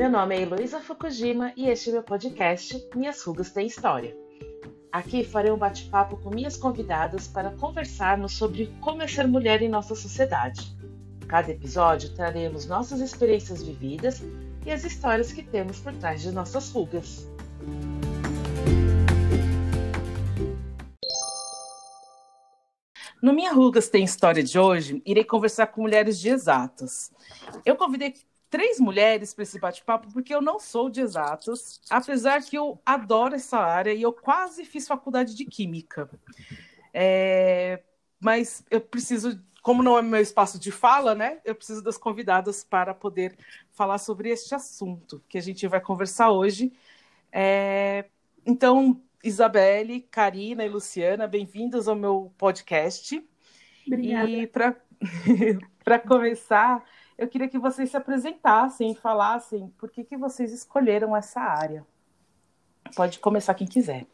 Meu 0.00 0.08
nome 0.08 0.34
é 0.34 0.40
Heloísa 0.40 0.80
Fukujima 0.80 1.52
e 1.54 1.68
este 1.68 1.90
é 1.90 1.92
meu 1.92 2.02
podcast 2.02 2.88
Minhas 2.96 3.22
Rugas 3.22 3.50
Têm 3.50 3.66
História. 3.66 4.16
Aqui 4.90 5.22
farei 5.22 5.52
um 5.52 5.58
bate-papo 5.58 6.16
com 6.16 6.30
minhas 6.30 6.56
convidadas 6.56 7.28
para 7.28 7.50
conversarmos 7.50 8.32
sobre 8.32 8.74
como 8.80 9.02
é 9.02 9.06
ser 9.06 9.28
mulher 9.28 9.60
em 9.60 9.68
nossa 9.68 9.94
sociedade. 9.94 10.74
Cada 11.28 11.50
episódio 11.50 12.14
traremos 12.14 12.64
nossas 12.64 13.00
experiências 13.00 13.62
vividas 13.62 14.22
e 14.64 14.70
as 14.70 14.84
histórias 14.84 15.34
que 15.34 15.42
temos 15.42 15.80
por 15.80 15.92
trás 15.92 16.22
de 16.22 16.32
nossas 16.32 16.70
rugas. 16.70 17.28
No 23.22 23.34
Minha 23.34 23.52
Rugas 23.52 23.90
Tem 23.90 24.02
História 24.02 24.42
de 24.42 24.58
hoje, 24.58 25.02
irei 25.04 25.24
conversar 25.24 25.66
com 25.66 25.82
mulheres 25.82 26.18
de 26.18 26.30
exatas. 26.30 27.12
Eu 27.66 27.76
convidei 27.76 28.14
três 28.50 28.80
mulheres 28.80 29.32
para 29.32 29.44
esse 29.44 29.58
bate-papo 29.58 30.12
porque 30.12 30.34
eu 30.34 30.42
não 30.42 30.58
sou 30.58 30.90
de 30.90 31.00
exatas, 31.00 31.80
apesar 31.88 32.42
que 32.42 32.58
eu 32.58 32.80
adoro 32.84 33.36
essa 33.36 33.58
área 33.58 33.94
e 33.94 34.02
eu 34.02 34.12
quase 34.12 34.64
fiz 34.64 34.88
faculdade 34.88 35.36
de 35.36 35.44
Química. 35.44 36.10
É... 36.92 37.80
Mas 38.18 38.64
eu 38.70 38.80
preciso, 38.80 39.40
como 39.62 39.82
não 39.82 39.96
é 39.96 40.02
meu 40.02 40.20
espaço 40.20 40.58
de 40.58 40.70
fala, 40.70 41.14
né? 41.14 41.40
Eu 41.44 41.54
preciso 41.54 41.82
das 41.82 41.96
convidadas 41.96 42.64
para 42.64 42.92
poder 42.92 43.34
falar 43.70 43.98
sobre 43.98 44.28
este 44.28 44.54
assunto 44.54 45.22
que 45.28 45.38
a 45.38 45.40
gente 45.40 45.66
vai 45.68 45.80
conversar 45.80 46.30
hoje. 46.30 46.72
É... 47.32 48.06
Então, 48.44 49.00
Isabelle, 49.22 50.00
Karina 50.10 50.66
e 50.66 50.68
Luciana, 50.68 51.26
bem-vindas 51.28 51.86
ao 51.86 51.94
meu 51.94 52.32
podcast. 52.36 53.22
Obrigada. 53.86 54.28
E 54.28 54.46
para 55.84 55.98
começar, 56.06 56.84
eu 57.20 57.28
queria 57.28 57.48
que 57.48 57.58
vocês 57.58 57.90
se 57.90 57.96
apresentassem 57.98 58.92
e 58.92 58.94
falassem 58.94 59.68
por 59.76 59.90
que, 59.90 60.02
que 60.02 60.16
vocês 60.16 60.54
escolheram 60.54 61.14
essa 61.14 61.38
área. 61.38 61.86
Pode 62.96 63.18
começar 63.18 63.52
quem 63.52 63.66
quiser. 63.66 64.06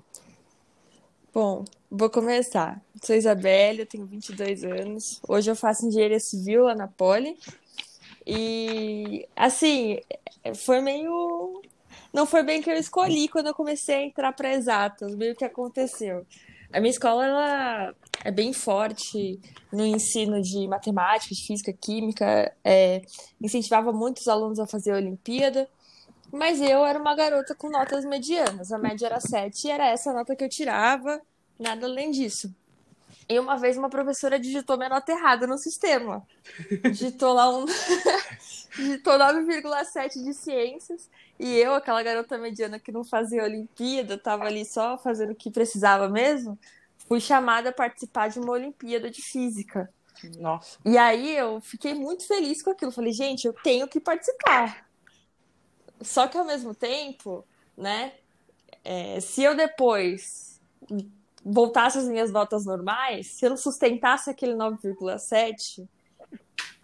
Bom, 1.32 1.64
vou 1.88 2.10
começar. 2.10 2.82
Sou 3.00 3.14
Isabelle, 3.14 3.80
eu 3.80 3.86
tenho 3.86 4.04
22 4.06 4.64
anos. 4.64 5.22
Hoje 5.28 5.48
eu 5.48 5.54
faço 5.54 5.86
engenharia 5.86 6.18
civil 6.18 6.64
lá 6.64 6.74
na 6.74 6.88
Poli. 6.88 7.38
E, 8.26 9.28
assim, 9.36 10.00
foi 10.56 10.80
meio 10.80 11.62
não 12.12 12.26
foi 12.26 12.42
bem 12.42 12.60
que 12.60 12.68
eu 12.68 12.74
escolhi 12.74 13.28
quando 13.28 13.46
eu 13.46 13.54
comecei 13.54 13.94
a 13.94 14.02
entrar 14.02 14.32
para 14.32 14.52
exatas, 14.52 15.14
meio 15.14 15.36
que 15.36 15.44
aconteceu. 15.44 16.26
A 16.72 16.80
minha 16.80 16.90
escola 16.90 17.24
ela 17.24 17.94
é 18.24 18.30
bem 18.30 18.52
forte 18.52 19.40
no 19.72 19.84
ensino 19.84 20.42
de 20.42 20.66
matemática, 20.66 21.34
de 21.34 21.46
física, 21.46 21.72
química, 21.72 22.52
é, 22.64 23.02
incentivava 23.40 23.92
muitos 23.92 24.26
alunos 24.28 24.58
a 24.58 24.66
fazer 24.66 24.92
a 24.92 24.96
Olimpíada, 24.96 25.68
mas 26.32 26.60
eu 26.60 26.84
era 26.84 26.98
uma 26.98 27.14
garota 27.14 27.54
com 27.54 27.70
notas 27.70 28.04
medianas, 28.04 28.72
a 28.72 28.78
média 28.78 29.06
era 29.06 29.20
7 29.20 29.66
e 29.66 29.70
era 29.70 29.86
essa 29.86 30.12
nota 30.12 30.34
que 30.34 30.44
eu 30.44 30.48
tirava, 30.48 31.20
nada 31.58 31.86
além 31.86 32.10
disso. 32.10 32.52
E 33.28 33.38
uma 33.40 33.56
vez 33.56 33.76
uma 33.76 33.90
professora 33.90 34.38
digitou 34.38 34.76
minha 34.76 34.88
nota 34.88 35.10
errada 35.10 35.46
no 35.46 35.58
sistema. 35.58 36.24
Digitou 36.82 37.32
lá 37.32 37.50
um. 37.50 37.64
digitou 38.76 39.14
9,7 39.14 40.22
de 40.22 40.34
ciências. 40.34 41.10
E 41.38 41.56
eu, 41.56 41.74
aquela 41.74 42.02
garota 42.02 42.38
mediana 42.38 42.78
que 42.78 42.92
não 42.92 43.04
fazia 43.04 43.42
Olimpíada, 43.42 44.18
tava 44.18 44.44
ali 44.44 44.64
só 44.64 44.98
fazendo 44.98 45.32
o 45.32 45.34
que 45.34 45.50
precisava 45.50 46.08
mesmo, 46.08 46.58
fui 47.08 47.20
chamada 47.20 47.70
a 47.70 47.72
participar 47.72 48.28
de 48.28 48.38
uma 48.38 48.52
Olimpíada 48.52 49.10
de 49.10 49.22
Física. 49.22 49.92
Nossa. 50.38 50.78
E 50.84 50.96
aí 50.96 51.36
eu 51.36 51.60
fiquei 51.60 51.94
muito 51.94 52.26
feliz 52.26 52.62
com 52.62 52.70
aquilo. 52.70 52.92
Falei, 52.92 53.12
gente, 53.12 53.46
eu 53.46 53.52
tenho 53.52 53.86
que 53.86 54.00
participar. 54.00 54.86
Só 56.00 56.26
que 56.26 56.36
ao 56.36 56.44
mesmo 56.44 56.74
tempo, 56.74 57.44
né? 57.76 58.14
É, 58.84 59.20
se 59.20 59.42
eu 59.42 59.54
depois 59.54 60.60
voltasse 61.44 61.98
às 61.98 62.06
minhas 62.06 62.30
notas 62.30 62.64
normais, 62.64 63.28
se 63.32 63.44
eu 63.44 63.50
não 63.50 63.56
sustentasse 63.56 64.30
aquele 64.30 64.54
9,7, 64.54 65.86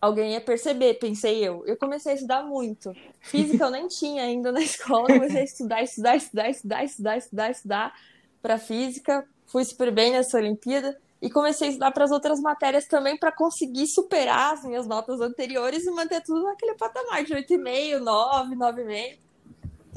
alguém 0.02 0.32
ia 0.32 0.40
perceber, 0.40 0.94
pensei 0.94 1.46
eu. 1.46 1.64
Eu 1.64 1.76
comecei 1.76 2.10
a 2.10 2.14
estudar 2.16 2.42
muito. 2.42 2.92
Física 3.20 3.64
eu 3.64 3.70
nem 3.70 3.86
tinha 3.86 4.24
ainda 4.24 4.50
na 4.50 4.60
escola, 4.60 5.06
comecei 5.06 5.42
a 5.42 5.44
estudar, 5.44 5.82
estudar, 5.82 6.16
estudar, 6.16 6.50
estudar, 6.50 6.84
estudar, 6.84 7.16
estudar, 7.18 7.50
estudar 7.52 8.00
para 8.42 8.58
física. 8.58 9.24
Fui 9.46 9.64
super 9.64 9.92
bem 9.92 10.10
nessa 10.10 10.38
Olimpíada 10.38 10.98
e 11.20 11.30
comecei 11.30 11.68
a 11.68 11.70
estudar 11.70 11.92
para 11.92 12.04
as 12.04 12.10
outras 12.10 12.40
matérias 12.40 12.86
também 12.86 13.16
para 13.16 13.30
conseguir 13.30 13.86
superar 13.86 14.54
as 14.54 14.64
minhas 14.64 14.88
notas 14.88 15.20
anteriores 15.20 15.86
e 15.86 15.90
manter 15.92 16.20
tudo 16.22 16.42
naquele 16.42 16.74
patamar 16.74 17.22
de 17.22 17.32
8,5, 17.32 17.98
9, 18.00 18.56
9,5. 18.56 19.18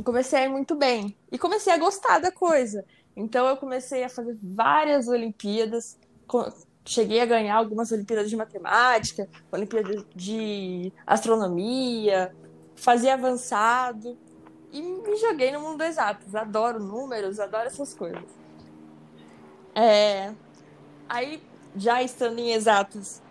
Comecei 0.03 0.39
a 0.39 0.45
ir 0.45 0.49
muito 0.49 0.75
bem 0.75 1.15
e 1.31 1.39
comecei 1.39 1.73
a 1.73 1.77
gostar 1.77 2.19
da 2.19 2.31
coisa. 2.31 2.85
Então 3.15 3.47
eu 3.47 3.57
comecei 3.57 4.03
a 4.03 4.09
fazer 4.09 4.37
várias 4.43 5.07
Olimpíadas, 5.07 5.97
cheguei 6.85 7.19
a 7.19 7.25
ganhar 7.25 7.55
algumas 7.55 7.91
Olimpíadas 7.91 8.29
de 8.29 8.35
Matemática, 8.35 9.27
Olimpíadas 9.51 10.05
de 10.15 10.93
Astronomia, 11.05 12.33
fazia 12.75 13.15
avançado 13.15 14.17
e 14.71 14.81
me 14.81 15.15
joguei 15.17 15.51
no 15.51 15.59
mundo 15.59 15.83
exato. 15.83 16.25
Adoro 16.37 16.79
números, 16.79 17.39
adoro 17.39 17.67
essas 17.67 17.93
coisas. 17.93 18.23
É... 19.73 20.33
Aí, 21.09 21.41
já 21.75 22.01
estando 22.01 22.39
em 22.39 22.51
exatos, 22.51 23.21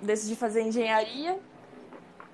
decidi 0.00 0.34
fazer 0.34 0.62
engenharia, 0.62 1.38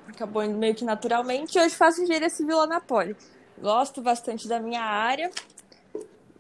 acabou 0.09 0.43
indo 0.43 0.56
meio 0.56 0.75
que 0.75 0.84
naturalmente, 0.84 1.59
e 1.59 1.61
hoje 1.61 1.75
faço 1.75 2.03
engenharia 2.03 2.31
civil 2.31 2.56
lá 2.56 2.66
na 2.66 2.81
Poli. 2.81 3.16
Gosto 3.59 4.00
bastante 4.00 4.49
da 4.49 4.61
minha 4.61 4.82
área, 4.82 5.31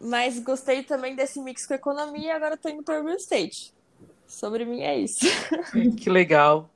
mas 0.00 0.38
gostei 0.38 0.82
também 0.82 1.14
desse 1.14 1.40
mix 1.40 1.66
com 1.66 1.74
economia 1.74 2.36
agora 2.36 2.54
estou 2.54 2.70
indo 2.70 2.82
para 2.82 3.02
real 3.02 3.16
estate. 3.16 3.73
Sobre 4.26 4.64
mim 4.64 4.80
é 4.80 4.98
isso. 4.98 5.24
Que 5.96 6.10
legal. 6.10 6.70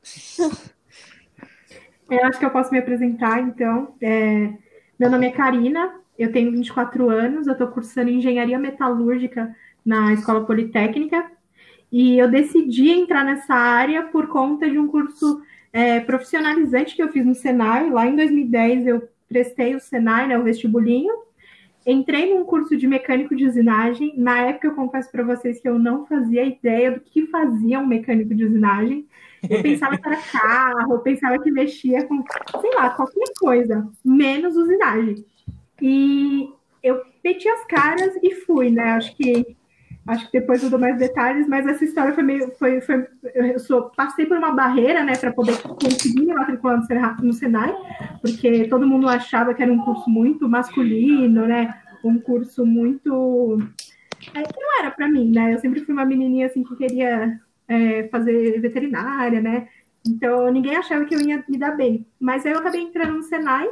Eu 2.11 2.25
acho 2.25 2.39
que 2.39 2.45
eu 2.45 2.51
posso 2.51 2.73
me 2.73 2.79
apresentar, 2.79 3.41
então. 3.41 3.95
É... 4.01 4.53
Meu 4.99 5.11
nome 5.11 5.27
é 5.27 5.31
Karina, 5.31 5.95
eu 6.19 6.33
tenho 6.33 6.51
24 6.51 7.09
anos, 7.09 7.47
eu 7.47 7.53
estou 7.53 7.69
cursando 7.69 8.11
engenharia 8.11 8.59
metalúrgica 8.59 9.55
na 9.85 10.13
Escola 10.13 10.45
Politécnica 10.45 11.31
e 11.91 12.19
eu 12.19 12.29
decidi 12.29 12.91
entrar 12.91 13.25
nessa 13.25 13.55
área 13.55 14.03
por 14.05 14.27
conta 14.29 14.69
de 14.69 14.79
um 14.79 14.89
curso 14.89 15.41
é, 15.73 16.01
profissionalizante 16.01 16.95
que 16.97 17.03
eu 17.03 17.09
fiz 17.11 17.25
no 17.25 17.35
Senai. 17.35 17.91
Lá 17.91 18.07
em 18.07 18.17
2010 18.17 18.87
eu 18.87 19.09
prestei 19.29 19.75
o 19.75 19.81
Senai, 19.81 20.27
né, 20.27 20.39
o 20.39 20.43
vestibulinho, 20.43 21.15
Entrei 21.91 22.35
num 22.35 22.45
curso 22.45 22.77
de 22.77 22.87
mecânico 22.87 23.35
de 23.35 23.47
usinagem. 23.47 24.13
Na 24.15 24.41
época, 24.41 24.67
eu 24.67 24.75
confesso 24.75 25.11
para 25.11 25.23
vocês 25.25 25.59
que 25.59 25.67
eu 25.67 25.79
não 25.79 26.05
fazia 26.05 26.45
ideia 26.45 26.93
do 26.93 27.01
que 27.01 27.27
fazia 27.29 27.81
um 27.81 27.87
mecânico 27.87 28.35
de 28.35 28.45
usinagem. 28.45 29.09
Eu 29.49 29.63
pensava 29.63 29.97
que 29.97 30.07
era 30.07 30.21
carro, 30.31 30.93
eu 30.93 30.99
pensava 30.99 31.43
que 31.43 31.51
mexia 31.51 32.07
com, 32.07 32.23
sei 32.61 32.75
lá, 32.75 32.91
qualquer 32.91 33.33
coisa, 33.41 33.89
menos 34.05 34.55
usinagem. 34.55 35.25
E 35.81 36.53
eu 36.83 37.01
meti 37.25 37.49
as 37.49 37.65
caras 37.65 38.15
e 38.23 38.35
fui, 38.35 38.71
né? 38.71 38.91
Acho 38.91 39.17
que 39.17 39.57
acho 40.09 40.31
que 40.31 40.41
depois 40.41 40.63
eu 40.63 40.71
dou 40.71 40.79
mais 40.79 40.99
detalhes, 40.99 41.47
mas 41.47 41.67
essa 41.67 41.85
história 41.85 42.15
foi 42.15 42.23
meio. 42.23 42.51
Foi, 42.59 42.81
foi, 42.81 43.07
eu 43.35 43.59
sou, 43.59 43.91
passei 43.91 44.25
por 44.25 44.39
uma 44.39 44.53
barreira, 44.53 45.05
né, 45.05 45.15
para 45.17 45.33
poder 45.33 45.61
conseguir 45.63 46.25
me 46.25 46.33
matricular 46.33 46.83
no 47.23 47.33
Senai, 47.33 47.75
porque 48.23 48.67
todo 48.69 48.87
mundo 48.87 49.07
achava 49.07 49.53
que 49.53 49.63
era 49.63 49.73
um 49.73 49.85
curso 49.85 50.09
muito 50.09 50.49
masculino, 50.49 51.47
né, 51.47 51.75
um 52.03 52.19
curso 52.19 52.65
muito. 52.65 53.59
É, 54.35 54.43
que 54.43 54.61
não 54.61 54.81
era 54.81 54.91
para 54.91 55.09
mim, 55.09 55.31
né? 55.31 55.55
Eu 55.55 55.59
sempre 55.59 55.81
fui 55.85 55.95
uma 55.95 56.05
menininha 56.05 56.47
assim 56.47 56.65
que 56.65 56.75
queria 56.75 57.39
é, 57.69 58.09
fazer 58.09 58.61
veterinária, 58.61 59.41
né? 59.41 59.69
Então 60.07 60.51
ninguém 60.51 60.77
achava 60.77 61.05
que 61.05 61.15
eu 61.15 61.21
ia 61.21 61.45
me 61.49 61.59
dar 61.59 61.77
bem. 61.77 62.07
Mas 62.19 62.45
aí 62.45 62.53
eu 62.53 62.59
acabei 62.59 62.81
entrando 62.81 63.15
no 63.15 63.23
Senai, 63.23 63.69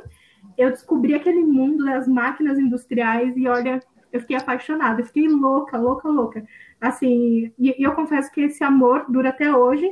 eu 0.57 0.71
descobri 0.71 1.15
aquele 1.15 1.43
mundo 1.43 1.85
das 1.85 2.07
máquinas 2.07 2.59
industriais 2.59 3.37
e 3.37 3.49
olha, 3.49 3.83
eu 4.17 4.21
fiquei 4.21 4.37
apaixonada, 4.37 5.01
eu 5.01 5.07
fiquei 5.07 5.29
louca, 5.29 5.79
louca, 5.79 6.09
louca. 6.09 6.45
Assim, 6.81 7.53
e, 7.59 7.75
e 7.79 7.83
eu 7.83 7.93
confesso 7.93 8.31
que 8.33 8.43
esse 8.43 8.63
amor 8.65 9.07
dura 9.09 9.29
até 9.31 9.55
hoje. 9.55 9.91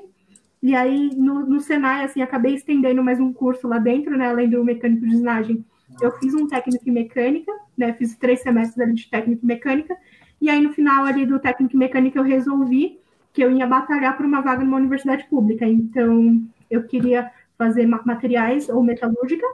E 0.63 0.75
aí, 0.75 1.11
no, 1.15 1.41
no 1.47 1.61
Senai, 1.61 2.05
assim, 2.05 2.23
acabei 2.23 2.55
estendendo 2.55 3.03
mais 3.03 3.21
um 3.21 3.33
curso 3.33 3.69
lá 3.69 3.79
dentro, 3.79 4.17
né? 4.17 4.29
Além 4.29 4.49
do 4.49 4.65
mecânico 4.65 5.07
de 5.07 5.15
usinagem. 5.15 5.65
Eu 6.01 6.11
fiz 6.13 6.35
um 6.35 6.49
técnico 6.49 6.89
em 6.89 6.93
mecânica, 6.93 7.53
né? 7.77 7.93
Fiz 7.93 8.17
três 8.17 8.41
semestres 8.41 8.81
ali 8.81 8.95
de 8.95 9.09
técnico 9.09 9.45
em 9.45 9.47
mecânica. 9.47 9.97
E 10.41 10.49
aí, 10.49 10.61
no 10.61 10.73
final 10.73 11.05
ali 11.05 11.27
do 11.27 11.39
técnico 11.39 11.77
em 11.77 11.79
mecânica, 11.79 12.19
eu 12.19 12.25
resolvi 12.25 12.99
que 13.33 13.43
eu 13.43 13.51
ia 13.51 13.67
batalhar 13.67 14.17
por 14.17 14.25
uma 14.25 14.41
vaga 14.41 14.65
numa 14.65 14.79
universidade 14.79 15.27
pública. 15.29 15.67
Então, 15.67 16.43
eu 16.71 16.85
queria 16.85 17.31
fazer 17.59 17.87
materiais 17.87 18.69
ou 18.69 18.83
metalúrgica. 18.83 19.47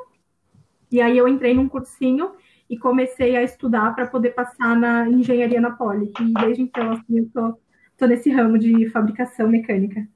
E 0.93 1.01
aí, 1.01 1.19
eu 1.19 1.27
entrei 1.27 1.55
num 1.55 1.69
cursinho 1.69 2.31
e 2.71 2.79
comecei 2.79 3.37
a 3.37 3.43
estudar 3.43 3.95
para 3.97 4.07
poder 4.07 4.31
passar 4.31 4.77
na 4.77 5.09
engenharia 5.09 5.61
na 5.61 5.73
Poli. 5.73 6.13
E 6.21 6.33
desde 6.33 6.63
então, 6.63 6.93
assim, 6.93 7.19
eu 7.19 7.29
tô, 7.35 7.59
tô 7.99 8.07
nesse 8.07 8.31
ramo 8.31 8.57
de 8.57 8.89
fabricação 8.91 9.49
mecânica. 9.49 10.07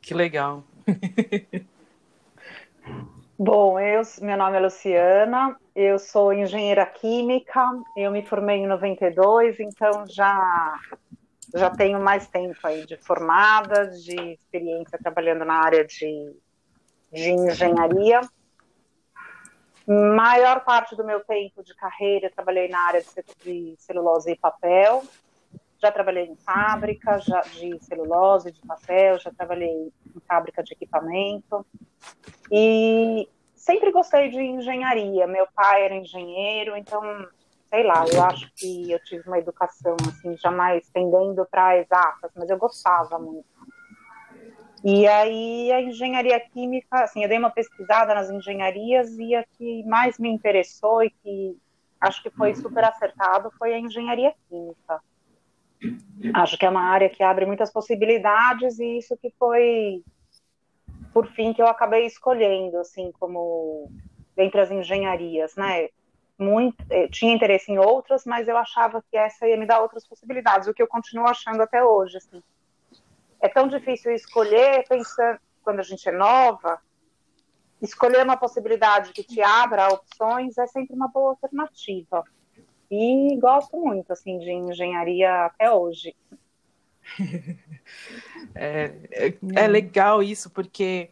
Que 0.00 0.14
legal. 0.14 0.64
Bom, 3.38 3.78
eu, 3.78 4.00
meu 4.22 4.36
nome 4.38 4.56
é 4.56 4.60
Luciana, 4.60 5.56
eu 5.74 5.98
sou 5.98 6.32
engenheira 6.32 6.86
química, 6.86 7.60
eu 7.96 8.10
me 8.10 8.24
formei 8.24 8.58
em 8.58 8.66
92, 8.66 9.58
então 9.60 10.06
já 10.06 10.78
já 11.54 11.68
tenho 11.68 12.00
mais 12.00 12.26
tempo 12.28 12.58
aí 12.64 12.86
de 12.86 12.96
formada, 12.96 13.88
de 13.88 14.14
experiência 14.32 14.98
trabalhando 14.98 15.44
na 15.44 15.54
área 15.54 15.84
de, 15.84 16.34
de 17.12 17.30
engenharia. 17.30 18.22
Maior 19.86 20.64
parte 20.64 20.94
do 20.94 21.04
meu 21.04 21.20
tempo 21.24 21.62
de 21.62 21.74
carreira 21.74 22.26
eu 22.26 22.32
trabalhei 22.32 22.68
na 22.68 22.80
área 22.86 23.02
de 23.44 23.74
celulose 23.78 24.32
e 24.32 24.36
papel. 24.36 25.02
Já 25.80 25.90
trabalhei 25.90 26.26
em 26.26 26.36
fábrica 26.36 27.18
já, 27.18 27.40
de 27.40 27.76
celulose, 27.84 28.52
de 28.52 28.60
papel, 28.60 29.18
já 29.18 29.32
trabalhei 29.32 29.92
em 30.14 30.20
fábrica 30.28 30.62
de 30.62 30.74
equipamento. 30.74 31.66
E 32.50 33.28
sempre 33.56 33.90
gostei 33.90 34.28
de 34.30 34.40
engenharia. 34.40 35.26
Meu 35.26 35.46
pai 35.54 35.84
era 35.84 35.94
engenheiro, 35.94 36.76
então, 36.76 37.02
sei 37.68 37.82
lá, 37.82 38.04
eu 38.06 38.22
acho 38.22 38.48
que 38.54 38.92
eu 38.92 39.02
tive 39.02 39.26
uma 39.26 39.38
educação, 39.38 39.96
assim, 40.08 40.36
jamais 40.36 40.88
tendendo 40.90 41.44
para 41.50 41.78
exatas, 41.78 42.30
mas 42.36 42.48
eu 42.48 42.58
gostava 42.58 43.18
muito. 43.18 43.51
E 44.84 45.06
aí 45.06 45.70
a 45.70 45.80
engenharia 45.80 46.40
química, 46.40 47.04
assim, 47.04 47.22
eu 47.22 47.28
dei 47.28 47.38
uma 47.38 47.50
pesquisada 47.50 48.14
nas 48.14 48.28
engenharias 48.30 49.16
e 49.16 49.34
a 49.34 49.44
que 49.44 49.84
mais 49.84 50.18
me 50.18 50.28
interessou 50.28 51.04
e 51.04 51.10
que 51.10 51.56
acho 52.00 52.20
que 52.20 52.30
foi 52.30 52.52
super 52.56 52.84
acertado 52.84 53.52
foi 53.58 53.74
a 53.74 53.78
engenharia 53.78 54.34
química. 54.48 55.00
Acho 56.34 56.58
que 56.58 56.66
é 56.66 56.68
uma 56.68 56.82
área 56.82 57.08
que 57.08 57.22
abre 57.22 57.46
muitas 57.46 57.72
possibilidades 57.72 58.80
e 58.80 58.98
isso 58.98 59.16
que 59.16 59.32
foi, 59.38 60.02
por 61.12 61.28
fim, 61.28 61.52
que 61.52 61.62
eu 61.62 61.68
acabei 61.68 62.04
escolhendo, 62.04 62.78
assim, 62.78 63.12
como 63.20 63.88
dentre 64.34 64.60
as 64.60 64.70
engenharias, 64.70 65.54
né? 65.54 65.88
Muito, 66.36 66.84
eh, 66.90 67.06
tinha 67.08 67.32
interesse 67.32 67.70
em 67.70 67.78
outras, 67.78 68.24
mas 68.24 68.48
eu 68.48 68.56
achava 68.56 69.02
que 69.08 69.16
essa 69.16 69.46
ia 69.46 69.56
me 69.56 69.66
dar 69.66 69.80
outras 69.80 70.06
possibilidades, 70.06 70.66
o 70.66 70.74
que 70.74 70.82
eu 70.82 70.88
continuo 70.88 71.26
achando 71.26 71.62
até 71.62 71.84
hoje, 71.84 72.16
assim 72.16 72.42
é 73.42 73.48
tão 73.48 73.66
difícil 73.66 74.12
escolher, 74.12 74.86
pensando, 74.88 75.38
quando 75.62 75.80
a 75.80 75.82
gente 75.82 76.08
é 76.08 76.12
nova, 76.12 76.80
escolher 77.82 78.24
uma 78.24 78.36
possibilidade 78.36 79.12
que 79.12 79.24
te 79.24 79.42
abra 79.42 79.88
opções 79.88 80.56
é 80.56 80.66
sempre 80.68 80.94
uma 80.94 81.08
boa 81.08 81.30
alternativa. 81.30 82.24
E 82.88 83.36
gosto 83.38 83.76
muito, 83.76 84.12
assim, 84.12 84.38
de 84.38 84.52
engenharia 84.52 85.46
até 85.46 85.70
hoje. 85.70 86.14
É, 88.54 88.92
é, 89.10 89.34
é, 89.54 89.66
legal 89.66 90.22
isso, 90.22 90.50
porque 90.50 91.10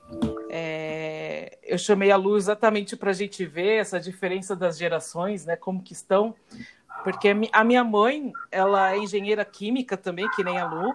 é, 0.50 1.58
eu 1.62 1.78
chamei 1.78 2.10
a 2.10 2.16
Lu 2.16 2.36
exatamente 2.36 2.96
para 2.96 3.10
a 3.10 3.14
gente 3.14 3.46
ver 3.46 3.80
essa 3.80 3.98
diferença 3.98 4.54
das 4.54 4.76
gerações, 4.76 5.46
né? 5.46 5.56
Como 5.56 5.82
que 5.82 5.92
estão. 5.92 6.34
Porque 7.02 7.34
a 7.52 7.64
minha 7.64 7.82
mãe, 7.82 8.32
ela 8.50 8.92
é 8.92 8.98
engenheira 8.98 9.44
química 9.44 9.96
também, 9.96 10.28
que 10.30 10.44
nem 10.44 10.58
a 10.58 10.66
Lu, 10.66 10.92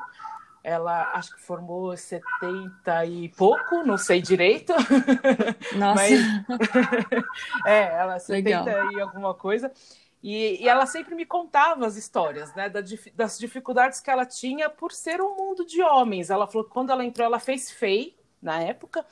ela 0.65 1.11
acho 1.13 1.35
que 1.35 1.41
formou 1.41 1.95
70 1.95 3.05
e 3.05 3.29
pouco, 3.29 3.83
não 3.83 3.99
sei 3.99 4.19
direito. 4.19 4.73
Nossa. 5.77 5.93
Mas, 5.93 6.11
é, 7.67 7.83
ela 7.95 8.17
70 8.17 8.63
Legal. 8.63 8.91
e 8.91 8.99
alguma 8.99 9.35
coisa. 9.35 9.71
E, 10.23 10.63
e, 10.63 10.67
ela 10.67 10.87
sempre 10.87 11.13
me 11.13 11.23
contava 11.23 11.85
as 11.85 11.95
histórias, 11.95 12.51
né, 12.55 12.67
das 13.13 13.37
dificuldades 13.37 14.01
que 14.01 14.09
ela 14.09 14.25
tinha 14.25 14.67
por 14.67 14.91
ser 14.91 15.21
um 15.21 15.35
mundo 15.35 15.63
de 15.67 15.83
homens. 15.83 16.31
Ela 16.31 16.47
falou 16.47 16.65
que 16.65 16.73
quando 16.73 16.89
ela 16.89 17.05
entrou, 17.05 17.27
ela 17.27 17.37
fez 17.37 17.69
FEI 17.69 18.17
na 18.41 18.59
época. 18.59 19.05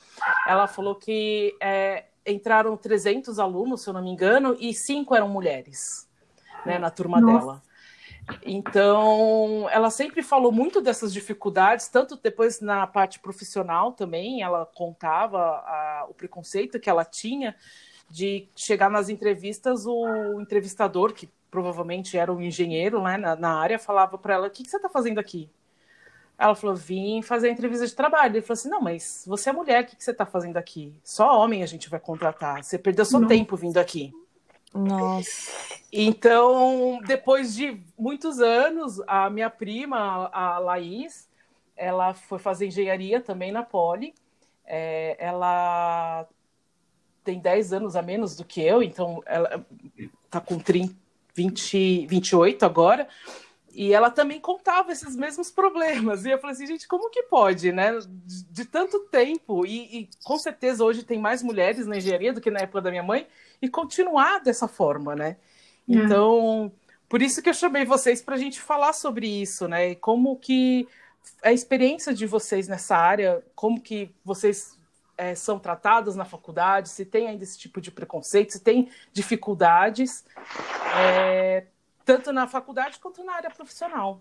Ela 0.48 0.66
falou 0.66 0.96
que 0.96 1.56
é, 1.60 2.06
entraram 2.26 2.76
300 2.76 3.38
alunos, 3.38 3.82
se 3.82 3.88
eu 3.88 3.94
não 3.94 4.02
me 4.02 4.10
engano, 4.10 4.56
e 4.58 4.74
cinco 4.74 5.14
eram 5.14 5.28
mulheres, 5.28 6.10
né, 6.66 6.80
na 6.80 6.90
turma 6.90 7.20
Nossa. 7.20 7.38
dela. 7.38 7.62
Então, 8.42 9.68
ela 9.70 9.90
sempre 9.90 10.22
falou 10.22 10.50
muito 10.50 10.80
dessas 10.80 11.12
dificuldades, 11.12 11.88
tanto 11.88 12.16
depois 12.16 12.60
na 12.60 12.86
parte 12.86 13.18
profissional 13.18 13.92
também, 13.92 14.42
ela 14.42 14.66
contava 14.66 15.38
a, 15.38 16.06
o 16.08 16.14
preconceito 16.14 16.80
que 16.80 16.88
ela 16.88 17.04
tinha 17.04 17.54
de 18.08 18.48
chegar 18.54 18.90
nas 18.90 19.08
entrevistas, 19.08 19.86
o 19.86 20.40
entrevistador, 20.40 21.12
que 21.12 21.28
provavelmente 21.50 22.16
era 22.16 22.32
um 22.32 22.40
engenheiro 22.40 23.02
né, 23.02 23.16
na, 23.16 23.36
na 23.36 23.60
área, 23.60 23.78
falava 23.78 24.16
para 24.18 24.34
ela: 24.34 24.46
O 24.46 24.50
que, 24.50 24.62
que 24.62 24.70
você 24.70 24.76
está 24.76 24.88
fazendo 24.88 25.18
aqui? 25.18 25.48
Ela 26.38 26.54
falou: 26.54 26.74
Vim 26.74 27.22
fazer 27.22 27.48
a 27.48 27.52
entrevista 27.52 27.86
de 27.86 27.94
trabalho. 27.94 28.36
Ele 28.36 28.42
falou 28.42 28.54
assim: 28.54 28.68
Não, 28.68 28.80
mas 28.80 29.24
você 29.26 29.50
é 29.50 29.52
mulher, 29.52 29.84
o 29.84 29.86
que, 29.86 29.96
que 29.96 30.04
você 30.04 30.10
está 30.10 30.26
fazendo 30.26 30.56
aqui? 30.56 30.94
Só 31.02 31.40
homem 31.40 31.62
a 31.62 31.66
gente 31.66 31.88
vai 31.88 32.00
contratar. 32.00 32.62
Você 32.62 32.78
perdeu 32.78 33.04
seu 33.04 33.20
Não. 33.20 33.28
tempo 33.28 33.56
vindo 33.56 33.78
aqui. 33.78 34.12
Nossa. 34.74 35.52
Então, 35.92 37.00
depois 37.06 37.54
de 37.54 37.80
muitos 37.96 38.40
anos, 38.40 39.00
a 39.06 39.30
minha 39.30 39.48
prima, 39.48 40.28
a 40.32 40.58
Laís, 40.58 41.28
ela 41.76 42.12
foi 42.12 42.40
fazer 42.40 42.66
engenharia 42.66 43.20
também 43.20 43.52
na 43.52 43.62
Poli. 43.62 44.12
É, 44.66 45.16
ela 45.20 46.26
tem 47.22 47.38
10 47.38 47.72
anos 47.72 47.94
a 47.94 48.02
menos 48.02 48.36
do 48.36 48.44
que 48.44 48.60
eu, 48.60 48.82
então 48.82 49.22
ela 49.24 49.64
está 50.24 50.40
com 50.40 50.58
30, 50.58 50.94
20, 51.34 52.06
28 52.06 52.64
agora. 52.64 53.08
E 53.72 53.92
ela 53.92 54.10
também 54.10 54.40
contava 54.40 54.92
esses 54.92 55.16
mesmos 55.16 55.50
problemas. 55.50 56.24
E 56.24 56.30
eu 56.30 56.38
falei 56.38 56.54
assim, 56.54 56.66
gente, 56.66 56.86
como 56.86 57.10
que 57.10 57.24
pode, 57.24 57.72
né? 57.72 57.98
De, 57.98 58.44
de 58.44 58.64
tanto 58.64 59.00
tempo. 59.10 59.66
E, 59.66 60.00
e, 60.00 60.08
com 60.22 60.38
certeza 60.38 60.84
hoje 60.84 61.02
tem 61.02 61.18
mais 61.18 61.42
mulheres 61.42 61.86
na 61.86 61.96
engenharia 61.96 62.32
do 62.32 62.40
que 62.40 62.50
na 62.50 62.60
época 62.60 62.80
da 62.80 62.90
minha 62.90 63.02
mãe 63.02 63.26
e 63.60 63.68
continuar 63.68 64.40
dessa 64.40 64.68
forma, 64.68 65.14
né? 65.14 65.36
É. 65.88 65.94
Então, 65.94 66.72
por 67.08 67.22
isso 67.22 67.42
que 67.42 67.48
eu 67.48 67.54
chamei 67.54 67.84
vocês 67.84 68.22
para 68.22 68.34
a 68.34 68.38
gente 68.38 68.60
falar 68.60 68.92
sobre 68.92 69.26
isso, 69.26 69.68
né? 69.68 69.90
E 69.90 69.96
como 69.96 70.36
que 70.36 70.88
a 71.42 71.52
experiência 71.52 72.12
de 72.12 72.26
vocês 72.26 72.68
nessa 72.68 72.96
área, 72.96 73.42
como 73.54 73.80
que 73.80 74.10
vocês 74.24 74.78
é, 75.16 75.34
são 75.34 75.58
tratados 75.58 76.16
na 76.16 76.24
faculdade, 76.24 76.88
se 76.88 77.04
tem 77.04 77.28
ainda 77.28 77.44
esse 77.44 77.58
tipo 77.58 77.80
de 77.80 77.90
preconceito, 77.90 78.52
se 78.52 78.60
tem 78.60 78.88
dificuldades, 79.12 80.24
é, 80.96 81.64
tanto 82.04 82.32
na 82.32 82.46
faculdade 82.46 82.98
quanto 82.98 83.22
na 83.24 83.34
área 83.34 83.50
profissional. 83.50 84.20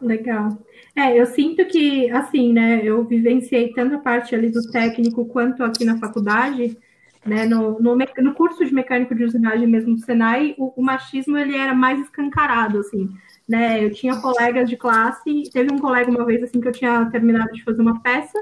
Legal. 0.00 0.56
É, 0.94 1.18
eu 1.18 1.26
sinto 1.26 1.64
que, 1.66 2.08
assim, 2.10 2.52
né, 2.52 2.80
eu 2.84 3.04
vivenciei 3.04 3.72
tanto 3.72 3.96
a 3.96 3.98
parte 3.98 4.34
ali 4.34 4.50
do 4.50 4.70
técnico 4.70 5.24
quanto 5.26 5.64
aqui 5.64 5.84
na 5.84 5.98
faculdade, 5.98 6.78
né, 7.24 7.44
no, 7.46 7.80
no, 7.80 7.96
no, 7.96 8.34
curso 8.34 8.64
de 8.64 8.72
mecânico 8.72 9.14
de 9.14 9.24
usinagem 9.24 9.66
mesmo 9.66 9.94
do 9.94 10.00
Senai, 10.00 10.54
o, 10.58 10.72
o, 10.80 10.82
machismo 10.82 11.36
ele 11.36 11.56
era 11.56 11.74
mais 11.74 12.00
escancarado, 12.00 12.78
assim, 12.78 13.08
né, 13.48 13.84
eu 13.84 13.92
tinha 13.92 14.20
colegas 14.20 14.68
de 14.68 14.76
classe, 14.76 15.50
teve 15.52 15.72
um 15.72 15.78
colega 15.78 16.10
uma 16.10 16.24
vez, 16.24 16.42
assim, 16.42 16.60
que 16.60 16.68
eu 16.68 16.72
tinha 16.72 17.06
terminado 17.06 17.52
de 17.52 17.62
fazer 17.64 17.82
uma 17.82 18.00
peça, 18.00 18.38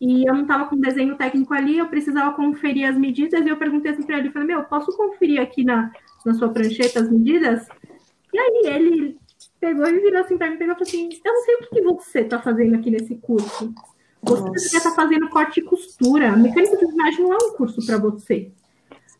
e 0.00 0.26
eu 0.26 0.34
não 0.34 0.42
estava 0.42 0.66
com 0.66 0.76
desenho 0.76 1.16
técnico 1.16 1.52
ali, 1.52 1.78
eu 1.78 1.86
precisava 1.86 2.34
conferir 2.34 2.88
as 2.88 2.96
medidas, 2.96 3.44
e 3.44 3.48
eu 3.48 3.56
perguntei 3.56 3.92
assim 3.92 4.02
para 4.02 4.18
ele, 4.18 4.30
falei, 4.30 4.48
meu, 4.48 4.64
posso 4.64 4.96
conferir 4.96 5.40
aqui 5.40 5.62
na, 5.62 5.92
na 6.24 6.34
sua 6.34 6.48
prancheta 6.48 7.00
as 7.00 7.10
medidas? 7.10 7.66
E 8.32 8.38
aí 8.38 8.62
ele 8.64 9.18
pegou 9.60 9.86
e 9.86 10.00
virou 10.00 10.20
assim 10.20 10.38
para 10.38 10.50
mim, 10.50 10.56
pegou 10.56 10.74
e 10.74 10.78
falou 10.78 10.88
assim, 10.88 11.10
eu 11.22 11.32
não 11.32 11.42
sei 11.42 11.54
o 11.54 11.58
que, 11.58 11.66
que 11.68 11.82
você 11.82 12.20
está 12.20 12.40
fazendo 12.40 12.76
aqui 12.76 12.90
nesse 12.90 13.14
curso, 13.16 13.74
você 14.22 14.40
Nossa. 14.40 14.52
deveria 14.52 14.78
estar 14.78 14.90
fazendo 14.94 15.28
corte 15.28 15.60
e 15.60 15.62
costura. 15.62 16.36
Mecânica 16.36 16.76
de 16.76 16.84
imagem 16.84 17.22
não 17.22 17.32
é 17.32 17.36
um 17.36 17.56
curso 17.56 17.84
para 17.84 17.98
você. 17.98 18.50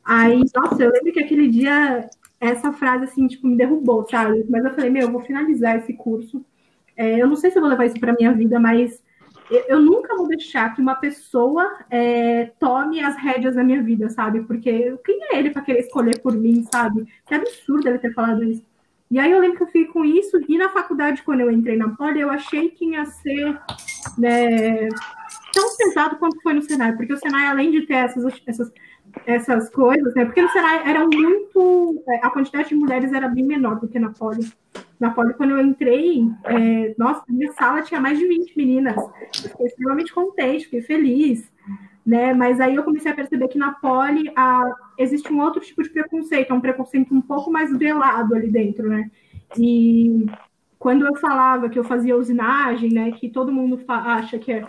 Aí, 0.05 0.43
nossa, 0.55 0.83
eu 0.83 0.91
lembro 0.91 1.13
que 1.13 1.23
aquele 1.23 1.49
dia 1.49 2.09
essa 2.41 2.73
frase 2.73 3.05
assim, 3.05 3.27
tipo, 3.27 3.47
me 3.47 3.57
derrubou, 3.57 4.07
sabe? 4.09 4.47
Mas 4.49 4.65
eu 4.65 4.75
falei, 4.75 4.91
meu, 4.91 5.03
eu 5.03 5.13
vou 5.13 5.21
finalizar 5.21 5.77
esse 5.77 5.93
curso. 5.93 6.43
É, 6.97 7.21
eu 7.21 7.29
não 7.29 7.37
sei 7.37 7.51
se 7.51 7.59
eu 7.59 7.61
vou 7.61 7.71
levar 7.71 7.85
isso 7.85 8.01
para 8.01 8.15
minha 8.15 8.33
vida, 8.33 8.59
mas 8.59 9.03
eu, 9.51 9.65
eu, 9.69 9.81
nunca 9.81 10.17
vou 10.17 10.27
deixar 10.27 10.75
que 10.75 10.81
uma 10.81 10.95
pessoa 10.95 11.79
é, 11.91 12.47
tome 12.59 13.01
as 13.01 13.17
rédeas 13.17 13.57
da 13.57 13.63
minha 13.63 13.83
vida, 13.83 14.09
sabe? 14.09 14.41
Porque 14.43 14.97
quem 15.05 15.21
é 15.25 15.39
ele 15.39 15.51
para 15.51 15.63
querer 15.63 15.81
escolher 15.81 16.19
por 16.21 16.33
mim, 16.33 16.67
sabe? 16.73 17.07
Que 17.27 17.35
absurdo 17.35 17.89
ele 17.89 17.99
ter 17.99 18.15
falado 18.15 18.43
isso. 18.43 18.65
E 19.11 19.19
aí 19.19 19.31
eu 19.33 19.41
lembro 19.41 19.57
que 19.59 19.63
eu 19.65 19.67
fiquei 19.67 19.87
com 19.87 20.05
isso, 20.05 20.41
e 20.49 20.57
na 20.57 20.69
faculdade, 20.69 21.23
quando 21.25 21.41
eu 21.41 21.51
entrei 21.51 21.77
na 21.77 21.89
Poli, 21.89 22.21
eu 22.21 22.31
achei 22.31 22.71
que 22.71 22.91
ia 22.91 23.05
ser 23.05 23.59
né, 24.19 24.89
tão 25.53 25.77
pesado 25.77 26.17
quanto 26.17 26.41
foi 26.43 26.55
no 26.55 26.63
Senai, 26.63 26.97
porque 26.97 27.13
o 27.13 27.17
Senai, 27.17 27.47
além 27.47 27.71
de 27.71 27.87
ter 27.87 27.95
essas, 27.95 28.25
essas, 28.47 28.73
essas 29.27 29.71
coisas, 29.71 30.15
né, 30.15 30.25
porque 30.25 30.43
no 30.43 30.49
Senai 30.51 30.89
era 30.89 31.07
muito. 31.07 32.03
É, 32.09 32.27
a 32.27 32.31
quantidade 32.31 32.69
de 32.69 32.75
mulheres 32.75 33.13
era 33.13 33.29
bem 33.29 33.45
menor 33.45 33.81
do 33.81 33.89
que 33.89 33.99
na 33.99 34.11
Poli. 34.11 34.51
Na 34.99 35.11
Poli, 35.11 35.35
quando 35.35 35.51
eu 35.51 35.61
entrei, 35.61 36.23
é, 36.45 36.95
nossa, 36.99 37.23
minha 37.29 37.53
sala 37.53 37.83
tinha 37.83 38.01
mais 38.01 38.19
de 38.19 38.27
20 38.27 38.57
meninas. 38.57 38.97
Eu 38.97 39.51
fiquei 39.51 39.67
extremamente 39.67 40.13
contente, 40.13 40.65
fiquei 40.65 40.83
feliz 40.83 41.51
né? 42.05 42.33
Mas 42.33 42.61
aí 42.61 42.75
eu 42.75 42.83
comecei 42.83 43.11
a 43.11 43.15
perceber 43.15 43.49
que 43.49 43.59
na 43.59 43.73
poli 43.73 44.33
a, 44.35 44.65
existe 44.99 45.33
um 45.33 45.41
outro 45.41 45.61
tipo 45.61 45.83
de 45.83 45.91
preconceito, 45.91 46.51
é 46.51 46.55
um 46.55 46.61
preconceito 46.61 47.15
um 47.15 47.21
pouco 47.21 47.51
mais 47.51 47.77
velado 47.77 48.35
ali 48.35 48.51
dentro, 48.51 48.89
né? 48.89 49.11
E 49.57 50.27
quando 50.81 51.07
eu 51.07 51.15
falava 51.17 51.69
que 51.69 51.79
eu 51.79 51.85
fazia 51.85 52.17
usinagem, 52.17 52.91
né, 52.91 53.13
que 53.13 53.29
todo 53.29 53.53
mundo 53.53 53.79
acha 53.87 54.39
que 54.39 54.51
é 54.51 54.67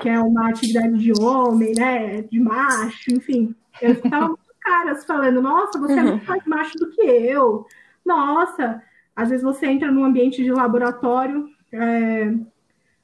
que 0.00 0.08
é 0.08 0.18
uma 0.20 0.48
atividade 0.48 0.96
de 0.96 1.12
homem, 1.20 1.72
né? 1.76 2.22
De 2.22 2.38
macho, 2.38 3.12
enfim. 3.12 3.54
Eu 3.82 3.92
escutava 3.92 4.28
muitos 4.28 4.56
caras 4.60 5.04
falando, 5.04 5.42
nossa, 5.42 5.78
você 5.78 5.94
é 5.94 6.02
muito 6.02 6.24
mais 6.24 6.44
macho 6.46 6.78
do 6.78 6.90
que 6.90 7.02
eu. 7.02 7.66
Nossa, 8.04 8.80
às 9.14 9.30
vezes 9.30 9.42
você 9.42 9.66
entra 9.66 9.90
num 9.90 10.04
ambiente 10.04 10.42
de 10.42 10.52
laboratório, 10.52 11.48
é, 11.72 12.32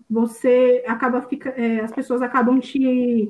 você 0.09 0.85
acaba 0.87 1.21
fica, 1.23 1.51
é, 1.51 1.81
as 1.81 1.91
pessoas 1.91 2.23
acabam 2.23 2.61
te 2.61 3.29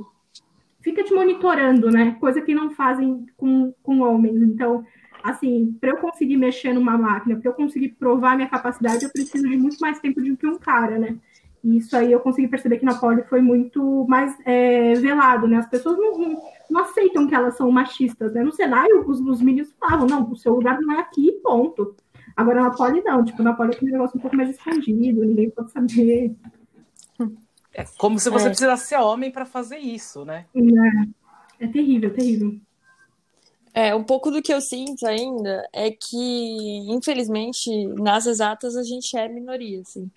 fica 0.80 1.02
te 1.02 1.14
monitorando, 1.14 1.90
né? 1.90 2.18
Coisa 2.20 2.42
que 2.42 2.54
não 2.54 2.68
fazem 2.68 3.24
com, 3.38 3.72
com 3.82 4.00
homens. 4.00 4.42
Então, 4.42 4.84
assim, 5.24 5.74
para 5.80 5.88
eu 5.88 5.96
conseguir 5.96 6.36
mexer 6.36 6.74
numa 6.74 6.98
máquina, 6.98 7.36
para 7.36 7.50
eu 7.50 7.54
conseguir 7.54 7.88
provar 7.98 8.36
minha 8.36 8.48
capacidade, 8.48 9.04
eu 9.04 9.10
preciso 9.10 9.48
de 9.48 9.56
muito 9.56 9.78
mais 9.80 9.98
tempo 9.98 10.20
do 10.20 10.36
que 10.36 10.46
um 10.46 10.58
cara, 10.58 10.98
né? 10.98 11.16
E 11.64 11.78
isso 11.78 11.96
aí 11.96 12.12
eu 12.12 12.20
consegui 12.20 12.46
perceber 12.46 12.76
que 12.76 12.84
na 12.84 12.98
Poli 12.98 13.22
foi 13.22 13.40
muito 13.40 14.04
mais 14.06 14.36
é, 14.44 14.92
velado, 14.96 15.48
né? 15.48 15.56
As 15.56 15.66
pessoas 15.66 15.96
não, 15.96 16.18
não, 16.18 16.42
não, 16.68 16.80
aceitam 16.82 17.26
que 17.26 17.34
elas 17.34 17.56
são 17.56 17.70
machistas, 17.70 18.34
né? 18.34 18.42
No 18.42 18.52
cenário, 18.52 19.08
os, 19.08 19.18
os 19.18 19.40
meninos 19.40 19.72
falavam, 19.80 20.06
não, 20.06 20.30
o 20.30 20.36
seu 20.36 20.54
lugar 20.54 20.78
não 20.78 20.92
é 20.92 21.00
aqui, 21.00 21.32
ponto. 21.42 21.96
Agora 22.36 22.60
na 22.60 22.70
Poli 22.70 23.00
não, 23.02 23.24
tipo, 23.24 23.42
na 23.42 23.54
Poli 23.54 23.74
é 23.74 23.82
um 23.82 23.92
negócio 23.92 24.18
um 24.18 24.20
pouco 24.20 24.36
mais 24.36 24.50
escondido, 24.50 25.24
ninguém 25.24 25.48
pode 25.48 25.72
saber. 25.72 26.36
É 27.72 27.84
como 27.96 28.18
se 28.18 28.28
você 28.28 28.44
é. 28.44 28.50
precisasse 28.50 28.88
ser 28.88 28.96
homem 28.96 29.30
para 29.30 29.46
fazer 29.46 29.78
isso, 29.78 30.22
né? 30.26 30.44
É. 30.54 31.64
é 31.64 31.66
terrível, 31.66 32.12
terrível. 32.12 32.60
É, 33.74 33.92
um 33.92 34.04
pouco 34.04 34.30
do 34.30 34.40
que 34.40 34.54
eu 34.54 34.60
sinto 34.60 35.04
ainda 35.04 35.68
é 35.72 35.90
que, 35.90 36.86
infelizmente, 36.88 37.88
nas 37.88 38.24
exatas 38.24 38.76
a 38.76 38.84
gente 38.84 39.16
é 39.16 39.26
minoria, 39.26 39.80
assim. 39.80 40.08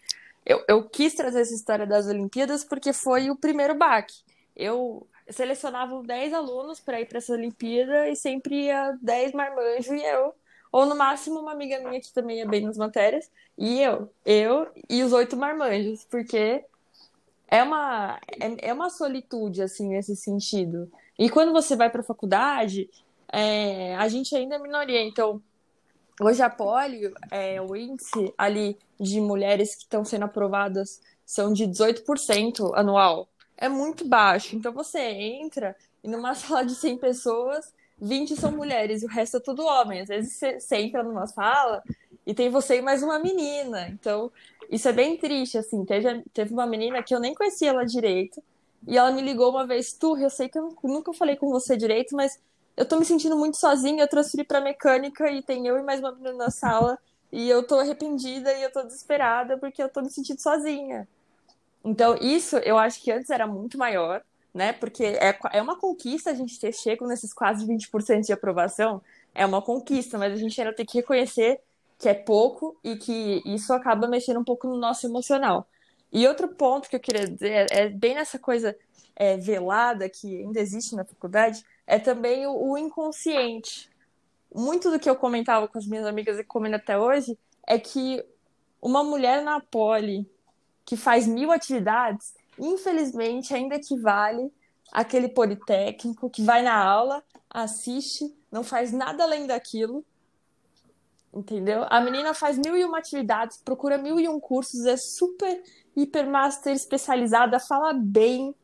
Eu, 0.46 0.64
eu 0.68 0.88
quis 0.88 1.16
trazer 1.16 1.42
essa 1.42 1.56
história 1.56 1.88
das 1.88 2.06
Olimpíadas 2.06 2.64
porque 2.64 2.94
foi 2.94 3.32
o 3.32 3.36
primeiro 3.36 3.74
baque. 3.74 4.14
Eu 4.56 5.08
selecionava 5.30 6.02
10 6.04 6.34
alunos 6.34 6.80
para 6.80 7.02
ir 7.02 7.08
para 7.08 7.18
essa 7.18 7.34
Olimpíada 7.34 8.08
e 8.08 8.16
sempre 8.16 8.66
ia 8.66 8.96
10 9.02 9.34
marmanjos 9.34 9.88
e 9.88 10.04
eu. 10.04 10.36
Ou 10.72 10.86
no 10.86 10.96
máximo 10.96 11.40
uma 11.40 11.52
amiga 11.52 11.80
minha 11.80 12.00
que 12.00 12.14
também 12.14 12.38
ia 12.38 12.48
bem 12.48 12.62
nas 12.62 12.78
matérias, 12.78 13.30
e 13.58 13.82
eu. 13.82 14.10
Eu 14.24 14.68
e 14.90 15.02
os 15.02 15.14
oito 15.14 15.36
marmanjos, 15.36 16.06
porque 16.06 16.64
é 17.48 17.64
uma, 17.64 18.20
é, 18.40 18.70
é 18.70 18.74
uma 18.74 18.90
solitude, 18.90 19.62
assim, 19.64 19.90
nesse 19.90 20.16
sentido. 20.16 20.92
E 21.18 21.30
quando 21.30 21.52
você 21.52 21.76
vai 21.76 21.90
para 21.90 22.02
a 22.02 22.06
faculdade, 22.06 22.90
é, 23.32 23.96
a 23.96 24.08
gente 24.08 24.36
ainda 24.36 24.56
é 24.56 24.60
minoria. 24.60 25.02
Então, 25.02 25.42
hoje 26.22 26.42
a 26.42 26.50
Poli, 26.50 27.14
é, 27.32 27.62
o 27.62 27.76
índice 27.76 28.34
ali 28.38 28.78
de 29.00 29.20
mulheres 29.20 29.76
que 29.76 29.84
estão 29.84 30.04
sendo 30.04 30.26
aprovadas 30.26 31.02
são 31.26 31.52
de 31.52 31.66
18% 31.66 32.72
anual. 32.76 33.28
É 33.58 33.68
muito 33.68 34.08
baixo. 34.08 34.56
Então, 34.56 34.72
você 34.72 35.00
entra 35.00 35.76
e 36.04 36.08
numa 36.08 36.34
sala 36.36 36.66
de 36.66 36.76
100 36.76 36.98
pessoas, 36.98 37.74
20 38.00 38.36
são 38.36 38.52
mulheres 38.52 39.02
e 39.02 39.06
o 39.06 39.10
resto 39.10 39.38
é 39.38 39.40
tudo 39.40 39.66
homem. 39.66 40.02
Às 40.02 40.08
vezes 40.08 40.34
você, 40.60 40.76
entra 40.78 41.04
numa 41.04 41.28
sala 41.28 41.84
e 42.26 42.34
tem 42.34 42.50
você 42.50 42.78
e 42.78 42.82
mais 42.82 43.04
uma 43.04 43.20
menina. 43.20 43.90
Então, 43.90 44.32
isso 44.70 44.88
é 44.88 44.94
bem 44.94 45.18
triste, 45.18 45.58
assim. 45.58 45.84
Teve, 45.86 46.24
teve 46.34 46.54
uma 46.54 46.66
menina 46.66 47.02
que 47.04 47.14
eu 47.14 47.20
nem 47.20 47.34
conhecia 47.34 47.70
ela 47.70 47.86
direito. 47.86 48.42
E 48.88 48.98
ela 48.98 49.12
me 49.12 49.22
ligou 49.22 49.50
uma 49.50 49.66
vez, 49.66 49.92
tu, 49.94 50.18
eu 50.18 50.30
sei 50.30 50.48
que 50.48 50.58
eu 50.58 50.74
nunca 50.84 51.12
falei 51.14 51.36
com 51.36 51.50
você 51.50 51.76
direito, 51.76 52.16
mas 52.16 52.40
eu 52.78 52.86
tô 52.86 53.00
me 53.00 53.06
sentindo 53.06 53.36
muito 53.36 53.58
sozinha, 53.58 54.04
eu 54.04 54.08
transferi 54.08 54.44
pra 54.44 54.62
mecânica 54.62 55.30
e 55.32 55.42
tem 55.42 55.66
eu 55.66 55.80
e 55.80 55.84
mais 55.84 56.00
uma 56.00 56.12
menina 56.12 56.34
na 56.34 56.52
sala. 56.52 56.98
E 57.32 57.50
eu 57.50 57.66
tô 57.66 57.80
arrependida 57.80 58.54
e 58.54 58.62
eu 58.62 58.72
tô 58.72 58.84
desesperada 58.84 59.58
porque 59.58 59.82
eu 59.82 59.90
tô 59.90 60.02
me 60.02 60.12
sentindo 60.12 60.40
sozinha. 60.40 61.08
Então, 61.84 62.16
isso 62.22 62.58
eu 62.58 62.78
acho 62.78 63.02
que 63.02 63.12
antes 63.12 63.32
era 63.32 63.48
muito 63.48 63.78
maior, 63.78 64.22
né? 64.54 64.74
Porque 64.74 65.04
é, 65.04 65.38
é 65.54 65.62
uma 65.62 65.78
conquista 65.78 66.30
a 66.30 66.34
gente 66.36 66.60
ter 66.60 66.72
chego 66.72 67.08
nesses 67.08 67.34
quase 67.34 67.66
20% 67.66 68.28
de 68.28 68.34
aprovação. 68.34 69.02
É 69.34 69.46
uma 69.46 69.62
conquista, 69.62 70.18
mas 70.18 70.34
a 70.34 70.38
gente 70.38 70.60
ainda 70.62 70.74
tem 70.74 70.86
que 70.86 71.00
reconhecer 71.00 71.60
que 71.98 72.08
é 72.08 72.14
pouco 72.14 72.78
e 72.84 72.96
que 72.96 73.42
isso 73.44 73.74
acaba 73.74 74.08
mexendo 74.08 74.40
um 74.40 74.44
pouco 74.44 74.68
no 74.68 74.78
nosso 74.78 75.08
emocional. 75.08 75.68
E 76.14 76.28
outro 76.28 76.48
ponto 76.48 76.88
que 76.88 76.96
eu 76.96 77.00
queria 77.00 77.28
dizer 77.28 77.68
é 77.72 77.90
bem 77.90 78.14
nessa 78.14 78.38
coisa 78.38 78.78
é, 79.16 79.36
velada 79.36 80.08
que 80.08 80.44
ainda 80.44 80.60
existe 80.60 80.96
na 80.96 81.04
faculdade, 81.04 81.66
é 81.88 81.98
também 81.98 82.46
o, 82.46 82.52
o, 82.52 82.78
inconsciente. 82.78 83.90
Muito 84.54 84.92
do 84.92 85.00
que 85.00 85.10
eu 85.10 85.16
comentava 85.16 85.68
com 85.68 85.78
as 85.78 85.88
minhas 85.88 86.06
amigas 86.06 86.38
e 86.38 86.44
comendo 86.44 86.76
até 86.76 87.00
hoje 87.00 87.38
é 87.66 87.80
que 87.80 88.24
uma 88.82 89.04
mulher 89.04 89.42
na 89.42 89.60
poli 89.60 90.30
que 90.86 90.96
faz 90.96 91.26
mil 91.26 91.52
atividades, 91.52 92.36
infelizmente 92.60 93.54
ainda 93.54 93.76
equivale 93.76 94.52
àquele 94.92 95.30
politécnico 95.30 96.30
que 96.30 96.44
vai 96.44 96.62
na 96.62 96.76
aula, 96.76 97.24
assiste, 97.50 98.34
não 98.52 98.64
faz 98.64 98.92
nada 98.92 99.24
além 99.24 99.48
daquilo 99.48 100.06
Entendeu? 101.38 101.86
A 101.90 102.02
menina 102.02 102.34
faz 102.34 102.58
mil 102.58 102.76
e 102.76 102.84
uma 102.84 102.98
atividades, 102.98 103.58
procura 103.58 103.96
mil 103.96 104.20
e 104.20 104.28
um 104.28 104.40
cursos, 104.40 104.86
é 104.86 104.98
super 104.98 105.62
hiper 105.96 106.28
master 106.28 106.74
especializada, 106.74 107.60
fala 107.60 107.94
bem, 107.94 108.56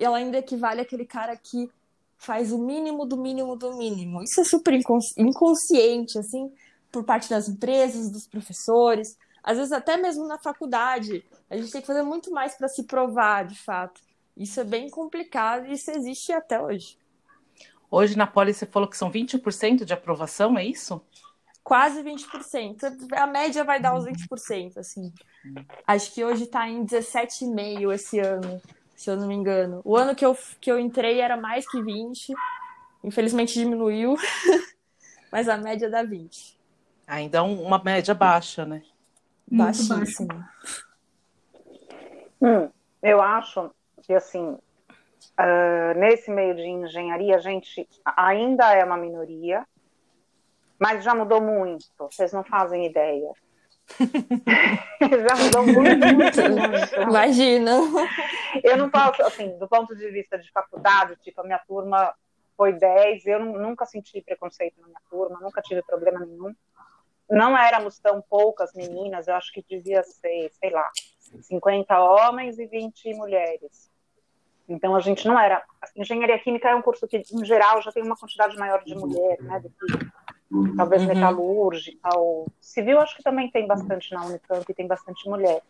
e 0.00 0.04
ela 0.04 0.16
ainda 0.16 0.38
equivale 0.38 0.80
àquele 0.80 1.04
cara 1.04 1.36
que 1.36 1.70
faz 2.18 2.52
o 2.52 2.58
mínimo 2.58 3.04
do 3.06 3.16
mínimo 3.16 3.56
do 3.56 3.76
mínimo. 3.76 4.22
Isso 4.22 4.40
é 4.40 4.44
super 4.44 4.74
inconsciente, 5.16 6.18
assim, 6.18 6.52
por 6.90 7.04
parte 7.04 7.28
das 7.28 7.48
empresas, 7.48 8.10
dos 8.10 8.26
professores, 8.26 9.16
às 9.42 9.56
vezes 9.58 9.72
até 9.72 9.96
mesmo 9.96 10.26
na 10.26 10.38
faculdade. 10.38 11.24
A 11.48 11.56
gente 11.56 11.70
tem 11.70 11.80
que 11.80 11.86
fazer 11.86 12.02
muito 12.02 12.30
mais 12.30 12.54
para 12.54 12.68
se 12.68 12.84
provar, 12.84 13.46
de 13.46 13.58
fato. 13.58 14.00
Isso 14.36 14.60
é 14.60 14.64
bem 14.64 14.90
complicado 14.90 15.66
e 15.66 15.72
isso 15.72 15.90
existe 15.90 16.32
até 16.32 16.60
hoje. 16.60 16.98
Hoje 17.90 18.16
na 18.16 18.26
Poli 18.26 18.52
você 18.52 18.66
falou 18.66 18.88
que 18.88 18.96
são 18.96 19.10
20% 19.10 19.84
de 19.84 19.92
aprovação, 19.92 20.58
é 20.58 20.64
isso? 20.64 21.00
quase 21.66 22.00
20%. 22.00 23.08
A 23.10 23.26
média 23.26 23.64
vai 23.64 23.80
dar 23.80 23.96
uns 23.96 24.04
20%, 24.04 24.78
assim. 24.78 25.12
Acho 25.84 26.14
que 26.14 26.24
hoje 26.24 26.44
está 26.44 26.68
em 26.68 26.86
17,5% 26.86 27.92
esse 27.92 28.20
ano, 28.20 28.62
se 28.96 29.10
eu 29.10 29.16
não 29.16 29.28
me 29.28 29.34
engano. 29.34 29.82
O 29.84 29.96
ano 29.96 30.14
que 30.14 30.24
eu, 30.24 30.36
que 30.60 30.72
eu 30.72 30.78
entrei 30.78 31.20
era 31.20 31.36
mais 31.36 31.68
que 31.70 31.78
20%. 31.78 32.34
Infelizmente 33.04 33.54
diminuiu, 33.54 34.16
mas 35.30 35.48
a 35.48 35.56
média 35.56 35.88
dá 35.88 36.02
20%. 36.02 36.56
Ainda 37.06 37.42
uma 37.44 37.78
média 37.78 38.14
baixa, 38.14 38.64
né? 38.64 38.82
Baixíssima. 39.46 40.50
Hum, 42.42 42.68
eu 43.00 43.22
acho 43.22 43.70
que, 44.02 44.12
assim, 44.12 44.58
uh, 45.38 45.98
nesse 45.98 46.30
meio 46.32 46.56
de 46.56 46.62
engenharia, 46.62 47.36
a 47.36 47.40
gente 47.40 47.88
ainda 48.04 48.74
é 48.74 48.84
uma 48.84 48.96
minoria, 48.96 49.64
mas 50.78 51.04
já 51.04 51.14
mudou 51.14 51.40
muito, 51.40 51.86
vocês 51.98 52.32
não 52.32 52.42
fazem 52.42 52.86
ideia. 52.86 53.32
já 55.00 55.36
mudou 55.36 55.66
muito, 55.66 56.06
muito, 56.06 56.40
muito. 56.42 57.02
Imagina. 57.02 57.72
Eu 58.62 58.76
não 58.76 58.90
posso, 58.90 59.22
assim, 59.22 59.56
do 59.58 59.68
ponto 59.68 59.94
de 59.94 60.10
vista 60.10 60.38
de 60.38 60.50
faculdade, 60.50 61.16
tipo, 61.22 61.40
a 61.40 61.44
minha 61.44 61.60
turma 61.60 62.12
foi 62.56 62.72
10, 62.72 63.26
eu 63.26 63.40
nunca 63.40 63.84
senti 63.84 64.20
preconceito 64.22 64.80
na 64.80 64.86
minha 64.86 65.00
turma, 65.10 65.38
nunca 65.40 65.62
tive 65.62 65.82
problema 65.82 66.20
nenhum. 66.20 66.54
Não 67.28 67.56
éramos 67.56 67.98
tão 67.98 68.22
poucas 68.22 68.72
meninas, 68.74 69.28
eu 69.28 69.34
acho 69.34 69.52
que 69.52 69.64
devia 69.68 70.02
ser, 70.02 70.50
sei 70.52 70.70
lá, 70.70 70.88
50 71.42 72.00
homens 72.00 72.58
e 72.58 72.66
20 72.66 73.14
mulheres. 73.14 73.90
Então 74.68 74.96
a 74.96 75.00
gente 75.00 75.26
não 75.28 75.38
era. 75.38 75.62
Engenharia 75.94 76.38
química 76.38 76.68
é 76.68 76.74
um 76.74 76.82
curso 76.82 77.06
que, 77.06 77.22
em 77.32 77.44
geral, 77.44 77.80
já 77.82 77.92
tem 77.92 78.02
uma 78.02 78.16
quantidade 78.16 78.56
maior 78.56 78.82
de 78.82 78.94
mulheres, 78.94 79.44
né, 79.44 79.60
do 79.60 79.70
que 79.70 80.06
talvez 80.76 81.02
uhum. 81.02 81.08
metalúrgica 81.08 82.16
ou 82.16 82.46
civil, 82.60 83.00
acho 83.00 83.16
que 83.16 83.22
também 83.22 83.50
tem 83.50 83.66
bastante 83.66 84.12
na 84.12 84.24
Unicamp, 84.24 84.74
tem 84.74 84.86
bastante 84.86 85.28
mulher. 85.28 85.62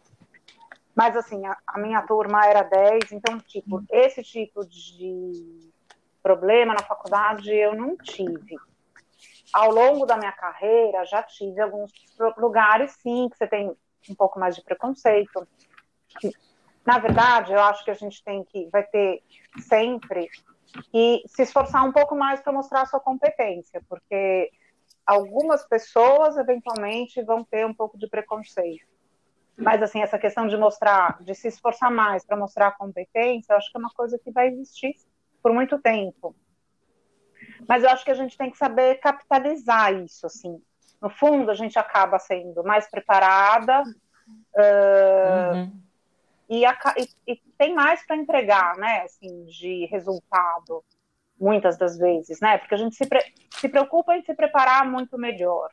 Mas 0.94 1.16
assim, 1.16 1.44
a, 1.46 1.56
a, 1.66 1.78
minha 1.78 2.02
turma 2.02 2.46
era 2.46 2.62
10, 2.62 3.12
então, 3.12 3.38
tipo, 3.38 3.82
esse 3.90 4.22
tipo 4.22 4.64
de 4.66 5.70
problema 6.22 6.74
na 6.74 6.82
faculdade 6.82 7.52
eu 7.52 7.74
não 7.74 7.96
tive. 7.96 8.56
Ao 9.52 9.70
longo 9.70 10.06
da 10.06 10.16
minha 10.16 10.32
carreira, 10.32 11.04
já 11.04 11.22
tive 11.22 11.60
alguns 11.60 11.92
lugares, 12.36 12.92
sim, 12.92 13.28
que 13.30 13.36
você 13.36 13.46
tem 13.46 13.74
um 14.08 14.14
pouco 14.14 14.38
mais 14.38 14.56
de 14.56 14.62
preconceito. 14.62 15.46
Na 16.84 16.98
verdade, 16.98 17.52
eu 17.52 17.60
acho 17.60 17.84
que 17.84 17.90
a 17.90 17.94
gente 17.94 18.22
tem 18.24 18.44
que, 18.44 18.68
vai 18.70 18.82
ter 18.84 19.22
sempre 19.60 20.28
que 20.90 21.22
se 21.26 21.42
esforçar 21.42 21.84
um 21.84 21.92
pouco 21.92 22.16
mais 22.16 22.40
para 22.40 22.52
mostrar 22.52 22.82
a 22.82 22.86
sua 22.86 23.00
competência, 23.00 23.82
porque 23.88 24.50
algumas 25.06 25.66
pessoas 25.66 26.36
eventualmente 26.36 27.22
vão 27.22 27.44
ter 27.44 27.64
um 27.64 27.72
pouco 27.72 27.96
de 27.96 28.08
preconceito. 28.08 28.86
Mas 29.56 29.82
assim, 29.82 30.02
essa 30.02 30.18
questão 30.18 30.46
de 30.46 30.56
mostrar, 30.56 31.22
de 31.22 31.34
se 31.34 31.48
esforçar 31.48 31.90
mais 31.90 32.24
para 32.26 32.36
mostrar 32.36 32.68
a 32.68 32.72
competência, 32.72 33.52
eu 33.52 33.56
acho 33.56 33.70
que 33.70 33.78
é 33.78 33.80
uma 33.80 33.90
coisa 33.90 34.18
que 34.18 34.30
vai 34.30 34.48
existir 34.48 34.94
por 35.42 35.52
muito 35.52 35.78
tempo. 35.78 36.34
Mas 37.66 37.82
eu 37.82 37.90
acho 37.90 38.04
que 38.04 38.10
a 38.10 38.14
gente 38.14 38.36
tem 38.36 38.50
que 38.50 38.58
saber 38.58 38.96
capitalizar 38.96 39.94
isso, 39.94 40.26
assim. 40.26 40.60
No 41.00 41.08
fundo, 41.08 41.50
a 41.50 41.54
gente 41.54 41.78
acaba 41.78 42.18
sendo 42.18 42.64
mais 42.64 42.90
preparada, 42.90 43.82
uh, 43.82 45.56
uhum. 45.56 45.80
e, 46.48 46.64
a, 46.64 46.76
e, 46.98 47.32
e 47.32 47.36
tem 47.56 47.74
mais 47.74 48.04
para 48.06 48.16
entregar, 48.16 48.76
né? 48.76 49.02
Assim, 49.02 49.44
de 49.44 49.86
resultado, 49.86 50.84
muitas 51.38 51.76
das 51.76 51.98
vezes, 51.98 52.40
né? 52.40 52.58
Porque 52.58 52.74
a 52.74 52.78
gente 52.78 52.96
se, 52.96 53.06
pre, 53.06 53.20
se 53.50 53.68
preocupa 53.68 54.16
em 54.16 54.22
se 54.22 54.34
preparar 54.34 54.88
muito 54.88 55.18
melhor. 55.18 55.70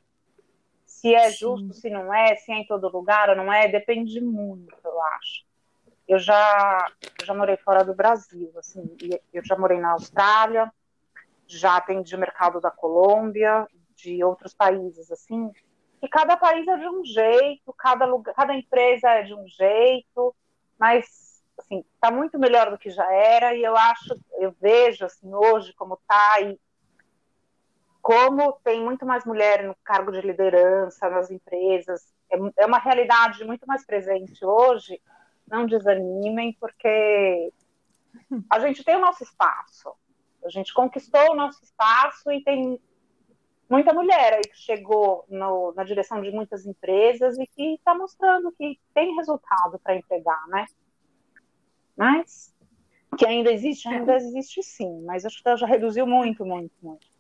Se 0.86 1.14
é 1.14 1.30
Sim. 1.30 1.38
justo, 1.38 1.74
se 1.74 1.90
não 1.90 2.14
é, 2.14 2.36
se 2.36 2.52
é 2.52 2.56
em 2.56 2.68
todo 2.68 2.90
lugar 2.90 3.30
ou 3.30 3.36
não 3.36 3.52
é, 3.52 3.68
depende 3.68 4.22
muito, 4.22 4.76
eu 4.84 5.02
acho. 5.02 5.46
Eu 6.08 6.20
já, 6.20 6.88
eu 7.20 7.26
já 7.26 7.34
morei 7.34 7.58
fora 7.58 7.84
do 7.84 7.94
Brasil, 7.94 8.52
assim, 8.58 8.84
eu 9.34 9.44
já 9.44 9.58
morei 9.58 9.80
na 9.80 9.94
Austrália, 9.94 10.72
já 11.48 11.78
atendi 11.78 12.16
o 12.16 12.20
mercado 12.20 12.60
da 12.60 12.70
Colômbia, 12.70 13.66
de 13.96 14.22
outros 14.24 14.54
países, 14.54 15.10
assim, 15.12 15.50
e 16.04 16.08
cada 16.10 16.36
país 16.36 16.68
é 16.68 16.78
de 16.78 16.88
um 16.90 17.06
jeito, 17.06 17.74
cada, 17.78 18.06
lugar, 18.06 18.36
cada 18.36 18.54
empresa 18.54 19.10
é 19.10 19.24
de 19.24 19.34
um 19.34 19.48
jeito, 19.48 20.36
mas 20.78 21.06
assim, 21.64 21.84
está 21.96 22.12
muito 22.12 22.38
melhor 22.38 22.70
do 22.70 22.78
que 22.78 22.90
já 22.90 23.12
era, 23.12 23.56
e 23.56 23.64
eu 23.64 23.76
acho, 23.76 24.20
eu 24.40 24.54
vejo 24.60 25.06
assim, 25.06 25.34
hoje 25.34 25.74
como 25.74 25.96
está, 25.96 26.42
e 26.42 26.60
como 28.02 28.54
tem 28.64 28.84
muito 28.84 29.06
mais 29.06 29.26
mulher 29.26 29.64
no 29.64 29.76
cargo 29.84 30.12
de 30.12 30.22
liderança 30.22 31.10
nas 31.10 31.32
empresas, 31.32 32.14
é, 32.30 32.64
é 32.64 32.66
uma 32.66 32.80
realidade 32.80 33.44
muito 33.46 33.66
mais 33.66 33.86
presente 33.86 34.46
hoje, 34.46 35.02
não 35.48 35.66
desanimem, 35.66 36.56
porque 36.60 37.52
a 38.50 38.60
gente 38.60 38.84
tem 38.84 38.96
o 38.96 39.02
nosso 39.02 39.24
espaço, 39.24 39.94
a 40.44 40.50
gente 40.50 40.74
conquistou 40.74 41.32
o 41.32 41.36
nosso 41.36 41.64
espaço 41.64 42.32
e 42.32 42.44
tem 42.44 42.80
muita 43.70 43.94
mulher 43.94 44.34
aí 44.34 44.42
que 44.42 44.58
chegou 44.58 45.26
no, 45.30 45.74
na 45.74 45.84
direção 45.84 46.22
de 46.22 46.30
muitas 46.32 46.66
empresas 46.66 47.40
e 47.40 47.48
que 47.48 47.76
está 47.76 47.96
mostrando 47.96 48.52
que 48.52 48.78
tem 48.94 49.16
resultado 49.16 49.80
para 49.80 49.96
entregar, 49.96 50.46
né? 50.48 50.66
Mas 51.98 52.54
que 53.18 53.26
ainda 53.26 53.52
existe, 53.52 53.88
ainda 53.88 54.16
existe 54.16 54.64
sim, 54.64 55.04
mas 55.06 55.26
acho 55.26 55.44
que 55.44 55.56
já 55.56 55.68
reduziu 55.68 56.08
muito, 56.08 56.46
muito, 56.46 56.72
muito. 56.82 57.14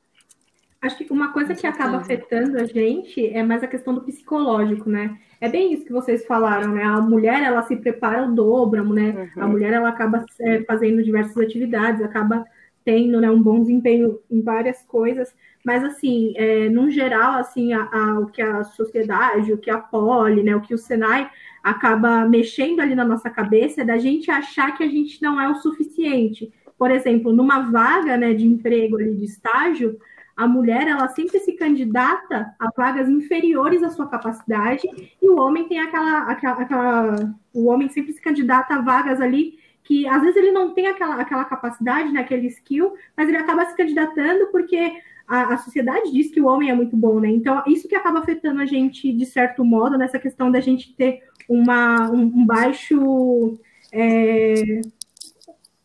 Acho 0.82 0.98
que 0.98 1.14
uma 1.14 1.32
coisa 1.32 1.56
que 1.56 1.66
acaba 1.66 1.98
afetando 1.98 2.58
a 2.58 2.66
gente 2.66 3.26
é 3.28 3.42
mais 3.42 3.64
a 3.64 3.68
questão 3.68 3.94
do 3.94 4.02
psicológico, 4.02 4.90
né? 4.90 5.18
É 5.40 5.48
bem 5.48 5.72
isso 5.72 5.86
que 5.86 5.94
vocês 5.94 6.26
falaram, 6.26 6.74
né? 6.74 6.84
A 6.84 7.00
mulher, 7.00 7.42
ela 7.42 7.62
se 7.62 7.78
prepara 7.78 8.28
o 8.28 8.36
dobro, 8.36 8.94
né? 8.94 9.32
Uhum. 9.36 9.44
A 9.44 9.48
mulher, 9.48 9.72
ela 9.72 9.88
acaba 9.88 10.26
é, 10.42 10.62
fazendo 10.64 11.02
diversas 11.02 11.38
atividades, 11.38 12.02
acaba 12.02 12.46
tendo 12.84 13.22
né, 13.22 13.32
um 13.32 13.42
bom 13.42 13.62
desempenho 13.62 14.20
em 14.30 14.42
várias 14.42 14.82
coisas, 14.82 15.34
mas 15.64 15.84
assim, 15.86 16.34
é, 16.36 16.68
no 16.68 16.92
geral, 16.92 17.36
assim, 17.36 17.72
a, 17.72 17.90
a, 17.92 18.20
o 18.20 18.26
que 18.28 18.42
a 18.42 18.64
sociedade, 18.66 19.54
o 19.54 19.58
que 19.58 19.70
a 19.70 19.78
Poli, 19.78 20.44
né, 20.44 20.54
o 20.54 20.62
que 20.62 20.74
o 20.74 20.78
Senai 20.78 21.30
acaba 21.64 22.26
mexendo 22.26 22.82
ali 22.82 22.94
na 22.94 23.06
nossa 23.06 23.30
cabeça 23.30 23.82
é 23.82 23.86
da 23.86 23.98
gente 23.98 24.30
achar 24.30 24.76
que 24.76 24.84
a 24.84 24.88
gente 24.88 25.22
não 25.22 25.40
é 25.40 25.50
o 25.50 25.56
suficiente. 25.56 26.52
Por 26.78 26.92
exemplo, 26.92 27.32
numa 27.32 27.60
vaga 27.72 28.18
né, 28.18 28.34
de 28.34 28.46
emprego 28.46 28.98
ali 28.98 29.16
de 29.16 29.24
estágio, 29.24 29.98
a 30.36 30.46
mulher 30.46 30.88
ela 30.88 31.08
sempre 31.08 31.40
se 31.40 31.54
candidata 31.54 32.54
a 32.60 32.70
vagas 32.76 33.08
inferiores 33.08 33.82
à 33.82 33.90
sua 33.90 34.08
capacidade 34.08 34.82
e 35.22 35.30
o 35.30 35.40
homem 35.40 35.68
tem 35.68 35.80
aquela, 35.80 36.24
aquela, 36.24 36.62
aquela 36.62 37.36
o 37.54 37.68
homem 37.68 37.88
sempre 37.88 38.12
se 38.12 38.22
candidata 38.22 38.76
a 38.76 38.82
vagas 38.82 39.22
ali 39.22 39.60
que 39.84 40.08
às 40.08 40.22
vezes 40.22 40.36
ele 40.38 40.52
não 40.52 40.74
tem 40.74 40.88
aquela, 40.88 41.16
aquela 41.16 41.46
capacidade, 41.46 42.12
né, 42.12 42.22
aquele 42.22 42.48
skill, 42.48 42.94
mas 43.16 43.28
ele 43.28 43.38
acaba 43.38 43.66
se 43.66 43.76
candidatando 43.76 44.48
porque 44.48 44.94
a, 45.28 45.54
a, 45.54 45.58
sociedade 45.58 46.12
diz 46.12 46.32
que 46.32 46.42
o 46.42 46.48
homem 46.48 46.70
é 46.70 46.76
muito 46.76 46.96
bom, 46.96 47.20
né? 47.20 47.30
Então, 47.30 47.64
isso 47.68 47.88
que 47.88 47.96
acaba 47.96 48.20
afetando 48.20 48.62
a 48.62 48.66
gente, 48.66 49.12
de 49.12 49.26
certo 49.26 49.64
modo, 49.64 49.98
nessa 49.98 50.20
questão 50.20 50.52
da 50.52 50.60
gente 50.60 50.94
ter 50.96 51.22
uma, 51.48 52.10
um, 52.12 52.46
baixo. 52.46 53.60
É, 53.92 54.82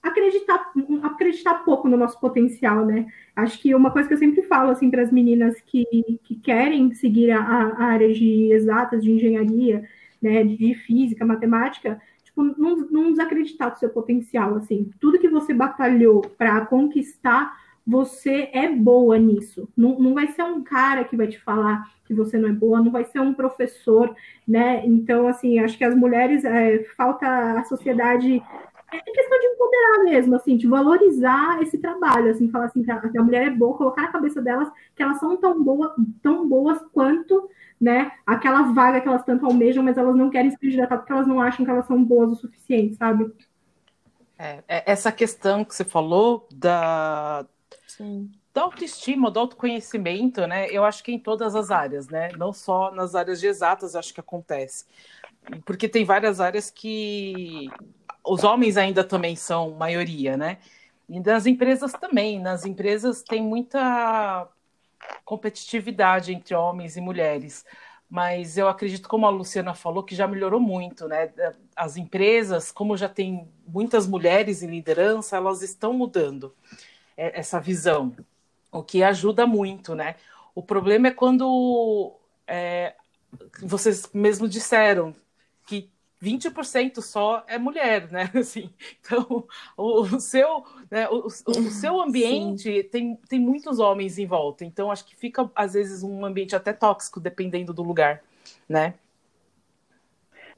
acreditar, 0.02 0.72
acreditar 1.02 1.54
pouco 1.64 1.88
no 1.88 1.96
nosso 1.96 2.18
potencial, 2.20 2.84
né? 2.84 3.06
Acho 3.36 3.60
que 3.60 3.74
uma 3.74 3.90
coisa 3.90 4.08
que 4.08 4.14
eu 4.14 4.18
sempre 4.18 4.42
falo 4.42 4.70
assim 4.70 4.90
para 4.90 5.02
as 5.02 5.12
meninas 5.12 5.60
que, 5.60 5.84
que 6.24 6.36
querem 6.36 6.92
seguir 6.94 7.30
a, 7.30 7.40
a 7.40 7.84
área 7.84 8.12
de 8.12 8.52
exatas, 8.52 9.02
de 9.02 9.12
engenharia, 9.12 9.86
né, 10.20 10.42
de 10.44 10.74
física, 10.74 11.24
matemática, 11.24 12.00
tipo, 12.24 12.42
não, 12.42 12.76
não 12.90 13.10
desacreditar 13.10 13.72
do 13.72 13.78
seu 13.78 13.90
potencial, 13.90 14.56
assim. 14.56 14.90
Tudo 15.00 15.18
que 15.18 15.28
você 15.28 15.54
batalhou 15.54 16.20
para 16.36 16.64
conquistar, 16.66 17.56
você 17.88 18.50
é 18.52 18.68
boa 18.68 19.16
nisso. 19.16 19.66
Não, 19.74 19.98
não 19.98 20.12
vai 20.12 20.28
ser 20.28 20.42
um 20.42 20.62
cara 20.62 21.04
que 21.04 21.16
vai 21.16 21.26
te 21.26 21.40
falar 21.40 21.90
que 22.04 22.12
você 22.12 22.36
não 22.36 22.50
é 22.50 22.52
boa, 22.52 22.82
não 22.82 22.90
vai 22.90 23.04
ser 23.04 23.18
um 23.20 23.32
professor, 23.32 24.14
né? 24.46 24.84
Então, 24.84 25.26
assim, 25.26 25.58
acho 25.58 25.78
que 25.78 25.84
as 25.84 25.94
mulheres, 25.94 26.44
é, 26.44 26.84
falta 26.98 27.26
a 27.58 27.64
sociedade 27.64 28.42
é 28.92 29.00
questão 29.00 29.40
de 29.40 29.46
empoderar 29.46 30.04
mesmo, 30.04 30.36
assim, 30.36 30.56
de 30.58 30.66
valorizar 30.66 31.62
esse 31.62 31.78
trabalho, 31.78 32.30
assim, 32.30 32.50
falar 32.50 32.66
assim, 32.66 32.82
que 32.82 32.90
a 32.90 33.22
mulher 33.22 33.46
é 33.46 33.50
boa, 33.50 33.76
colocar 33.76 34.02
na 34.02 34.12
cabeça 34.12 34.42
delas 34.42 34.70
que 34.94 35.02
elas 35.02 35.18
são 35.18 35.36
tão, 35.38 35.62
boa, 35.62 35.94
tão 36.22 36.46
boas 36.46 36.78
quanto 36.92 37.48
né, 37.80 38.12
aquela 38.26 38.72
vaga 38.72 39.00
que 39.00 39.08
elas 39.08 39.24
tanto 39.24 39.46
almejam, 39.46 39.82
mas 39.82 39.96
elas 39.96 40.14
não 40.14 40.28
querem 40.28 40.50
se 40.50 40.58
candidatar 40.58 40.98
porque 40.98 41.12
elas 41.12 41.26
não 41.26 41.40
acham 41.40 41.64
que 41.64 41.70
elas 41.70 41.86
são 41.86 42.02
boas 42.04 42.32
o 42.32 42.34
suficiente, 42.34 42.96
sabe? 42.96 43.32
É, 44.38 44.62
é 44.68 44.92
essa 44.92 45.10
questão 45.10 45.64
que 45.64 45.74
você 45.74 45.84
falou 45.84 46.46
da, 46.52 47.46
Sim. 47.98 48.30
da 48.54 48.62
autoestima, 48.62 49.28
do 49.28 49.40
autoconhecimento, 49.40 50.46
né? 50.46 50.68
Eu 50.70 50.84
acho 50.84 51.02
que 51.02 51.10
em 51.12 51.18
todas 51.18 51.56
as 51.56 51.70
áreas, 51.70 52.08
né? 52.08 52.30
Não 52.36 52.52
só 52.52 52.92
nas 52.92 53.16
áreas 53.16 53.40
de 53.40 53.48
exatas, 53.48 53.96
acho 53.96 54.14
que 54.14 54.20
acontece. 54.20 54.84
Porque 55.64 55.88
tem 55.88 56.04
várias 56.04 56.40
áreas 56.40 56.70
que 56.70 57.68
os 58.24 58.44
homens 58.44 58.76
ainda 58.76 59.02
também 59.02 59.34
são 59.34 59.72
maioria, 59.72 60.36
né? 60.36 60.58
E 61.08 61.18
nas 61.18 61.44
empresas 61.46 61.92
também. 61.92 62.40
Nas 62.40 62.64
empresas 62.64 63.22
tem 63.22 63.42
muita 63.42 64.48
competitividade 65.24 66.32
entre 66.32 66.54
homens 66.54 66.96
e 66.96 67.00
mulheres. 67.00 67.64
Mas 68.08 68.56
eu 68.56 68.68
acredito, 68.68 69.08
como 69.08 69.26
a 69.26 69.30
Luciana 69.30 69.74
falou, 69.74 70.04
que 70.04 70.14
já 70.14 70.26
melhorou 70.28 70.60
muito, 70.60 71.08
né? 71.08 71.32
As 71.74 71.96
empresas, 71.96 72.70
como 72.70 72.96
já 72.96 73.08
tem 73.08 73.48
muitas 73.66 74.06
mulheres 74.06 74.62
em 74.62 74.68
liderança, 74.68 75.36
elas 75.36 75.62
estão 75.62 75.92
mudando 75.92 76.54
essa 77.18 77.60
visão, 77.60 78.14
o 78.70 78.82
que 78.82 79.02
ajuda 79.02 79.46
muito, 79.46 79.94
né? 79.94 80.14
O 80.54 80.62
problema 80.62 81.08
é 81.08 81.10
quando 81.10 82.16
é, 82.46 82.94
vocês 83.60 84.08
mesmo 84.14 84.48
disseram 84.48 85.14
que 85.66 85.90
20% 86.22 87.00
só 87.00 87.44
é 87.46 87.58
mulher, 87.58 88.10
né? 88.10 88.30
Assim, 88.38 88.70
então, 89.00 89.46
o, 89.76 90.02
o 90.02 90.20
seu, 90.20 90.64
né, 90.90 91.08
o, 91.08 91.26
o, 91.26 91.70
seu 91.70 92.00
ambiente 92.00 92.84
tem, 92.84 93.16
tem 93.28 93.40
muitos 93.40 93.78
homens 93.78 94.18
em 94.18 94.26
volta, 94.26 94.64
então 94.64 94.90
acho 94.90 95.04
que 95.04 95.16
fica, 95.16 95.50
às 95.54 95.74
vezes, 95.74 96.02
um 96.02 96.24
ambiente 96.24 96.54
até 96.54 96.72
tóxico, 96.72 97.20
dependendo 97.20 97.72
do 97.72 97.82
lugar, 97.82 98.22
né? 98.68 98.94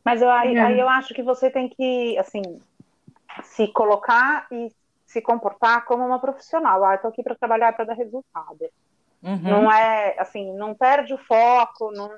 Mas 0.04 0.22
eu, 0.22 0.30
aí, 0.30 0.56
é. 0.56 0.60
aí 0.60 0.78
eu 0.78 0.88
acho 0.88 1.12
que 1.12 1.22
você 1.22 1.50
tem 1.50 1.68
que, 1.68 2.16
assim, 2.18 2.42
se 3.42 3.68
colocar 3.68 4.46
e 4.50 4.70
se 5.10 5.20
comportar 5.20 5.84
como 5.86 6.06
uma 6.06 6.20
profissional. 6.20 6.84
Ah, 6.84 6.94
estou 6.94 7.10
aqui 7.10 7.20
para 7.20 7.34
trabalhar 7.34 7.72
para 7.72 7.84
dar 7.84 7.94
resultado. 7.94 8.60
Uhum. 9.20 9.42
Não 9.42 9.72
é, 9.72 10.14
assim, 10.16 10.54
não 10.54 10.72
perde 10.72 11.12
o 11.12 11.18
foco, 11.18 11.90
não 11.90 12.08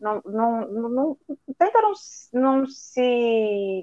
não, 0.00 0.22
não, 0.24 0.68
não, 0.68 1.18
tenta 1.58 1.80
não, 1.82 1.92
não 2.32 2.66
se 2.66 3.82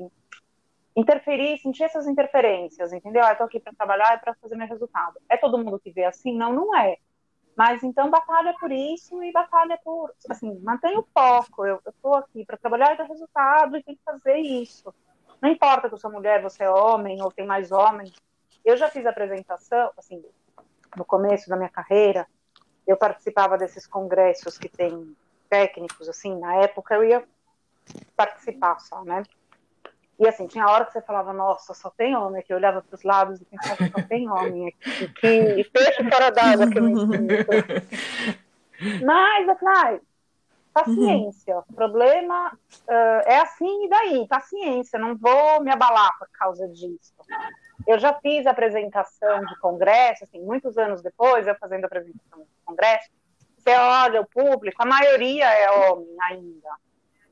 interferir, 0.95 1.60
sentir 1.60 1.84
essas 1.84 2.08
interferências, 2.08 2.93
entendeu? 2.93 3.23
Ah, 3.23 3.32
eu 3.32 3.38
tô 3.38 3.43
aqui 3.43 3.60
para 3.60 3.73
trabalhar 3.73 4.15
e 4.15 4.19
para 4.19 4.36
fazer 4.36 4.56
meu 4.56 4.67
resultado. 4.67 5.19
É 5.29 5.38
todo 5.38 5.58
mundo 5.58 5.79
que 5.79 5.91
vê 5.91 6.06
assim? 6.06 6.36
Não, 6.36 6.51
não 6.51 6.75
é. 6.75 6.97
Mas 7.56 7.84
então 7.84 8.10
batalha 8.10 8.56
por 8.60 8.71
isso 8.71 9.21
e 9.23 9.32
batalha 9.32 9.79
por, 9.84 10.12
assim, 10.29 10.60
mantenha 10.62 10.99
o 10.99 11.08
foco. 11.13 11.63
Eu, 11.63 11.79
estou 11.88 12.15
aqui 12.15 12.43
para 12.43 12.58
trabalhar 12.58 12.93
e 12.93 12.97
dar 12.97 13.06
resultado 13.06 13.77
e 13.77 13.84
tem 13.84 13.95
que 13.95 14.03
fazer 14.03 14.38
isso. 14.38 14.91
Não 15.43 15.49
importa 15.49 15.89
que 15.89 15.93
eu 15.93 15.99
sou 15.99 16.10
mulher, 16.10 16.41
você 16.41 16.63
é 16.63 16.69
homem 16.69 17.21
ou 17.21 17.29
tem 17.29 17.45
mais 17.45 17.69
homens. 17.69 18.13
Eu 18.63 18.77
já 18.77 18.89
fiz 18.89 19.06
apresentação, 19.06 19.91
assim, 19.97 20.23
no 20.95 21.03
começo 21.03 21.49
da 21.49 21.58
minha 21.58 21.67
carreira, 21.67 22.25
eu 22.88 22.95
participava 22.95 23.58
desses 23.58 23.86
congressos 23.86 24.58
que 24.58 24.69
tem 24.69 25.13
técnicos, 25.49 26.08
assim, 26.08 26.39
na 26.39 26.62
época 26.62 26.95
eu 26.95 27.03
ia 27.03 27.21
participar 28.15 28.79
só, 28.79 29.03
né? 29.03 29.23
E 30.17 30.25
assim, 30.25 30.47
tinha 30.47 30.65
hora 30.65 30.86
que 30.86 30.93
você 30.93 31.01
falava, 31.01 31.34
nossa, 31.34 31.73
só 31.73 31.89
tem 31.89 32.15
homem 32.15 32.39
aqui. 32.39 32.53
Eu 32.53 32.58
olhava 32.58 32.82
para 32.82 32.95
os 32.95 33.03
lados 33.03 33.41
e 33.41 33.45
pensava, 33.45 33.86
só 33.89 34.01
tem 34.08 34.29
homem 34.29 34.69
aqui. 34.69 35.10
Que 35.10 35.65
peixe 35.65 36.10
fora 36.10 36.32
d'água 36.32 36.69
que 36.69 36.79
eu 36.79 36.84
me 36.84 36.93
Mas 39.03 39.60
falei, 39.60 39.99
paciência. 40.74 41.56
Uhum. 41.56 41.64
O 41.70 41.74
problema 41.74 42.52
uh, 42.54 43.22
é 43.26 43.40
assim 43.40 43.86
e 43.86 43.90
daí, 43.90 44.28
paciência. 44.28 45.00
Não 45.00 45.16
vou 45.16 45.62
me 45.62 45.72
abalar 45.72 46.18
por 46.18 46.28
causa 46.30 46.68
disso. 46.68 47.14
Eu 47.88 48.00
já 48.00 48.14
fiz 48.16 48.48
apresentação 48.48 49.46
de 49.46 49.60
congresso, 49.60 50.24
assim, 50.24 50.42
muitos 50.42 50.78
anos 50.78 51.02
depois, 51.02 51.46
eu 51.48 51.56
fazendo 51.56 51.86
apresentação 51.86 52.40
de 52.40 52.48
congresso, 52.66 53.10
você 53.58 53.76
olha 53.76 54.22
o 54.22 54.28
público, 54.28 54.82
a 54.82 54.86
maioria 54.86 55.46
é 55.46 55.72
homem 55.72 56.16
ainda. 56.22 56.70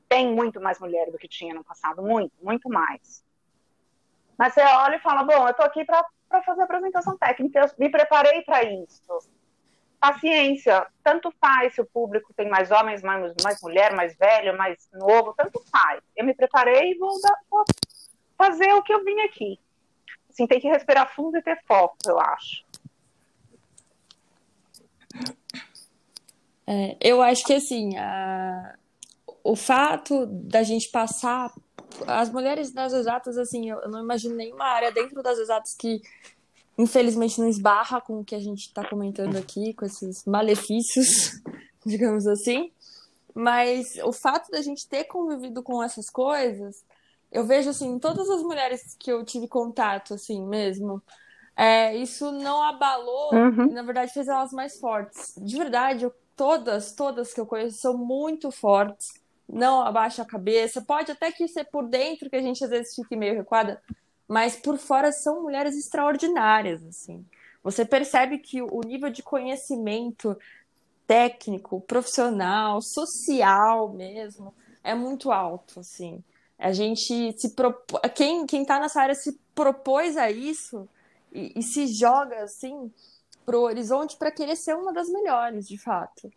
tem 0.08 0.30
muito 0.30 0.60
mais 0.60 0.78
mulher 0.78 1.10
do 1.10 1.18
que 1.18 1.28
tinha 1.28 1.54
no 1.54 1.64
passado, 1.64 2.02
muito, 2.02 2.32
muito 2.42 2.68
mais. 2.68 3.24
Mas 4.36 4.52
você 4.52 4.60
olha 4.60 4.96
e 4.96 5.00
fala, 5.00 5.24
bom, 5.24 5.46
eu 5.46 5.50
estou 5.50 5.64
aqui 5.64 5.84
para 5.84 6.04
fazer 6.42 6.62
apresentação 6.62 7.16
técnica, 7.16 7.60
eu 7.60 7.70
me 7.78 7.90
preparei 7.90 8.42
para 8.42 8.62
isso. 8.62 9.18
Paciência, 10.02 10.84
tanto 11.04 11.32
faz 11.40 11.74
se 11.74 11.80
o 11.80 11.86
público 11.86 12.34
tem 12.34 12.48
mais 12.48 12.72
homens, 12.72 13.04
mais, 13.04 13.32
mais 13.40 13.62
mulher, 13.62 13.94
mais 13.94 14.16
velho, 14.16 14.58
mais 14.58 14.88
novo, 14.92 15.32
tanto 15.32 15.62
faz. 15.70 16.02
Eu 16.16 16.26
me 16.26 16.34
preparei 16.34 16.90
e 16.90 16.98
vou, 16.98 17.20
dar, 17.20 17.38
vou 17.48 17.64
fazer 18.36 18.72
o 18.72 18.82
que 18.82 18.92
eu 18.92 19.04
vim 19.04 19.20
aqui. 19.20 19.60
Assim, 20.28 20.44
tem 20.44 20.58
que 20.58 20.66
respirar 20.66 21.14
fundo 21.14 21.38
e 21.38 21.42
ter 21.42 21.56
foco, 21.68 21.96
eu 22.04 22.18
acho. 22.18 22.64
É, 26.66 26.96
eu 27.00 27.22
acho 27.22 27.44
que 27.44 27.54
assim, 27.54 27.96
a... 27.96 28.74
o 29.44 29.54
fato 29.54 30.26
da 30.26 30.64
gente 30.64 30.88
passar. 30.88 31.52
As 32.08 32.28
mulheres 32.28 32.72
das 32.72 32.92
exatas, 32.92 33.38
assim, 33.38 33.70
eu 33.70 33.88
não 33.88 34.02
imagino 34.02 34.34
nenhuma 34.34 34.64
área 34.64 34.90
dentro 34.90 35.22
das 35.22 35.38
exatas 35.38 35.76
que 35.76 36.02
infelizmente 36.76 37.40
não 37.40 37.48
esbarra 37.48 38.00
com 38.00 38.20
o 38.20 38.24
que 38.24 38.34
a 38.34 38.40
gente 38.40 38.66
está 38.66 38.86
comentando 38.88 39.36
aqui, 39.36 39.74
com 39.74 39.84
esses 39.84 40.24
malefícios, 40.24 41.40
digamos 41.84 42.26
assim. 42.26 42.70
Mas 43.34 43.96
o 44.04 44.12
fato 44.12 44.50
da 44.50 44.60
gente 44.60 44.88
ter 44.88 45.04
convivido 45.04 45.62
com 45.62 45.82
essas 45.82 46.10
coisas, 46.10 46.84
eu 47.30 47.44
vejo 47.44 47.70
assim, 47.70 47.98
todas 47.98 48.28
as 48.28 48.42
mulheres 48.42 48.94
que 48.98 49.10
eu 49.10 49.24
tive 49.24 49.48
contato, 49.48 50.14
assim 50.14 50.46
mesmo, 50.46 51.02
é, 51.56 51.94
isso 51.96 52.32
não 52.32 52.62
abalou, 52.62 53.34
uhum. 53.34 53.72
na 53.72 53.82
verdade 53.82 54.12
fez 54.12 54.28
elas 54.28 54.52
mais 54.52 54.78
fortes. 54.78 55.34
De 55.36 55.56
verdade, 55.56 56.04
eu 56.04 56.12
todas, 56.36 56.92
todas 56.92 57.32
que 57.32 57.40
eu 57.40 57.46
conheço 57.46 57.78
são 57.78 57.96
muito 57.96 58.50
fortes, 58.50 59.12
não 59.48 59.82
abaixa 59.82 60.22
a 60.22 60.26
cabeça. 60.26 60.82
Pode 60.82 61.12
até 61.12 61.30
que 61.30 61.46
ser 61.48 61.64
por 61.64 61.86
dentro 61.86 62.30
que 62.30 62.36
a 62.36 62.42
gente 62.42 62.64
às 62.64 62.70
vezes 62.70 62.94
fique 62.94 63.16
meio 63.16 63.34
recuada, 63.34 63.80
mas 64.32 64.56
por 64.56 64.78
fora 64.78 65.12
são 65.12 65.42
mulheres 65.42 65.76
extraordinárias, 65.76 66.82
assim. 66.86 67.22
Você 67.62 67.84
percebe 67.84 68.38
que 68.38 68.62
o 68.62 68.80
nível 68.82 69.10
de 69.10 69.22
conhecimento 69.22 70.34
técnico, 71.06 71.82
profissional, 71.82 72.80
social 72.80 73.92
mesmo, 73.92 74.54
é 74.82 74.94
muito 74.94 75.30
alto, 75.30 75.80
assim. 75.80 76.24
A 76.58 76.72
gente 76.72 77.38
se 77.38 77.50
propô... 77.50 78.00
quem 78.14 78.46
quem 78.46 78.62
está 78.62 78.80
nessa 78.80 79.02
área 79.02 79.14
se 79.14 79.38
propôs 79.54 80.16
a 80.16 80.30
isso 80.30 80.88
e, 81.30 81.52
e 81.54 81.62
se 81.62 81.86
joga 81.88 82.42
assim 82.42 82.90
pro 83.44 83.60
horizonte 83.60 84.16
para 84.16 84.30
querer 84.30 84.56
ser 84.56 84.74
uma 84.74 84.94
das 84.94 85.10
melhores, 85.10 85.68
de 85.68 85.76
fato. 85.76 86.32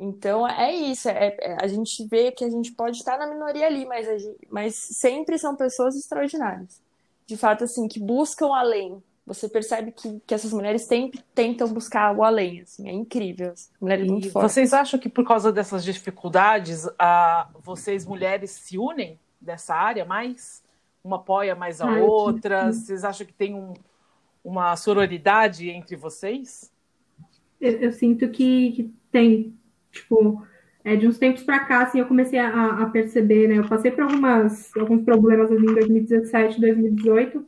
Então 0.00 0.48
é 0.48 0.74
isso, 0.74 1.08
é, 1.08 1.36
é, 1.38 1.56
a 1.62 1.68
gente 1.68 2.04
vê 2.08 2.32
que 2.32 2.44
a 2.44 2.50
gente 2.50 2.72
pode 2.72 2.96
estar 2.96 3.16
na 3.16 3.28
minoria 3.28 3.68
ali, 3.68 3.86
mas, 3.86 4.20
gente, 4.20 4.48
mas 4.50 4.74
sempre 4.74 5.38
são 5.38 5.54
pessoas 5.54 5.94
extraordinárias. 5.94 6.89
De 7.30 7.36
fato, 7.36 7.62
assim, 7.62 7.86
que 7.86 8.00
buscam 8.00 8.52
além. 8.52 9.00
Você 9.24 9.48
percebe 9.48 9.92
que, 9.92 10.20
que 10.26 10.34
essas 10.34 10.52
mulheres 10.52 10.82
sempre 10.82 11.22
tentam 11.32 11.68
buscar 11.68 12.12
o 12.12 12.24
além, 12.24 12.62
assim, 12.62 12.88
é 12.88 12.92
incrível. 12.92 13.54
Mulheres 13.80 14.08
e 14.08 14.10
muito 14.10 14.32
fortes. 14.32 14.52
Vocês 14.52 14.74
acham 14.74 14.98
que 14.98 15.08
por 15.08 15.24
causa 15.24 15.52
dessas 15.52 15.84
dificuldades, 15.84 16.88
a, 16.98 17.48
vocês 17.62 18.04
mulheres 18.04 18.50
se 18.50 18.76
unem 18.76 19.16
dessa 19.40 19.76
área 19.76 20.04
mais? 20.04 20.64
Uma 21.04 21.18
apoia 21.18 21.54
mais 21.54 21.80
a 21.80 21.88
ah, 21.88 22.02
outra? 22.02 22.72
Vocês 22.72 23.04
acham 23.04 23.24
que 23.24 23.32
tem 23.32 23.54
um, 23.54 23.74
uma 24.42 24.74
sororidade 24.74 25.70
entre 25.70 25.94
vocês? 25.94 26.68
Eu, 27.60 27.78
eu 27.78 27.92
sinto 27.92 28.28
que, 28.30 28.72
que, 28.72 28.94
tem, 29.12 29.56
tipo, 29.92 30.44
é, 30.84 30.96
de 30.96 31.06
uns 31.06 31.18
tempos 31.18 31.42
para 31.42 31.60
cá, 31.60 31.82
assim, 31.82 32.00
eu 32.00 32.06
comecei 32.06 32.38
a, 32.38 32.82
a, 32.82 32.86
perceber, 32.86 33.48
né? 33.48 33.58
Eu 33.58 33.68
passei 33.68 33.90
por 33.90 34.04
algumas, 34.04 34.74
alguns 34.76 35.02
problemas 35.04 35.50
ali 35.50 35.66
em 35.66 35.74
2017, 35.74 36.60
2018, 36.60 37.44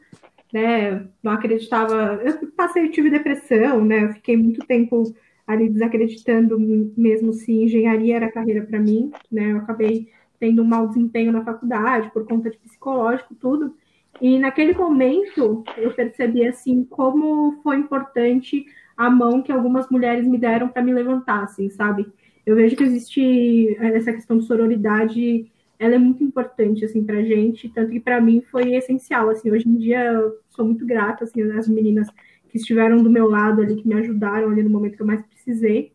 né? 0.52 1.06
Não 1.22 1.32
acreditava, 1.32 2.20
eu 2.24 2.46
passei, 2.52 2.90
tive 2.90 3.10
depressão, 3.10 3.84
né? 3.84 4.04
Eu 4.04 4.12
fiquei 4.14 4.36
muito 4.36 4.66
tempo 4.66 5.14
ali 5.46 5.68
desacreditando 5.68 6.58
mesmo 6.96 7.32
se 7.32 7.52
engenharia 7.52 8.16
era 8.16 8.32
carreira 8.32 8.64
para 8.64 8.78
mim, 8.78 9.10
né? 9.30 9.52
Eu 9.52 9.58
acabei 9.58 10.08
tendo 10.38 10.62
um 10.62 10.66
mau 10.66 10.88
desempenho 10.88 11.32
na 11.32 11.44
faculdade 11.44 12.10
por 12.12 12.26
conta 12.26 12.50
de 12.50 12.58
psicológico, 12.58 13.34
tudo. 13.34 13.74
E 14.20 14.38
naquele 14.38 14.74
momento 14.74 15.64
eu 15.76 15.92
percebi 15.94 16.46
assim 16.46 16.84
como 16.84 17.60
foi 17.62 17.76
importante 17.76 18.66
a 18.96 19.08
mão 19.08 19.42
que 19.42 19.50
algumas 19.50 19.88
mulheres 19.88 20.26
me 20.26 20.38
deram 20.38 20.68
para 20.68 20.82
me 20.82 20.92
levantar, 20.92 21.44
assim, 21.44 21.70
sabe? 21.70 22.06
Eu 22.44 22.56
vejo 22.56 22.76
que 22.76 22.82
existe 22.82 23.76
essa 23.80 24.12
questão 24.12 24.38
de 24.38 24.44
sororidade, 24.44 25.50
ela 25.78 25.94
é 25.94 25.98
muito 25.98 26.22
importante 26.22 26.84
assim 26.84 27.04
para 27.04 27.22
gente, 27.22 27.68
tanto 27.68 27.90
que 27.90 28.00
para 28.00 28.20
mim 28.20 28.42
foi 28.50 28.74
essencial, 28.74 29.28
assim. 29.30 29.50
Hoje 29.50 29.68
em 29.68 29.76
dia 29.76 30.04
eu 30.12 30.38
sou 30.50 30.64
muito 30.64 30.84
grata 30.86 31.24
assim 31.24 31.42
às 31.52 31.68
meninas 31.68 32.08
que 32.48 32.58
estiveram 32.58 33.02
do 33.02 33.10
meu 33.10 33.28
lado 33.28 33.62
ali, 33.62 33.76
que 33.76 33.88
me 33.88 33.94
ajudaram 33.94 34.50
ali 34.50 34.62
no 34.62 34.70
momento 34.70 34.96
que 34.96 35.02
eu 35.02 35.06
mais 35.06 35.22
precisei. 35.22 35.92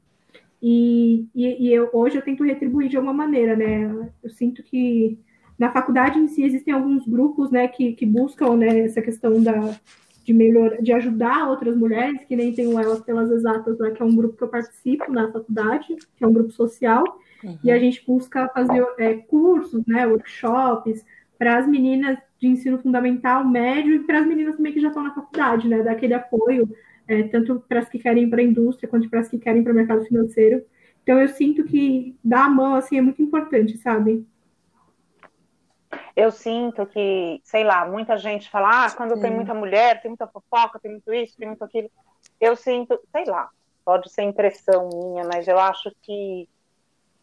E, 0.62 1.28
e, 1.36 1.68
e 1.68 1.74
eu, 1.74 1.90
hoje 1.94 2.18
eu 2.18 2.22
tento 2.22 2.44
retribuir 2.44 2.90
de 2.90 2.98
alguma 2.98 3.14
maneira, 3.14 3.56
né? 3.56 4.10
Eu 4.24 4.30
sinto 4.30 4.64
que 4.64 5.20
na 5.58 5.72
faculdade 5.72 6.20
em 6.20 6.28
si 6.28 6.44
existem 6.44 6.74
alguns 6.74 7.08
grupos 7.08 7.52
né, 7.52 7.68
que, 7.68 7.94
que 7.94 8.06
buscam 8.06 8.56
né, 8.56 8.80
essa 8.80 9.02
questão 9.02 9.42
da, 9.42 9.76
de 10.28 10.34
melhor, 10.34 10.82
de 10.82 10.92
ajudar 10.92 11.50
outras 11.50 11.74
mulheres, 11.78 12.22
que 12.26 12.36
nem 12.36 12.52
tem 12.52 12.68
o 12.68 12.78
Elas 12.78 13.00
Pelas 13.00 13.32
Exatas, 13.32 13.80
né, 13.80 13.92
que 13.92 14.02
é 14.02 14.06
um 14.06 14.14
grupo 14.14 14.36
que 14.36 14.44
eu 14.44 14.50
participo 14.50 15.10
na 15.10 15.32
faculdade, 15.32 15.96
que 16.18 16.22
é 16.22 16.28
um 16.28 16.34
grupo 16.34 16.52
social, 16.52 17.02
uhum. 17.42 17.58
e 17.64 17.72
a 17.72 17.80
gente 17.80 18.06
busca 18.06 18.50
fazer 18.50 18.86
é, 19.00 19.14
cursos, 19.14 19.86
né, 19.88 20.06
workshops, 20.06 21.06
para 21.40 21.58
as 21.58 21.66
meninas 21.66 22.18
de 22.38 22.48
ensino 22.48 22.78
fundamental, 22.78 23.48
médio, 23.48 23.96
e 23.96 24.00
para 24.00 24.20
as 24.20 24.28
meninas 24.28 24.58
também 24.58 24.74
que 24.74 24.82
já 24.82 24.90
estão 24.90 25.02
na 25.02 25.16
faculdade, 25.16 25.66
né, 25.66 25.82
dar 25.82 25.94
aquele 25.94 26.14
apoio, 26.14 26.70
é, 27.08 27.24
tanto 27.24 27.64
para 27.66 27.80
as 27.80 27.88
que 27.88 27.98
querem 27.98 28.26
ir 28.26 28.30
para 28.30 28.42
a 28.42 28.44
indústria, 28.44 28.90
quanto 28.90 29.10
para 29.10 29.22
as 29.22 29.30
que 29.30 29.40
querem 29.40 29.64
para 29.64 29.72
o 29.72 29.76
mercado 29.76 30.04
financeiro. 30.04 30.62
Então, 31.04 31.18
eu 31.22 31.30
sinto 31.30 31.64
que 31.64 32.18
dar 32.22 32.48
a 32.48 32.50
mão, 32.50 32.76
assim, 32.76 32.98
é 32.98 33.02
muito 33.02 33.22
importante, 33.22 33.78
sabe? 33.78 34.26
Eu 36.18 36.32
sinto 36.32 36.84
que, 36.88 37.40
sei 37.44 37.64
lá, 37.64 37.86
muita 37.86 38.18
gente 38.18 38.50
fala, 38.50 38.88
ah, 38.88 38.92
quando 38.92 39.14
Sim. 39.14 39.22
tem 39.22 39.32
muita 39.32 39.54
mulher, 39.54 40.02
tem 40.02 40.10
muita 40.10 40.26
fofoca, 40.26 40.80
tem 40.80 40.90
muito 40.90 41.14
isso, 41.14 41.38
tem 41.38 41.48
muito 41.48 41.64
aquilo. 41.64 41.92
Eu 42.42 42.56
sinto, 42.56 43.00
sei 43.12 43.26
lá, 43.26 43.52
pode 43.86 44.12
ser 44.12 44.24
impressão 44.24 44.90
minha, 44.92 45.24
mas 45.26 45.48
eu 45.48 45.60
acho 45.60 45.92
que 46.02 46.50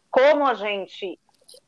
como 0.09 0.47
a 0.47 0.53
gente 0.53 1.19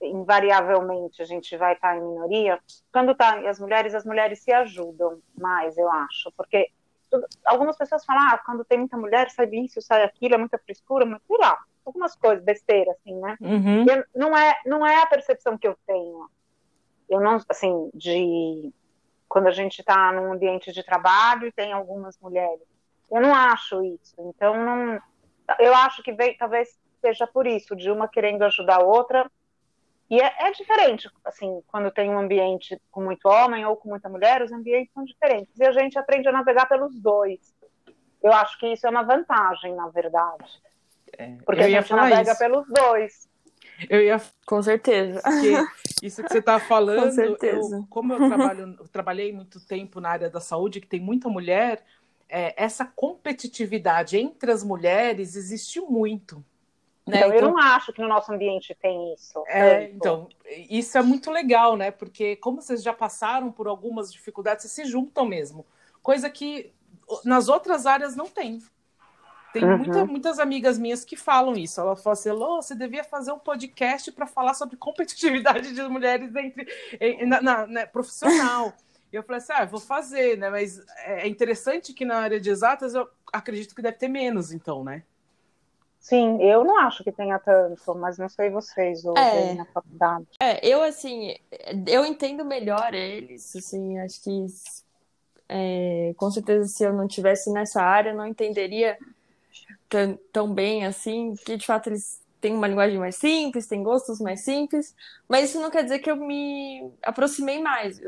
invariavelmente 0.01 1.21
a 1.21 1.25
gente 1.25 1.55
vai 1.57 1.73
estar 1.73 1.97
em 1.97 2.01
minoria, 2.01 2.59
quando 2.93 3.13
tá 3.13 3.37
as 3.47 3.59
mulheres, 3.59 3.93
as 3.93 4.05
mulheres 4.05 4.39
se 4.39 4.53
ajudam 4.53 5.19
mais, 5.37 5.77
eu 5.77 5.91
acho, 5.91 6.31
porque 6.31 6.71
algumas 7.45 7.77
pessoas 7.77 8.05
falam, 8.05 8.23
ah, 8.29 8.37
quando 8.37 8.63
tem 8.63 8.77
muita 8.77 8.95
mulher, 8.95 9.29
sai 9.31 9.49
isso, 9.51 9.81
sai 9.81 10.03
aquilo, 10.03 10.35
é 10.35 10.37
muita 10.37 10.57
frescura, 10.57 11.05
mas 11.05 11.21
sei 11.27 11.37
lá, 11.37 11.57
algumas 11.85 12.15
coisas, 12.15 12.43
besteira, 12.43 12.91
assim, 12.91 13.19
né? 13.19 13.37
Uhum. 13.41 13.85
não, 14.15 14.35
é, 14.35 14.55
não 14.65 14.87
é 14.87 15.01
a 15.01 15.07
percepção 15.07 15.57
que 15.57 15.67
eu 15.67 15.77
tenho 15.85 16.25
eu 17.09 17.19
não, 17.19 17.39
assim, 17.49 17.89
de 17.93 18.73
quando 19.27 19.47
a 19.47 19.51
gente 19.51 19.79
está 19.79 20.11
num 20.11 20.31
ambiente 20.31 20.71
de 20.71 20.83
trabalho 20.83 21.47
e 21.47 21.51
tem 21.51 21.71
algumas 21.71 22.17
mulheres. 22.19 22.63
Eu 23.11 23.21
não 23.21 23.33
acho 23.33 23.83
isso. 23.83 24.15
Então, 24.19 24.55
não, 24.55 25.01
eu 25.59 25.73
acho 25.75 26.03
que 26.03 26.11
vem, 26.11 26.35
talvez 26.37 26.77
seja 27.01 27.27
por 27.27 27.45
isso, 27.45 27.75
de 27.75 27.89
uma 27.89 28.07
querendo 28.07 28.43
ajudar 28.43 28.77
a 28.77 28.83
outra. 28.83 29.29
E 30.09 30.21
é, 30.21 30.47
é, 30.47 30.51
diferente, 30.51 31.09
assim, 31.25 31.61
quando 31.67 31.91
tem 31.91 32.09
um 32.09 32.17
ambiente 32.17 32.81
com 32.89 33.03
muito 33.03 33.27
homem 33.27 33.65
ou 33.65 33.75
com 33.75 33.89
muita 33.89 34.07
mulher, 34.07 34.41
os 34.41 34.51
ambientes 34.51 34.93
são 34.93 35.03
diferentes. 35.03 35.53
E 35.59 35.65
a 35.65 35.71
gente 35.71 35.99
aprende 35.99 36.27
a 36.27 36.31
navegar 36.31 36.65
pelos 36.67 36.97
dois. 36.99 37.53
Eu 38.23 38.31
acho 38.31 38.57
que 38.57 38.67
isso 38.67 38.87
é 38.87 38.89
uma 38.89 39.03
vantagem, 39.03 39.75
na 39.75 39.89
verdade. 39.89 40.61
É, 41.17 41.35
Porque 41.45 41.61
a 41.61 41.69
gente 41.69 41.93
navega 41.93 42.31
isso. 42.31 42.39
pelos 42.39 42.67
dois. 42.67 43.29
Eu 43.89 44.01
ia. 44.01 44.21
Com 44.45 44.61
certeza. 44.61 45.21
Isso 46.01 46.23
que 46.23 46.29
você 46.29 46.39
está 46.39 46.59
falando, 46.59 47.05
Com 47.05 47.11
certeza. 47.11 47.77
Eu, 47.77 47.87
como 47.89 48.13
eu, 48.13 48.27
trabalho, 48.27 48.75
eu 48.79 48.87
trabalhei 48.87 49.31
muito 49.31 49.59
tempo 49.59 49.99
na 49.99 50.09
área 50.09 50.29
da 50.29 50.39
saúde, 50.39 50.81
que 50.81 50.87
tem 50.87 50.99
muita 50.99 51.29
mulher, 51.29 51.83
é, 52.29 52.53
essa 52.61 52.85
competitividade 52.85 54.17
entre 54.17 54.51
as 54.51 54.63
mulheres 54.63 55.35
existe 55.35 55.79
muito. 55.79 56.43
Né? 57.07 57.19
Então, 57.19 57.29
eu 57.29 57.37
então 57.37 57.51
não 57.51 57.59
acho 57.59 57.93
que 57.93 58.01
no 58.01 58.07
nosso 58.07 58.31
ambiente 58.33 58.75
tem 58.81 59.13
isso. 59.13 59.41
É, 59.47 59.89
então, 59.91 60.27
isso 60.69 60.97
é 60.97 61.01
muito 61.01 61.31
legal, 61.31 61.77
né? 61.77 61.89
Porque 61.89 62.35
como 62.35 62.61
vocês 62.61 62.83
já 62.83 62.91
passaram 62.91 63.49
por 63.49 63.67
algumas 63.67 64.11
dificuldades, 64.11 64.63
vocês 64.63 64.87
se 64.87 64.91
juntam 64.91 65.25
mesmo. 65.25 65.65
Coisa 66.03 66.29
que 66.29 66.73
nas 67.23 67.47
outras 67.47 67.85
áreas 67.85 68.15
não 68.15 68.27
tem. 68.27 68.61
Tem 69.59 69.67
uhum. 69.67 69.77
muita, 69.77 70.05
muitas 70.05 70.39
amigas 70.39 70.77
minhas 70.77 71.03
que 71.03 71.15
falam 71.15 71.55
isso. 71.55 71.81
Ela 71.81 71.95
fala 71.95 72.13
assim: 72.13 72.29
Lô, 72.29 72.61
você 72.61 72.75
devia 72.75 73.03
fazer 73.03 73.31
um 73.31 73.39
podcast 73.39 74.11
para 74.11 74.27
falar 74.27 74.53
sobre 74.53 74.77
competitividade 74.77 75.73
de 75.73 75.81
mulheres 75.83 76.35
entre, 76.35 76.67
na, 77.25 77.41
na, 77.41 77.67
né, 77.67 77.85
profissional. 77.87 78.71
E 79.11 79.15
eu 79.17 79.23
falei 79.23 79.39
assim: 79.39 79.53
ah, 79.53 79.65
vou 79.65 79.79
fazer, 79.79 80.37
né? 80.37 80.49
Mas 80.49 80.79
é 81.05 81.27
interessante 81.27 81.93
que 81.93 82.05
na 82.05 82.17
área 82.17 82.39
de 82.39 82.49
exatas 82.49 82.93
eu 82.93 83.07
acredito 83.33 83.73
que 83.73 83.81
deve 83.81 83.97
ter 83.97 84.07
menos, 84.07 84.51
então, 84.51 84.83
né? 84.83 85.03
Sim, 85.99 86.41
eu 86.41 86.63
não 86.63 86.77
acho 86.79 87.03
que 87.03 87.11
tenha 87.11 87.37
tanto, 87.39 87.95
mas 87.95 88.17
não 88.17 88.29
sei 88.29 88.49
vocês 88.49 89.03
hoje 89.03 89.19
É. 89.19 89.55
na 89.55 89.65
faculdade. 89.65 90.27
É, 90.39 90.65
eu 90.65 90.81
assim, 90.81 91.35
eu 91.85 92.05
entendo 92.05 92.45
melhor 92.45 92.93
eles, 92.93 93.53
assim, 93.55 93.97
acho 93.99 94.23
que 94.23 94.45
é, 95.49 96.13
com 96.15 96.29
certeza 96.29 96.67
se 96.67 96.83
eu 96.83 96.93
não 96.93 97.07
tivesse 97.07 97.51
nessa 97.51 97.81
área, 97.81 98.11
eu 98.11 98.15
não 98.15 98.27
entenderia 98.27 98.97
tão, 99.89 100.19
tão 100.31 100.53
bem 100.53 100.85
assim, 100.85 101.35
que 101.45 101.57
de 101.57 101.65
fato 101.65 101.87
eles 101.87 102.21
têm 102.39 102.53
uma 102.53 102.67
linguagem 102.67 102.99
mais 102.99 103.15
simples, 103.15 103.67
têm 103.67 103.83
gostos 103.83 104.19
mais 104.19 104.41
simples, 104.41 104.95
mas 105.27 105.49
isso 105.49 105.59
não 105.59 105.71
quer 105.71 105.83
dizer 105.83 105.99
que 105.99 106.09
eu 106.09 106.15
me 106.15 106.91
aproximei 107.01 107.61
mais. 107.61 107.99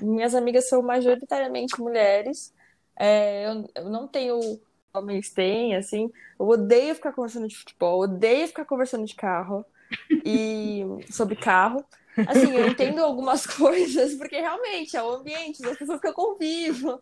Minhas 0.00 0.34
amigas 0.34 0.68
são 0.68 0.82
majoritariamente 0.82 1.80
mulheres, 1.80 2.52
é, 2.96 3.46
eu, 3.46 3.70
eu 3.74 3.90
não 3.90 4.06
tenho 4.08 4.40
homens 4.92 5.30
têm, 5.30 5.76
assim, 5.76 6.10
eu 6.38 6.48
odeio 6.48 6.94
ficar 6.94 7.12
conversando 7.12 7.46
de 7.46 7.56
futebol, 7.56 8.00
odeio 8.00 8.48
ficar 8.48 8.64
conversando 8.64 9.06
de 9.06 9.14
carro 9.14 9.64
e 10.24 10.82
sobre 11.10 11.36
carro. 11.36 11.84
Assim, 12.16 12.56
eu 12.56 12.68
entendo 12.68 12.98
algumas 12.98 13.46
coisas, 13.46 14.14
porque 14.14 14.36
realmente 14.40 14.96
é 14.96 15.02
o 15.02 15.12
ambiente, 15.12 15.64
as 15.64 15.78
pessoas 15.78 16.00
que 16.00 16.08
eu 16.08 16.14
convivo. 16.14 17.00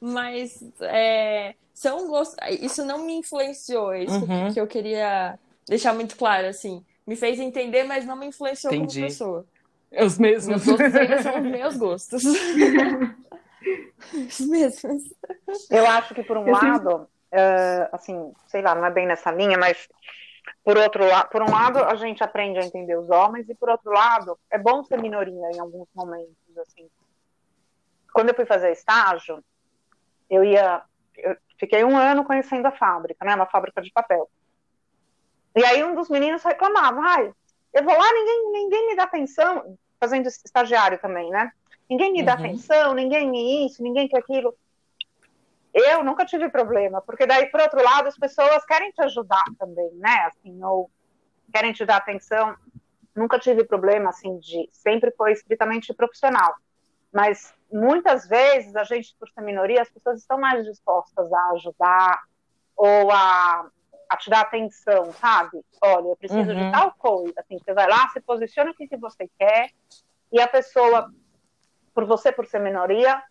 Mas 0.00 0.62
é, 0.80 1.54
são 1.72 2.06
gostos. 2.08 2.36
Isso 2.60 2.84
não 2.84 2.98
me 3.04 3.14
influenciou, 3.14 3.92
é 3.92 4.04
isso 4.04 4.26
que- 4.26 4.32
Uhum. 4.32 4.52
que 4.54 4.60
eu 4.60 4.66
queria 4.66 5.38
deixar 5.68 5.94
muito 5.94 6.16
claro, 6.16 6.46
assim. 6.48 6.84
Me 7.06 7.16
fez 7.16 7.38
entender, 7.40 7.84
mas 7.84 8.04
não 8.04 8.16
me 8.16 8.26
influenciou 8.26 8.72
Entendi. 8.74 8.96
como 9.00 9.06
pessoa. 9.08 9.46
É 9.92 10.04
os 10.04 10.18
mesmos. 10.18 10.66
Meus 10.66 10.78
gostos 10.78 10.94
ainda 11.00 11.22
são 11.22 11.36
os 11.40 11.46
meus 11.50 11.76
gostos. 11.76 12.22
Os 14.14 14.40
mesmos. 14.40 15.02
Eu 15.70 15.86
acho 15.86 16.14
que, 16.14 16.22
por 16.22 16.36
um 16.36 16.46
Eu 16.46 16.54
sempre- 16.54 16.68
lado, 16.70 17.08
é, 17.32 17.88
assim, 17.92 18.32
sei 18.46 18.62
lá, 18.62 18.74
não 18.74 18.84
é 18.84 18.90
bem 18.90 19.06
nessa 19.06 19.30
linha, 19.32 19.58
mas 19.58 19.88
por 20.64 20.76
outro 20.76 21.04
lado, 21.06 21.28
por 21.30 21.42
um 21.42 21.50
lado, 21.50 21.78
a 21.78 21.94
gente 21.96 22.22
aprende 22.22 22.58
a 22.58 22.64
entender 22.64 22.96
os 22.96 23.08
homens, 23.10 23.48
e 23.48 23.54
por 23.54 23.68
outro 23.68 23.90
lado, 23.90 24.38
é 24.50 24.58
bom 24.58 24.84
ser 24.84 25.00
minoria 25.00 25.50
em 25.52 25.58
alguns 25.58 25.88
momentos, 25.94 26.36
assim. 26.58 26.88
Quando 28.12 28.28
eu 28.28 28.34
fui 28.34 28.46
fazer 28.46 28.70
estágio, 28.72 29.42
eu 30.30 30.44
ia. 30.44 30.82
Eu 31.16 31.36
fiquei 31.58 31.84
um 31.84 31.96
ano 31.96 32.24
conhecendo 32.24 32.66
a 32.66 32.72
fábrica, 32.72 33.24
né? 33.24 33.34
Uma 33.34 33.46
fábrica 33.46 33.80
de 33.80 33.90
papel. 33.90 34.28
E 35.54 35.64
aí 35.64 35.82
um 35.82 35.94
dos 35.94 36.10
meninos 36.10 36.42
reclamava, 36.42 37.00
ai, 37.00 37.32
eu 37.72 37.82
vou 37.82 37.96
lá, 37.96 38.12
ninguém, 38.12 38.52
ninguém 38.52 38.86
me 38.88 38.96
dá 38.96 39.04
atenção, 39.04 39.78
fazendo 39.98 40.28
estagiário 40.28 40.98
também, 40.98 41.30
né? 41.30 41.50
Ninguém 41.88 42.12
me 42.12 42.22
dá 42.22 42.34
Uhum. 42.34 42.38
atenção, 42.38 42.94
ninguém 42.94 43.30
me 43.30 43.66
isso, 43.66 43.82
ninguém 43.82 44.08
quer 44.08 44.18
aquilo. 44.18 44.54
Eu 45.72 46.02
nunca 46.02 46.24
tive 46.24 46.48
problema, 46.48 47.00
porque 47.02 47.26
daí, 47.26 47.46
por 47.46 47.60
outro 47.60 47.82
lado, 47.82 48.08
as 48.08 48.16
pessoas 48.18 48.64
querem 48.64 48.90
te 48.92 49.02
ajudar 49.02 49.44
também, 49.58 49.90
né? 49.94 50.26
Assim, 50.26 50.62
ou 50.64 50.90
querem 51.52 51.72
te 51.72 51.84
dar 51.84 51.96
atenção. 51.96 52.56
Nunca 53.14 53.38
tive 53.38 53.64
problema, 53.64 54.10
assim, 54.10 54.38
de. 54.38 54.68
Sempre 54.72 55.10
foi 55.12 55.32
estritamente 55.32 55.92
profissional. 55.94 56.54
Mas 57.12 57.54
muitas 57.72 58.28
vezes, 58.28 58.74
a 58.76 58.84
gente, 58.84 59.14
por 59.18 59.28
ser 59.28 59.40
minoria, 59.40 59.82
as 59.82 59.90
pessoas 59.90 60.20
estão 60.20 60.38
mais 60.38 60.64
dispostas 60.64 61.32
a 61.32 61.50
ajudar 61.52 62.22
ou 62.76 63.10
a, 63.10 63.68
a 64.08 64.16
te 64.16 64.30
dar 64.30 64.42
atenção, 64.42 65.12
sabe? 65.14 65.64
Olha, 65.82 66.08
eu 66.08 66.16
preciso 66.16 66.50
Uhum. 66.50 66.64
de 66.64 66.70
tal 66.70 66.92
coisa. 66.92 67.34
Assim, 67.38 67.58
você 67.58 67.72
vai 67.74 67.88
lá, 67.88 68.08
se 68.10 68.20
posiciona 68.20 68.70
o 68.70 68.74
que 68.74 68.86
que 68.88 68.96
você 68.96 69.28
quer, 69.38 69.70
e 70.32 70.40
a 70.40 70.48
pessoa, 70.48 71.10
por 71.94 72.04
você, 72.04 72.30
por 72.32 72.46
ser 72.46 72.60
minoria, 72.60 73.22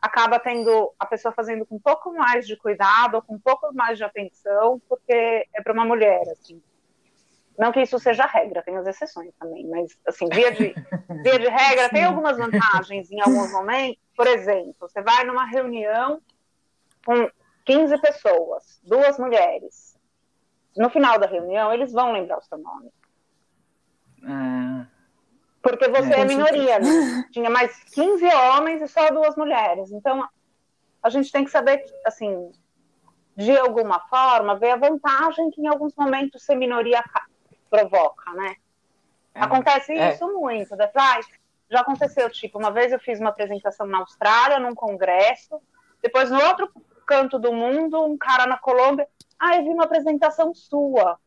acaba 0.00 0.38
tendo 0.38 0.92
a 0.98 1.06
pessoa 1.06 1.32
fazendo 1.32 1.64
com 1.64 1.76
um 1.76 1.80
pouco 1.80 2.12
mais 2.12 2.46
de 2.46 2.56
cuidado, 2.56 3.14
ou 3.14 3.22
com 3.22 3.34
um 3.34 3.40
pouco 3.40 3.72
mais 3.74 3.96
de 3.98 4.04
atenção, 4.04 4.80
porque 4.88 5.46
é 5.54 5.62
para 5.62 5.72
uma 5.72 5.84
mulher, 5.84 6.22
assim. 6.30 6.62
Não 7.58 7.70
que 7.70 7.82
isso 7.82 7.98
seja 7.98 8.26
regra, 8.26 8.62
tem 8.62 8.76
as 8.76 8.86
exceções 8.86 9.32
também, 9.38 9.66
mas, 9.68 9.96
assim, 10.06 10.28
via 10.28 10.50
de, 10.50 10.74
via 11.22 11.38
de 11.38 11.48
regra, 11.48 11.88
tem 11.88 12.04
algumas 12.04 12.36
vantagens 12.36 13.10
em 13.12 13.20
alguns 13.20 13.52
momentos. 13.52 14.02
Por 14.16 14.26
exemplo, 14.26 14.74
você 14.80 15.00
vai 15.02 15.24
numa 15.24 15.44
reunião 15.44 16.20
com 17.06 17.30
15 17.64 17.98
pessoas, 18.00 18.80
duas 18.82 19.18
mulheres. 19.18 19.96
No 20.76 20.90
final 20.90 21.18
da 21.18 21.26
reunião, 21.26 21.72
eles 21.72 21.92
vão 21.92 22.12
lembrar 22.12 22.38
o 22.38 22.42
seu 22.42 22.58
nome. 22.58 22.90
Ah, 24.26 24.86
Porque 25.62 25.86
você 25.88 26.12
É, 26.12 26.20
é, 26.20 26.24
minoria, 26.24 26.78
né? 26.80 26.88
Tinha 27.30 27.50
mais 27.50 27.84
15 27.84 28.26
homens 28.26 28.82
e 28.82 28.88
só 28.88 29.10
duas 29.10 29.36
mulheres. 29.36 29.92
Então, 29.92 30.28
a 31.00 31.08
gente 31.08 31.30
tem 31.30 31.44
que 31.44 31.50
saber, 31.50 31.84
assim, 32.04 32.50
de 33.36 33.56
alguma 33.56 34.00
forma, 34.08 34.56
ver 34.56 34.70
a 34.70 34.76
vantagem 34.76 35.50
que 35.50 35.60
em 35.60 35.68
alguns 35.68 35.94
momentos 35.94 36.44
ser 36.44 36.56
minoria 36.56 37.02
provoca, 37.74 38.32
né? 38.32 38.56
é. 39.34 39.40
Acontece 39.40 39.92
É. 39.92 40.14
isso 40.14 40.26
muito. 40.32 40.76
Da, 40.76 40.90
ah, 40.94 41.20
já 41.70 41.80
aconteceu, 41.80 42.30
tipo, 42.30 42.58
uma 42.58 42.70
vez 42.70 42.92
eu 42.92 43.00
fiz 43.00 43.18
uma 43.18 43.30
apresentação 43.30 43.86
na 43.86 43.98
Austrália, 43.98 44.60
num 44.60 44.74
congresso, 44.74 45.60
depois 46.00 46.30
no 46.30 46.40
outro 46.42 46.70
canto 47.06 47.38
do 47.38 47.52
mundo, 47.52 48.04
um 48.04 48.16
cara 48.16 48.46
na 48.46 48.56
Colômbia, 48.56 49.08
ah, 49.38 49.56
eu 49.56 49.64
vi 49.64 49.70
uma 49.70 49.84
apresentação 49.84 50.54
sua. 50.54 51.18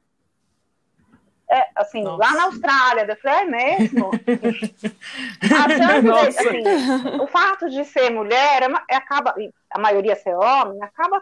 É, 1.49 1.65
assim, 1.75 2.03
Nossa. 2.03 2.17
lá 2.17 2.33
na 2.33 2.43
Austrália, 2.45 3.05
eu 3.07 3.17
falei, 3.17 3.39
é 3.39 3.45
mesmo? 3.45 4.11
Achando 5.65 6.13
assim, 6.15 7.21
o 7.21 7.27
fato 7.27 7.69
de 7.69 7.85
ser 7.85 8.09
mulher 8.09 8.63
é, 8.63 8.67
é 8.89 8.95
acaba, 8.95 9.33
a 9.69 9.79
maioria 9.79 10.15
ser 10.15 10.35
homem, 10.35 10.81
acaba 10.83 11.21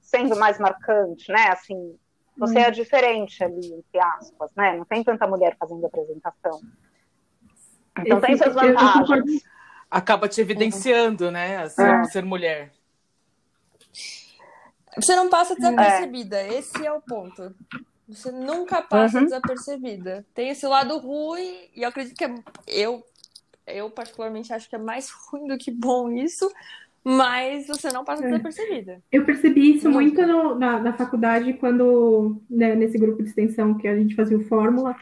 sendo 0.00 0.36
mais 0.36 0.58
marcante, 0.58 1.30
né? 1.30 1.48
Assim, 1.48 1.96
você 2.40 2.58
é 2.60 2.70
diferente 2.70 3.42
ali, 3.44 3.72
entre 3.74 3.98
aspas, 4.00 4.50
né? 4.56 4.76
Não 4.76 4.84
tem 4.84 5.04
tanta 5.04 5.26
mulher 5.26 5.56
fazendo 5.58 5.84
apresentação. 5.86 6.60
Então 7.98 8.18
Esse- 8.18 8.26
tem 8.26 8.36
suas 8.38 8.54
vantagens. 8.54 9.42
Acaba 9.90 10.28
te 10.28 10.40
evidenciando, 10.40 11.30
né? 11.30 11.58
a 11.58 11.68
Ser, 11.68 12.00
É. 12.00 12.04
ser 12.04 12.24
mulher. 12.24 12.72
Você 14.96 15.14
não 15.14 15.28
passa 15.28 15.54
desapercebida, 15.54 16.42
esse 16.48 16.84
é 16.84 16.92
o 16.92 17.00
ponto. 17.00 17.54
Você 18.08 18.32
nunca 18.32 18.82
passa 18.82 19.18
Uhum. 19.18 19.24
desapercebida. 19.24 20.26
Tem 20.34 20.48
esse 20.50 20.66
lado 20.66 20.98
ruim, 20.98 21.68
e 21.74 21.82
eu 21.82 21.88
acredito 21.88 22.16
que 22.16 22.24
é, 22.24 22.34
eu, 22.66 23.04
eu 23.66 23.88
particularmente 23.90 24.52
acho 24.52 24.68
que 24.68 24.74
é 24.74 24.78
mais 24.78 25.10
ruim 25.30 25.46
do 25.46 25.56
que 25.58 25.70
bom 25.70 26.10
isso, 26.10 26.50
mas 27.04 27.66
você 27.66 27.88
não 27.92 28.04
passa 28.04 28.22
É. 28.24 28.26
desapercebida. 28.26 29.02
Eu 29.10 29.24
percebi 29.24 29.76
isso 29.76 29.90
muito 29.90 30.20
no- 30.26 30.54
na, 30.58 30.78
na 30.78 30.92
faculdade, 30.92 31.52
quando, 31.54 32.36
né, 32.48 32.74
nesse 32.74 32.98
grupo 32.98 33.22
de 33.22 33.28
extensão 33.28 33.74
que 33.74 33.88
a 33.88 33.96
gente 33.96 34.14
fazia 34.14 34.36
o 34.36 34.44
Fórmula, 34.44 34.94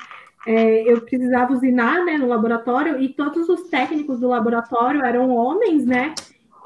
é, 0.46 0.82
eu 0.90 1.00
precisava 1.00 1.52
usinar, 1.52 2.04
né, 2.04 2.16
no 2.16 2.28
laboratório, 2.28 3.00
e 3.00 3.08
todos 3.08 3.48
os 3.48 3.64
técnicos 3.68 4.20
do 4.20 4.28
laboratório 4.28 5.02
eram 5.04 5.30
homens, 5.30 5.84
né, 5.84 6.14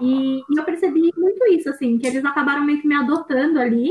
e, 0.01 0.38
e 0.40 0.59
eu 0.59 0.64
percebi 0.64 1.11
muito 1.16 1.47
isso, 1.53 1.68
assim, 1.71 1.97
que 1.99 2.07
eles 2.07 2.25
acabaram 2.25 2.64
meio 2.64 2.81
que 2.81 2.87
me 2.88 2.95
adotando 2.95 3.59
ali, 3.59 3.90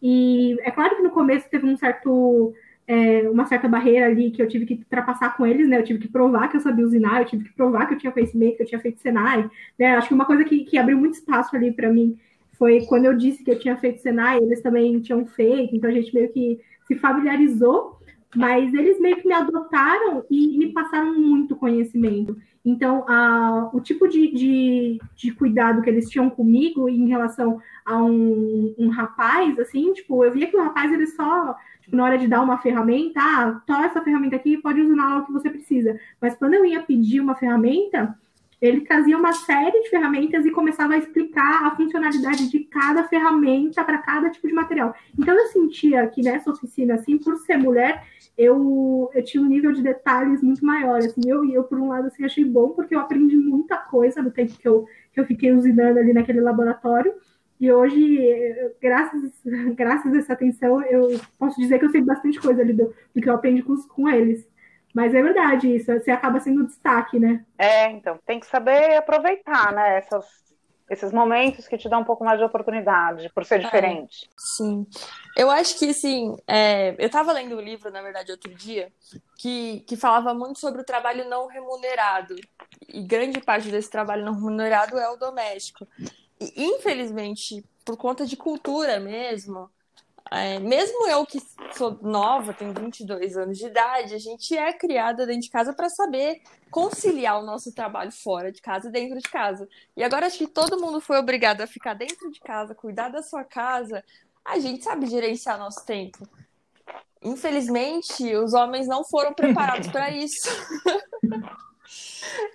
e 0.00 0.56
é 0.62 0.70
claro 0.70 0.94
que 0.96 1.02
no 1.02 1.10
começo 1.10 1.50
teve 1.50 1.66
um 1.66 1.76
certo, 1.76 2.54
é, 2.88 3.28
uma 3.28 3.44
certa 3.44 3.68
barreira 3.68 4.06
ali 4.06 4.30
que 4.30 4.40
eu 4.40 4.48
tive 4.48 4.64
que 4.64 4.74
ultrapassar 4.74 5.36
com 5.36 5.46
eles, 5.46 5.68
né, 5.68 5.78
eu 5.78 5.84
tive 5.84 5.98
que 5.98 6.08
provar 6.08 6.48
que 6.48 6.56
eu 6.56 6.60
sabia 6.60 6.86
usinar, 6.86 7.20
eu 7.20 7.26
tive 7.26 7.44
que 7.44 7.52
provar 7.52 7.86
que 7.86 7.94
eu 7.94 7.98
tinha 7.98 8.10
conhecimento, 8.10 8.56
que 8.56 8.62
eu 8.62 8.66
tinha 8.66 8.80
feito 8.80 8.98
Senai, 8.98 9.48
né, 9.78 9.94
acho 9.94 10.08
que 10.08 10.14
uma 10.14 10.24
coisa 10.24 10.42
que, 10.42 10.64
que 10.64 10.78
abriu 10.78 10.96
muito 10.96 11.12
espaço 11.14 11.54
ali 11.54 11.70
para 11.70 11.92
mim 11.92 12.18
foi 12.52 12.86
quando 12.86 13.04
eu 13.04 13.14
disse 13.14 13.44
que 13.44 13.50
eu 13.50 13.58
tinha 13.58 13.76
feito 13.76 14.00
Senai, 14.00 14.38
eles 14.38 14.62
também 14.62 14.98
tinham 15.00 15.26
feito, 15.26 15.76
então 15.76 15.90
a 15.90 15.92
gente 15.92 16.14
meio 16.14 16.32
que 16.32 16.58
se 16.86 16.94
familiarizou, 16.96 17.98
mas 18.34 18.72
eles 18.74 19.00
meio 19.00 19.16
que 19.16 19.26
me 19.26 19.34
adotaram 19.34 20.24
e 20.30 20.58
me 20.58 20.72
passaram 20.72 21.18
muito 21.18 21.56
conhecimento. 21.56 22.36
Então, 22.64 23.04
a, 23.08 23.70
o 23.72 23.80
tipo 23.80 24.06
de, 24.06 24.30
de, 24.32 25.00
de 25.16 25.32
cuidado 25.32 25.80
que 25.80 25.88
eles 25.88 26.10
tinham 26.10 26.28
comigo 26.28 26.88
em 26.88 27.08
relação 27.08 27.60
a 27.84 27.96
um, 27.96 28.74
um 28.78 28.88
rapaz, 28.90 29.58
assim, 29.58 29.92
tipo, 29.94 30.22
eu 30.24 30.32
via 30.32 30.46
que 30.46 30.56
o 30.56 30.62
rapaz, 30.62 30.92
ele 30.92 31.06
só, 31.06 31.56
tipo, 31.80 31.96
na 31.96 32.04
hora 32.04 32.18
de 32.18 32.28
dar 32.28 32.42
uma 32.42 32.58
ferramenta, 32.58 33.20
ah, 33.20 33.62
toma 33.66 33.86
essa 33.86 34.02
ferramenta 34.02 34.36
aqui 34.36 34.58
pode 34.58 34.82
usar 34.82 35.18
o 35.18 35.26
que 35.26 35.32
você 35.32 35.48
precisa. 35.48 35.98
Mas 36.20 36.34
quando 36.36 36.54
eu 36.54 36.66
ia 36.66 36.82
pedir 36.82 37.20
uma 37.20 37.34
ferramenta, 37.34 38.14
ele 38.60 38.80
trazia 38.80 39.16
uma 39.16 39.32
série 39.32 39.82
de 39.82 39.88
ferramentas 39.88 40.44
e 40.44 40.50
começava 40.50 40.94
a 40.94 40.98
explicar 40.98 41.64
a 41.64 41.76
funcionalidade 41.76 42.50
de 42.50 42.60
cada 42.60 43.04
ferramenta 43.04 43.84
para 43.84 43.98
cada 43.98 44.30
tipo 44.30 44.48
de 44.48 44.52
material. 44.52 44.94
Então 45.16 45.34
eu 45.34 45.46
sentia 45.46 46.06
que 46.08 46.22
nessa 46.22 46.50
oficina, 46.50 46.94
assim, 46.94 47.18
por 47.18 47.36
ser 47.38 47.56
mulher, 47.56 48.04
eu, 48.36 49.10
eu 49.14 49.24
tinha 49.24 49.42
um 49.42 49.46
nível 49.46 49.72
de 49.72 49.82
detalhes 49.82 50.42
muito 50.42 50.64
maior. 50.64 50.98
Assim, 50.98 51.20
eu, 51.26 51.44
eu, 51.50 51.64
por 51.64 51.78
um 51.78 51.88
lado, 51.88 52.08
assim, 52.08 52.24
achei 52.24 52.44
bom, 52.44 52.70
porque 52.70 52.94
eu 52.94 53.00
aprendi 53.00 53.36
muita 53.36 53.76
coisa 53.76 54.20
no 54.20 54.30
tempo 54.30 54.56
que 54.58 54.68
eu, 54.68 54.86
que 55.12 55.20
eu 55.20 55.24
fiquei 55.24 55.52
usinando 55.52 55.98
ali 55.98 56.12
naquele 56.12 56.40
laboratório. 56.40 57.12
E 57.60 57.70
hoje, 57.70 58.54
graças, 58.80 59.32
graças 59.76 60.12
a 60.12 60.18
essa 60.18 60.32
atenção, 60.32 60.82
eu 60.82 61.20
posso 61.38 61.60
dizer 61.60 61.78
que 61.78 61.84
eu 61.84 61.90
sei 61.90 62.00
bastante 62.00 62.40
coisa 62.40 62.60
ali 62.60 62.72
do, 62.72 62.92
do 63.14 63.20
que 63.20 63.28
eu 63.28 63.34
aprendi 63.34 63.62
com, 63.62 63.76
com 63.88 64.08
eles. 64.08 64.48
Mas 64.98 65.14
é 65.14 65.22
verdade 65.22 65.76
isso, 65.76 65.92
você 65.92 66.10
acaba 66.10 66.40
sendo 66.40 66.66
destaque, 66.66 67.20
né? 67.20 67.44
É, 67.56 67.88
então, 67.88 68.18
tem 68.26 68.40
que 68.40 68.46
saber 68.46 68.96
aproveitar, 68.96 69.72
né, 69.72 69.98
essas, 69.98 70.26
esses 70.90 71.12
momentos 71.12 71.68
que 71.68 71.78
te 71.78 71.88
dão 71.88 72.00
um 72.00 72.04
pouco 72.04 72.24
mais 72.24 72.36
de 72.36 72.44
oportunidade, 72.44 73.30
por 73.32 73.44
ser 73.44 73.60
É. 73.60 73.64
diferente. 73.64 74.28
Sim. 74.36 74.84
Eu 75.36 75.50
acho 75.50 75.78
que, 75.78 75.90
assim, 75.90 76.36
é, 76.48 76.96
eu 76.98 77.06
estava 77.06 77.30
lendo 77.30 77.56
um 77.56 77.60
livro, 77.60 77.92
na 77.92 78.02
verdade, 78.02 78.32
outro 78.32 78.52
dia, 78.52 78.92
que, 79.38 79.84
que 79.86 79.96
falava 79.96 80.34
muito 80.34 80.58
sobre 80.58 80.80
o 80.80 80.84
trabalho 80.84 81.28
não 81.28 81.46
remunerado. 81.46 82.34
E 82.88 83.00
grande 83.00 83.40
parte 83.40 83.70
desse 83.70 83.88
trabalho 83.88 84.24
não 84.24 84.34
remunerado 84.34 84.98
é 84.98 85.08
o 85.08 85.16
doméstico. 85.16 85.86
E, 86.40 86.64
infelizmente, 86.64 87.64
por 87.84 87.96
conta 87.96 88.26
de 88.26 88.36
cultura 88.36 88.98
mesmo, 88.98 89.70
é, 90.30 90.58
mesmo 90.58 91.08
eu 91.08 91.24
que 91.24 91.40
sou 91.72 91.98
nova, 92.02 92.52
tenho 92.52 92.72
22 92.72 93.36
anos 93.36 93.58
de 93.58 93.66
idade, 93.66 94.14
a 94.14 94.18
gente 94.18 94.56
é 94.56 94.72
criada 94.72 95.26
dentro 95.26 95.42
de 95.42 95.50
casa 95.50 95.72
para 95.72 95.88
saber 95.88 96.42
conciliar 96.70 97.40
o 97.40 97.46
nosso 97.46 97.74
trabalho 97.74 98.12
fora 98.12 98.52
de 98.52 98.60
casa 98.60 98.88
e 98.88 98.92
dentro 98.92 99.18
de 99.18 99.28
casa. 99.28 99.68
E 99.96 100.02
agora 100.02 100.26
acho 100.26 100.38
que 100.38 100.46
todo 100.46 100.80
mundo 100.80 101.00
foi 101.00 101.18
obrigado 101.18 101.60
a 101.62 101.66
ficar 101.66 101.94
dentro 101.94 102.30
de 102.30 102.40
casa, 102.40 102.74
cuidar 102.74 103.08
da 103.08 103.22
sua 103.22 103.44
casa. 103.44 104.04
A 104.44 104.58
gente 104.58 104.84
sabe 104.84 105.06
gerenciar 105.06 105.58
nosso 105.58 105.84
tempo. 105.84 106.26
Infelizmente, 107.22 108.34
os 108.36 108.54
homens 108.54 108.86
não 108.86 109.04
foram 109.04 109.32
preparados 109.34 109.88
para 109.88 110.10
isso. 110.10 110.48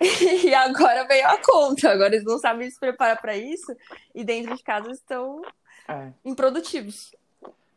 e 0.00 0.54
agora 0.54 1.04
veio 1.06 1.26
a 1.26 1.38
conta. 1.42 1.90
Agora 1.90 2.14
eles 2.14 2.24
não 2.24 2.38
sabem 2.38 2.70
se 2.70 2.78
preparar 2.78 3.20
para 3.20 3.36
isso 3.36 3.74
e 4.14 4.24
dentro 4.24 4.56
de 4.56 4.62
casa 4.62 4.90
estão 4.90 5.42
É. 5.88 6.12
improdutivos. 6.24 7.14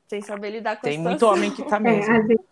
Sem 0.08 0.22
saber 0.22 0.52
lidar 0.52 0.80
com 0.80 0.86
Tem 0.86 0.90
a 0.90 0.92
muito 0.98 1.22
situação. 1.22 1.28
homem 1.28 1.52
que 1.52 1.62
tá 1.64 1.80
É, 1.84 1.90
mesmo. 1.90 2.12
a, 2.12 2.22
gente, 2.22 2.44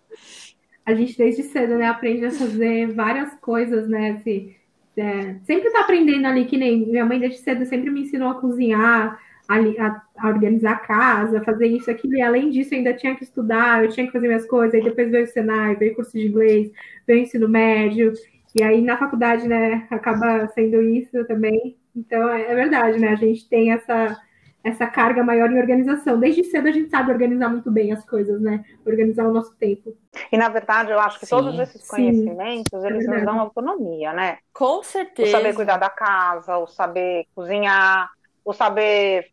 a 0.86 0.96
gente 0.96 1.18
desde 1.18 1.44
cedo, 1.44 1.78
né, 1.78 1.88
aprende 1.88 2.26
a 2.26 2.32
fazer 2.32 2.94
várias 2.94 3.34
coisas, 3.40 3.88
né? 3.90 4.12
Assim, 4.12 4.56
é, 4.98 5.36
sempre 5.46 5.72
tá 5.72 5.82
aprendendo 5.82 6.26
ali, 6.28 6.46
que 6.46 6.58
nem 6.58 6.86
minha 6.88 7.06
mãe 7.06 7.20
desde 7.20 7.40
cedo 7.40 7.66
sempre 7.66 7.90
me 7.92 8.02
ensinou 8.02 8.30
a 8.30 8.40
cozinhar, 8.42 9.20
a, 9.48 9.56
a- 9.58 10.02
a 10.20 10.28
organizar 10.30 10.74
a 10.74 10.80
casa, 10.80 11.44
fazer 11.44 11.68
isso, 11.68 11.90
aquilo, 11.92 12.16
e 12.16 12.22
além 12.22 12.50
disso, 12.52 12.74
eu 12.74 12.78
ainda 12.80 12.94
tinha 12.94 13.16
que 13.16 13.24
estudar, 13.24 13.84
eu 13.84 13.92
tinha 13.92 14.06
que 14.08 14.14
fazer 14.14 14.28
minhas 14.28 14.46
coisas, 14.48 14.74
aí 14.76 14.84
depois 14.84 15.12
veio 15.12 15.26
o 15.26 15.28
Senai, 15.28 15.76
veio 15.76 15.96
curso 15.96 16.12
de 16.14 16.28
inglês, 16.28 16.72
veio 17.08 17.20
o 17.22 17.24
ensino 17.24 17.50
médio, 17.50 18.14
e 18.56 18.64
aí 18.64 18.82
na 18.82 18.98
faculdade, 18.98 19.48
né, 19.48 19.88
acaba 19.92 20.48
sendo 20.50 20.82
isso 20.82 21.26
também. 21.28 21.78
Então, 21.96 22.30
é, 22.30 22.52
é 22.52 22.56
verdade, 22.56 23.00
né? 23.00 23.10
A 23.10 23.16
gente 23.16 23.48
tem 23.50 23.72
essa, 23.72 24.18
essa 24.66 24.88
carga 24.88 25.24
maior 25.24 25.52
em 25.52 25.60
organização. 25.60 26.20
Desde 26.20 26.44
cedo 26.46 26.68
a 26.68 26.72
gente 26.72 26.90
sabe 26.90 27.12
organizar 27.12 27.50
muito 27.50 27.70
bem 27.72 27.92
as 27.92 28.04
coisas, 28.04 28.42
né? 28.42 28.66
Organizar 28.86 29.26
o 29.28 29.32
nosso 29.32 29.56
tempo. 29.56 29.96
E, 30.32 30.38
na 30.38 30.50
verdade, 30.50 30.92
eu 30.92 31.00
acho 31.00 31.20
que 31.20 31.26
Sim. 31.28 31.36
todos 31.36 31.60
esses 31.60 31.82
Sim. 31.82 31.88
conhecimentos, 31.88 32.84
eles 32.84 33.06
nos 33.06 33.06
verdade. 33.06 33.26
dão 33.26 33.40
autonomia, 33.40 34.12
né? 34.12 34.40
Com 34.54 34.80
O 34.80 34.84
certeza. 34.84 35.32
saber 35.32 35.54
cuidar 35.54 35.78
da 35.78 35.90
casa, 35.90 36.58
o 36.58 36.66
saber 36.66 37.26
cozinhar, 37.36 38.10
o 38.44 38.54
saber 38.54 39.28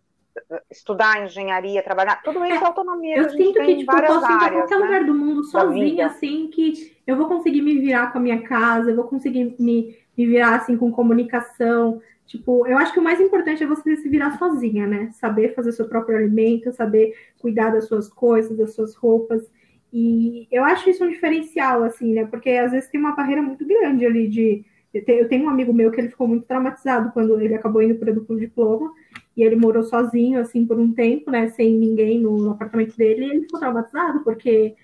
estudar 0.70 1.24
engenharia, 1.24 1.82
trabalhar, 1.82 2.22
tudo 2.22 2.44
isso 2.44 2.62
é 2.62 2.66
autonomia 2.66 3.14
que 3.14 3.20
Eu 3.20 3.30
sinto 3.30 3.54
que, 3.60 3.76
tipo, 3.76 3.92
eu 3.96 4.04
posso 4.04 4.24
ir 4.24 4.26
pra 4.26 4.36
áreas, 4.36 4.54
qualquer 4.70 4.78
né? 4.78 4.86
lugar 4.86 5.04
do 5.04 5.14
mundo 5.14 5.44
sozinha, 5.44 6.06
assim, 6.06 6.48
que 6.48 6.96
eu 7.06 7.16
vou 7.16 7.26
conseguir 7.26 7.62
me 7.62 7.78
virar 7.78 8.12
com 8.12 8.18
a 8.18 8.20
minha 8.20 8.42
casa, 8.42 8.90
eu 8.90 8.96
vou 8.96 9.04
conseguir 9.06 9.54
me, 9.58 9.96
me 10.16 10.26
virar, 10.26 10.56
assim, 10.56 10.76
com 10.76 10.90
comunicação. 10.90 12.00
Tipo, 12.32 12.66
eu 12.66 12.78
acho 12.78 12.94
que 12.94 12.98
o 12.98 13.02
mais 13.02 13.20
importante 13.20 13.62
é 13.62 13.66
você 13.66 13.94
se 13.96 14.08
virar 14.08 14.38
sozinha, 14.38 14.86
né? 14.86 15.10
Saber 15.12 15.54
fazer 15.54 15.70
seu 15.72 15.86
próprio 15.86 16.16
alimento, 16.16 16.72
saber 16.72 17.14
cuidar 17.38 17.70
das 17.70 17.84
suas 17.86 18.08
coisas, 18.08 18.56
das 18.56 18.74
suas 18.74 18.94
roupas. 18.94 19.42
E 19.92 20.48
eu 20.50 20.64
acho 20.64 20.88
isso 20.88 21.04
um 21.04 21.10
diferencial, 21.10 21.82
assim, 21.84 22.14
né? 22.14 22.24
Porque 22.26 22.48
às 22.50 22.72
vezes 22.72 22.88
tem 22.88 22.98
uma 22.98 23.14
barreira 23.14 23.42
muito 23.42 23.66
grande 23.66 24.06
ali 24.06 24.28
de. 24.28 24.64
Eu 24.94 25.04
te- 25.04 25.12
eu 25.12 25.28
tenho 25.28 25.44
um 25.44 25.50
amigo 25.50 25.72
meu 25.74 25.90
que 25.90 26.00
ele 26.00 26.08
ficou 26.08 26.26
muito 26.26 26.46
traumatizado 26.46 27.12
quando 27.12 27.38
ele 27.40 27.54
acabou 27.54 27.82
indo 27.82 27.94
para 27.96 28.12
o 28.12 28.38
diploma 28.38 28.90
e 29.36 29.42
ele 29.42 29.56
morou 29.56 29.82
sozinho, 29.82 30.40
assim, 30.40 30.66
por 30.66 30.78
um 30.78 30.92
tempo, 30.92 31.30
né? 31.30 31.48
Sem 31.50 31.74
ninguém 31.78 32.18
no 32.20 32.50
apartamento 32.50 32.96
dele, 32.96 33.26
e 33.26 33.30
ele 33.30 33.42
ficou 33.42 33.60
traumatizado 33.60 34.24
porque 34.24 34.74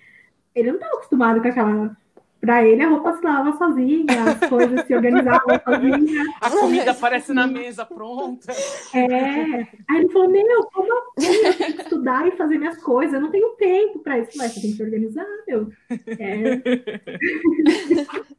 ele 0.54 0.68
não 0.68 0.76
estava 0.76 0.94
acostumado 0.96 1.40
com 1.42 1.48
aquela. 1.48 1.96
Pra 2.40 2.64
ele, 2.64 2.82
a 2.82 2.88
roupa 2.88 3.16
se 3.16 3.24
lavava 3.24 3.56
sozinha, 3.58 4.06
as 4.24 4.48
coisas 4.48 4.86
se 4.86 4.94
organizavam 4.94 5.60
sozinha. 5.64 6.24
A 6.40 6.50
comida 6.50 6.92
aparece 6.92 7.32
na 7.32 7.48
mesa 7.48 7.84
pronta. 7.84 8.52
É. 8.94 9.66
Aí 9.88 9.98
ele 9.98 10.08
falou: 10.10 10.30
Meu, 10.30 10.62
como 10.72 10.88
assim? 11.18 11.34
Eu 11.44 11.54
tenho 11.56 11.74
que 11.74 11.82
estudar 11.82 12.28
e 12.28 12.36
fazer 12.36 12.58
minhas 12.58 12.78
coisas, 12.78 13.14
eu 13.14 13.20
não 13.20 13.30
tenho 13.30 13.56
tempo 13.56 13.98
para 14.00 14.20
isso. 14.20 14.38
Mas 14.38 14.52
você 14.52 14.60
tem 14.60 14.70
que 14.70 14.76
se 14.76 14.82
organizar, 14.82 15.26
meu. 15.48 15.72
É, 15.90 16.62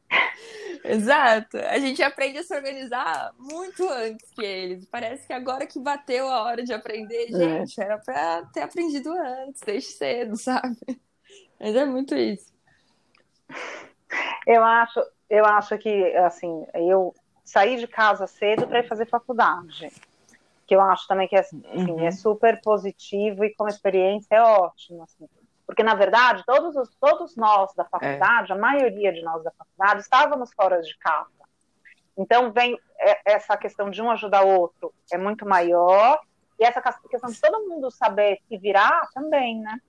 Exato. 0.84 1.58
A 1.58 1.78
gente 1.78 2.02
aprende 2.02 2.38
a 2.38 2.42
se 2.42 2.54
organizar 2.54 3.34
muito 3.38 3.86
antes 3.88 4.30
que 4.30 4.44
eles. 4.44 4.86
Parece 4.86 5.26
que 5.26 5.32
agora 5.32 5.66
que 5.66 5.78
bateu 5.78 6.28
a 6.28 6.42
hora 6.42 6.62
de 6.62 6.72
aprender, 6.72 7.28
gente, 7.28 7.80
era 7.80 7.98
pra 7.98 8.44
ter 8.46 8.62
aprendido 8.62 9.12
antes, 9.12 9.60
desde 9.64 9.90
cedo, 9.92 10.36
sabe? 10.40 10.76
Mas 11.58 11.76
é 11.76 11.84
muito 11.84 12.14
isso. 12.14 12.50
Eu 14.46 14.64
acho, 14.64 15.00
eu 15.28 15.44
acho 15.44 15.76
que, 15.78 16.16
assim, 16.16 16.66
eu 16.74 17.14
saí 17.44 17.76
de 17.76 17.86
casa 17.86 18.26
cedo 18.26 18.66
para 18.66 18.80
ir 18.80 18.88
fazer 18.88 19.06
faculdade. 19.06 19.92
Que 20.66 20.74
eu 20.76 20.80
acho 20.80 21.06
também 21.08 21.26
que 21.28 21.36
é, 21.36 21.40
assim, 21.40 21.62
Uhum. 21.74 22.06
é 22.06 22.10
super 22.10 22.60
positivo 22.60 23.44
e 23.44 23.54
como 23.54 23.68
experiência 23.68 24.36
é 24.36 24.42
ótimo. 24.42 25.02
Assim. 25.02 25.28
Porque, 25.66 25.82
na 25.82 25.94
verdade, 25.94 26.44
todos, 26.46 26.76
os, 26.76 26.94
todos 26.96 27.36
nós 27.36 27.72
da 27.74 27.84
faculdade, 27.84 28.52
a 28.52 28.56
maioria 28.56 29.12
de 29.12 29.22
nós 29.22 29.42
da 29.42 29.50
faculdade, 29.52 30.00
estávamos 30.00 30.52
fora 30.52 30.80
de 30.80 30.96
casa. 30.98 31.28
Então, 32.16 32.52
vem 32.52 32.78
é, 32.98 33.32
essa 33.34 33.56
questão 33.56 33.88
de 33.90 34.02
um 34.02 34.10
ajudar 34.10 34.44
o 34.44 34.60
outro 34.60 34.92
é 35.12 35.16
muito 35.16 35.46
maior, 35.46 36.20
e 36.58 36.64
essa 36.64 36.82
questão 36.82 37.30
de 37.30 37.40
todo 37.40 37.68
mundo 37.68 37.90
saber 37.90 38.38
se 38.46 38.58
virar 38.58 39.08
também, 39.14 39.58
né? 39.60 39.80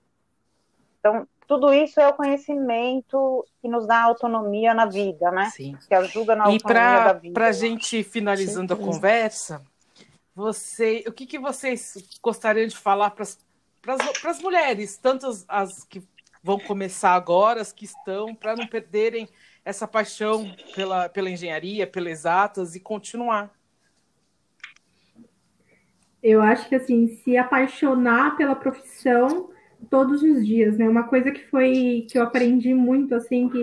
Então, 0.98 1.28
tudo 1.46 1.72
isso 1.72 2.00
é 2.00 2.08
o 2.08 2.14
conhecimento 2.14 3.44
que 3.60 3.68
nos 3.68 3.86
dá 3.86 4.02
autonomia 4.02 4.72
na 4.74 4.86
vida, 4.86 5.30
né? 5.30 5.50
Sim. 5.50 5.76
Que 5.88 5.94
ajuda 5.94 6.34
na 6.34 6.44
E 6.44 6.54
autonomia 6.54 6.60
da 6.60 7.02
para 7.04 7.12
vida. 7.14 7.34
para 7.34 7.46
a 7.48 7.52
gente 7.52 8.02
finalizando 8.02 8.72
a 8.72 8.76
Certeza. 8.76 8.92
conversa, 8.94 9.62
você, 10.34 11.04
o 11.06 11.12
que, 11.12 11.26
que 11.26 11.38
vocês 11.38 11.94
gostariam 12.22 12.66
de 12.66 12.76
falar 12.76 13.10
para 13.10 13.24
as 14.30 14.40
mulheres, 14.40 14.96
tanto 14.96 15.26
as, 15.26 15.44
as 15.48 15.84
que 15.84 16.02
vão 16.42 16.58
começar 16.58 17.12
agora, 17.12 17.60
as 17.60 17.72
que 17.72 17.84
estão, 17.84 18.34
para 18.34 18.56
não 18.56 18.66
perderem 18.66 19.28
essa 19.64 19.86
paixão 19.86 20.50
pela, 20.74 21.08
pela 21.08 21.30
engenharia, 21.30 21.86
pelas 21.86 22.12
exatas 22.12 22.74
e 22.74 22.80
continuar? 22.80 23.50
Eu 26.22 26.40
acho 26.40 26.68
que 26.68 26.74
assim, 26.76 27.08
se 27.08 27.36
apaixonar 27.36 28.36
pela 28.36 28.54
profissão 28.54 29.50
todos 29.90 30.22
os 30.22 30.46
dias, 30.46 30.76
né? 30.78 30.88
Uma 30.88 31.04
coisa 31.04 31.30
que 31.30 31.44
foi 31.48 32.06
que 32.10 32.18
eu 32.18 32.22
aprendi 32.22 32.74
muito 32.74 33.14
assim 33.14 33.48
que 33.48 33.60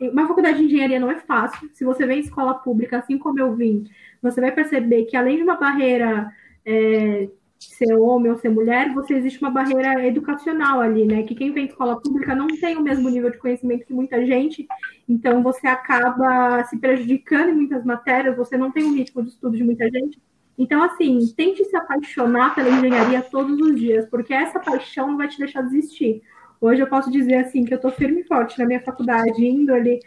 uma 0.00 0.26
faculdade 0.26 0.58
de 0.58 0.64
engenharia 0.64 0.98
não 0.98 1.10
é 1.10 1.18
fácil. 1.20 1.70
Se 1.72 1.84
você 1.84 2.06
vem 2.06 2.18
em 2.18 2.22
escola 2.22 2.54
pública, 2.54 2.98
assim 2.98 3.18
como 3.18 3.38
eu 3.38 3.54
vim, 3.54 3.84
você 4.20 4.40
vai 4.40 4.52
perceber 4.52 5.04
que 5.04 5.16
além 5.16 5.36
de 5.36 5.42
uma 5.42 5.56
barreira 5.56 6.32
é, 6.66 7.28
ser 7.58 7.94
homem 7.94 8.30
ou 8.30 8.38
ser 8.38 8.48
mulher, 8.48 8.92
você 8.92 9.14
existe 9.14 9.40
uma 9.40 9.50
barreira 9.50 10.04
educacional 10.06 10.80
ali, 10.80 11.04
né? 11.06 11.22
Que 11.22 11.34
quem 11.34 11.52
vem 11.52 11.66
de 11.66 11.72
escola 11.72 12.00
pública 12.00 12.34
não 12.34 12.48
tem 12.48 12.76
o 12.76 12.82
mesmo 12.82 13.08
nível 13.08 13.30
de 13.30 13.38
conhecimento 13.38 13.86
que 13.86 13.92
muita 13.92 14.24
gente, 14.24 14.66
então 15.08 15.42
você 15.42 15.66
acaba 15.66 16.64
se 16.64 16.78
prejudicando 16.78 17.50
em 17.50 17.54
muitas 17.54 17.84
matérias, 17.84 18.36
você 18.36 18.56
não 18.56 18.70
tem 18.70 18.84
o 18.84 18.94
ritmo 18.94 19.22
de 19.22 19.30
estudo 19.30 19.56
de 19.56 19.64
muita 19.64 19.88
gente. 19.90 20.20
Então, 20.58 20.82
assim, 20.82 21.18
tente 21.36 21.64
se 21.64 21.76
apaixonar 21.76 22.54
pela 22.54 22.68
engenharia 22.68 23.22
todos 23.22 23.58
os 23.60 23.78
dias, 23.78 24.06
porque 24.08 24.34
essa 24.34 24.60
paixão 24.60 25.08
não 25.08 25.16
vai 25.16 25.28
te 25.28 25.38
deixar 25.38 25.62
desistir. 25.62 26.22
Hoje 26.60 26.80
eu 26.80 26.86
posso 26.86 27.10
dizer 27.10 27.34
assim 27.36 27.64
que 27.64 27.74
eu 27.74 27.76
estou 27.76 27.90
firme 27.90 28.20
e 28.20 28.24
forte 28.24 28.56
na 28.58 28.64
minha 28.64 28.80
faculdade, 28.80 29.44
indo 29.44 29.74
ali 29.74 29.98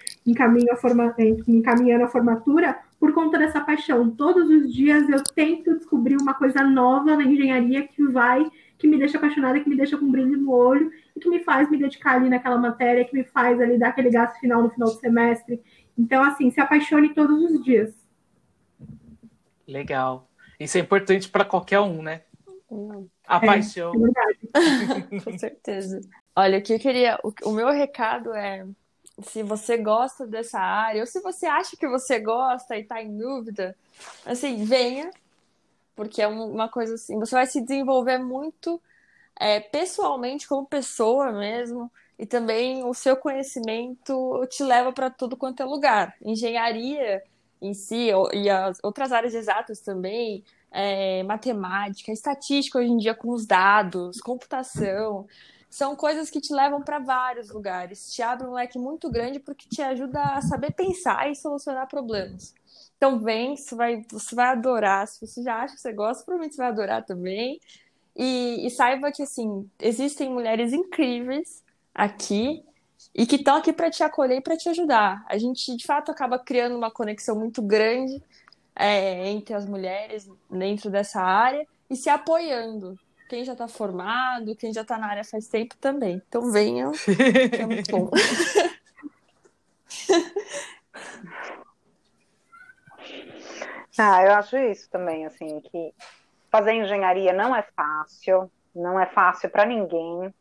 a 0.72 0.76
forma... 0.78 1.14
encaminhando 1.48 2.06
a 2.06 2.08
formatura 2.08 2.80
por 2.98 3.12
conta 3.14 3.38
dessa 3.38 3.60
paixão. 3.60 4.10
Todos 4.10 4.50
os 4.50 4.74
dias 4.74 5.10
eu 5.10 5.22
tento 5.36 5.76
descobrir 5.76 6.16
uma 6.16 6.34
coisa 6.34 6.64
nova 6.64 7.18
na 7.18 7.24
engenharia 7.24 7.86
que 7.86 8.02
vai, 8.08 8.50
que 8.78 8.88
me 8.88 8.98
deixa 8.98 9.18
apaixonada, 9.18 9.60
que 9.60 9.68
me 9.68 9.76
deixa 9.76 9.98
com 9.98 10.10
brilho 10.10 10.38
no 10.38 10.52
olho 10.52 10.90
e 11.14 11.20
que 11.20 11.30
me 11.30 11.44
faz 11.44 11.70
me 11.70 11.78
dedicar 11.78 12.16
ali 12.16 12.30
naquela 12.30 12.58
matéria, 12.58 13.04
que 13.04 13.14
me 13.14 13.26
faz 13.26 13.60
ali 13.60 13.78
dar 13.78 13.90
aquele 13.90 14.10
gasto 14.10 14.40
final 14.40 14.64
no 14.64 14.70
final 14.70 14.88
do 14.88 15.00
semestre. 15.00 15.62
Então, 15.98 16.24
assim, 16.24 16.50
se 16.52 16.62
apaixone 16.62 17.14
todos 17.14 17.52
os 17.52 17.62
dias. 17.62 17.94
Legal. 19.68 20.30
Isso 20.60 20.78
é 20.78 20.82
importante 20.82 21.30
para 21.30 21.46
qualquer 21.46 21.80
um, 21.80 22.02
né? 22.02 22.22
A 23.28 23.38
É. 23.38 23.46
paixão. 23.46 23.94
É 23.96 24.54
com 25.24 25.38
certeza. 25.38 26.02
Olha, 26.36 26.60
o 26.60 26.62
que 26.62 26.74
eu 26.74 26.80
queria. 26.80 27.20
O, 27.24 27.34
o 27.50 27.52
meu 27.52 27.70
recado 27.70 28.34
é: 28.34 28.66
se 29.24 29.44
você 29.44 29.78
gosta 29.78 30.26
dessa 30.28 30.60
área, 30.60 31.02
ou 31.02 31.08
se 31.08 31.20
você 31.22 31.46
acha 31.46 31.76
que 31.78 31.88
você 31.88 32.20
gosta 32.20 32.76
e 32.78 32.82
está 32.82 33.02
em 33.02 33.18
dúvida, 33.18 33.76
assim, 34.26 34.64
venha, 34.66 35.10
porque 35.96 36.22
é 36.22 36.28
um- 36.28 36.52
uma 36.52 36.70
coisa 36.70 36.96
assim, 36.96 37.18
você 37.20 37.36
vai 37.36 37.48
se 37.48 37.62
desenvolver 37.62 38.18
muito 38.18 38.82
é, 39.40 39.60
pessoalmente, 39.60 40.48
como 40.48 40.66
pessoa 40.66 41.32
mesmo, 41.34 41.92
e 42.18 42.26
também 42.26 42.84
o 42.86 42.94
seu 42.94 43.18
conhecimento 43.18 44.46
te 44.50 44.64
leva 44.64 44.94
para 44.94 45.10
tudo 45.10 45.36
quanto 45.36 45.62
é 45.62 45.66
lugar. 45.66 46.16
Engenharia 46.22 47.22
em 47.62 47.74
si, 47.74 48.10
e 48.34 48.50
as 48.50 48.80
outras 48.84 49.12
áreas 49.12 49.34
exatas 49.34 49.80
também, 49.80 50.44
é, 50.72 51.24
matemática, 51.24 52.12
estatística 52.12 52.80
hoje 52.80 52.90
em 52.90 52.98
dia 52.98 53.16
com 53.16 53.32
os 53.32 53.46
dados, 53.46 54.20
computação, 54.20 55.26
são 55.70 55.96
coisas 55.96 56.30
que 56.30 56.40
te 56.40 56.54
levam 56.54 56.82
para 56.82 57.00
vários 57.00 57.50
lugares, 57.50 58.14
te 58.14 58.22
abrem 58.22 58.50
um 58.50 58.54
leque 58.54 58.80
muito 58.80 59.10
grande 59.10 59.40
porque 59.40 59.68
te 59.68 59.82
ajuda 59.82 60.22
a 60.22 60.42
saber 60.42 60.72
pensar 60.72 61.30
e 61.30 61.36
solucionar 61.36 61.88
problemas. 61.88 62.54
Então 62.98 63.20
vem, 63.20 63.58
você 63.58 63.76
vai, 63.76 64.06
você 64.10 64.36
vai 64.36 64.48
adorar. 64.48 65.08
Se 65.08 65.26
você 65.26 65.44
já 65.44 65.58
acha 65.58 65.76
que 65.76 65.82
você 65.82 65.92
gosta, 65.92 66.24
provavelmente 66.24 66.56
você 66.56 66.62
vai 66.62 66.72
adorar 66.72 67.04
também. 67.04 67.60
E, 68.16 68.66
e 68.66 68.70
saiba 68.70 69.12
que 69.12 69.24
assim 69.24 69.70
existem 69.80 70.30
mulheres 70.30 70.72
incríveis 70.72 71.62
aqui 71.94 72.64
e 73.14 73.26
que 73.26 73.36
estão 73.36 73.58
aqui 73.58 73.74
para 73.74 73.90
te 73.90 74.04
acolher 74.04 74.38
e 74.38 74.42
para 74.42 74.58
te 74.58 74.70
ajudar. 74.70 75.26
A 75.28 75.38
gente 75.38 75.76
de 75.76 75.86
fato 75.86 76.12
acaba 76.12 76.40
criando 76.40 76.76
uma 76.76 76.92
conexão 76.92 77.36
muito 77.36 77.62
grande 77.62 78.22
é, 78.76 79.30
entre 79.30 79.54
as 79.54 79.66
mulheres 79.66 80.30
dentro 80.50 80.90
dessa 80.90 81.22
área 81.22 81.68
e 81.90 81.96
se 81.96 82.10
apoiando. 82.10 83.00
Quem 83.30 83.44
já 83.44 83.54
está 83.54 83.68
formado, 83.68 84.56
quem 84.56 84.72
já 84.72 84.82
está 84.82 84.98
na 84.98 85.08
área 85.08 85.24
faz 85.24 85.48
tempo 85.48 85.76
também. 85.78 86.22
Então 86.28 86.52
venham, 86.52 86.92
que 86.94 87.62
é 87.62 87.66
muito 87.66 87.90
bom. 87.90 88.12
ah, 93.98 94.24
eu 94.24 94.34
acho 94.34 94.58
isso 94.58 94.90
também, 94.90 95.26
assim, 95.26 95.60
que 95.62 95.94
fazer 96.52 96.74
engenharia 96.74 97.34
não 97.34 97.56
é 97.56 97.64
fácil, 97.76 98.52
não 98.76 99.00
é 99.00 99.06
fácil 99.08 99.50
para 99.50 99.66
ninguém, 99.66 100.34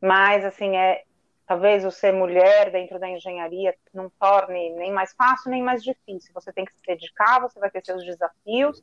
mas 0.00 0.44
assim 0.44 0.76
é 0.76 1.04
talvez 1.46 1.84
o 1.84 1.90
ser 1.90 2.12
mulher 2.12 2.70
dentro 2.70 2.98
da 2.98 3.08
engenharia 3.08 3.74
não 3.94 4.10
torne 4.10 4.70
nem 4.74 4.92
mais 4.92 5.12
fácil 5.14 5.50
nem 5.50 5.62
mais 5.62 5.82
difícil. 5.82 6.32
Você 6.34 6.52
tem 6.52 6.64
que 6.64 6.74
se 6.74 6.82
dedicar, 6.86 7.40
você 7.40 7.58
vai 7.58 7.70
ter 7.70 7.84
seus 7.84 8.04
desafios, 8.04 8.82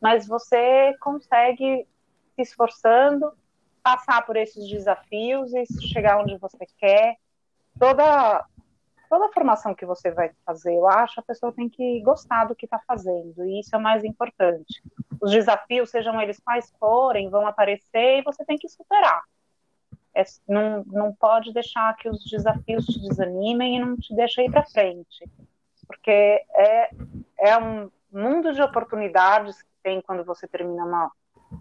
mas 0.00 0.26
você 0.26 0.94
consegue 1.00 1.86
se 2.34 2.42
esforçando 2.42 3.32
passar 3.82 4.26
por 4.26 4.36
esses 4.36 4.68
desafios 4.68 5.52
e 5.54 5.64
chegar 5.88 6.18
onde 6.18 6.36
você 6.36 6.66
quer. 6.78 7.16
Toda 7.78 8.44
toda 9.08 9.26
a 9.26 9.32
formação 9.32 9.74
que 9.74 9.84
você 9.84 10.12
vai 10.12 10.30
fazer, 10.46 10.72
eu 10.72 10.86
acho, 10.86 11.18
a 11.18 11.22
pessoa 11.24 11.52
tem 11.52 11.68
que 11.68 12.00
gostar 12.00 12.44
do 12.44 12.54
que 12.54 12.64
está 12.64 12.78
fazendo, 12.86 13.44
e 13.44 13.58
isso 13.58 13.74
é 13.74 13.78
o 13.78 13.82
mais 13.82 14.04
importante. 14.04 14.80
Os 15.20 15.32
desafios, 15.32 15.90
sejam 15.90 16.20
eles 16.22 16.38
quais 16.38 16.72
forem, 16.78 17.28
vão 17.28 17.44
aparecer 17.44 18.18
e 18.20 18.22
você 18.22 18.44
tem 18.44 18.56
que 18.56 18.68
superar. 18.68 19.24
É, 20.14 20.24
não, 20.48 20.82
não 20.86 21.14
pode 21.14 21.52
deixar 21.52 21.94
que 21.96 22.08
os 22.08 22.24
desafios 22.24 22.84
te 22.86 23.00
desanimem 23.00 23.76
e 23.76 23.80
não 23.80 23.96
te 23.96 24.14
deixem 24.14 24.46
ir 24.46 24.50
para 24.50 24.64
frente, 24.64 25.28
porque 25.86 26.10
é, 26.10 26.90
é 27.38 27.58
um 27.58 27.90
mundo 28.12 28.52
de 28.52 28.60
oportunidades 28.60 29.62
que 29.62 29.68
tem 29.82 30.00
quando 30.00 30.24
você 30.24 30.48
termina 30.48 30.84
uma 30.84 31.12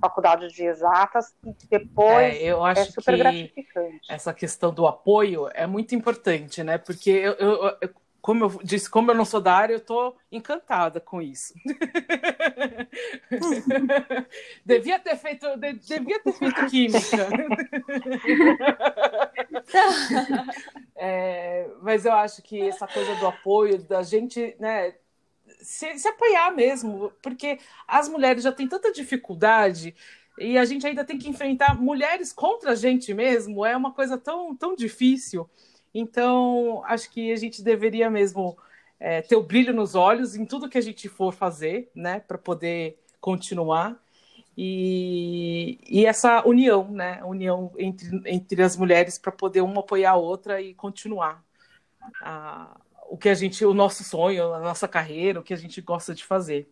faculdade 0.01 0.49
de 0.49 0.63
exatas 0.63 1.35
e 1.43 1.53
depois 1.69 2.35
é, 2.35 2.43
eu 2.43 2.63
acho 2.63 2.81
é 2.81 2.85
super 2.85 3.15
que 3.15 3.17
gratificante. 3.17 4.11
Essa 4.11 4.33
questão 4.33 4.73
do 4.73 4.87
apoio 4.87 5.49
é 5.53 5.65
muito 5.65 5.95
importante, 5.95 6.63
né? 6.63 6.77
Porque 6.77 7.09
eu, 7.09 7.33
eu, 7.33 7.77
eu 7.81 7.89
como 8.21 8.45
eu 8.45 8.59
disse, 8.63 8.89
como 8.89 9.11
eu 9.11 9.15
não 9.15 9.25
sou 9.25 9.39
da 9.39 9.53
área, 9.53 9.73
eu 9.73 9.77
estou 9.77 10.17
encantada 10.31 10.99
com 10.99 11.21
isso. 11.21 11.53
devia 14.65 14.99
ter 14.99 15.15
feito, 15.17 15.45
de, 15.57 15.73
devia 15.73 16.19
ter 16.19 16.33
feito 16.33 16.65
química. 16.67 16.99
é, 20.95 21.69
mas 21.81 22.05
eu 22.05 22.13
acho 22.13 22.41
que 22.41 22.61
essa 22.61 22.87
coisa 22.87 23.15
do 23.15 23.27
apoio, 23.27 23.81
da 23.83 24.03
gente, 24.03 24.55
né, 24.59 24.93
se, 25.61 25.97
se 25.97 26.07
apoiar 26.07 26.51
mesmo, 26.51 27.11
porque 27.21 27.59
as 27.87 28.09
mulheres 28.09 28.43
já 28.43 28.51
têm 28.51 28.67
tanta 28.67 28.91
dificuldade 28.91 29.95
e 30.37 30.57
a 30.57 30.65
gente 30.65 30.85
ainda 30.85 31.03
tem 31.03 31.17
que 31.17 31.29
enfrentar 31.29 31.79
mulheres 31.79 32.31
contra 32.31 32.71
a 32.71 32.75
gente 32.75 33.13
mesmo, 33.13 33.65
é 33.65 33.75
uma 33.75 33.93
coisa 33.93 34.17
tão, 34.17 34.55
tão 34.55 34.75
difícil. 34.75 35.49
Então, 35.93 36.83
acho 36.85 37.09
que 37.09 37.31
a 37.31 37.35
gente 37.35 37.61
deveria 37.61 38.09
mesmo 38.09 38.57
é, 38.99 39.21
ter 39.21 39.35
o 39.35 39.43
brilho 39.43 39.73
nos 39.73 39.95
olhos 39.95 40.35
em 40.35 40.45
tudo 40.45 40.69
que 40.69 40.77
a 40.77 40.81
gente 40.81 41.07
for 41.07 41.33
fazer, 41.33 41.89
né, 41.95 42.19
para 42.19 42.37
poder 42.37 42.99
continuar. 43.19 43.97
E, 44.57 45.79
e, 45.87 46.05
essa 46.05 46.45
união, 46.45 46.91
né, 46.91 47.23
união 47.23 47.71
entre, 47.77 48.21
entre 48.25 48.61
as 48.61 48.75
mulheres 48.75 49.17
para 49.17 49.31
poder 49.31 49.61
uma 49.61 49.79
apoiar 49.79 50.11
a 50.11 50.17
outra 50.17 50.61
e 50.61 50.73
continuar 50.73 51.41
a, 52.21 52.77
o 53.09 53.17
que 53.17 53.29
a 53.29 53.33
gente, 53.33 53.63
o 53.65 53.73
nosso 53.73 54.03
sonho, 54.03 54.53
a 54.53 54.59
nossa 54.59 54.87
carreira, 54.87 55.39
o 55.39 55.43
que 55.43 55.53
a 55.53 55.57
gente 55.57 55.79
gosta 55.81 56.13
de 56.13 56.25
fazer. 56.25 56.69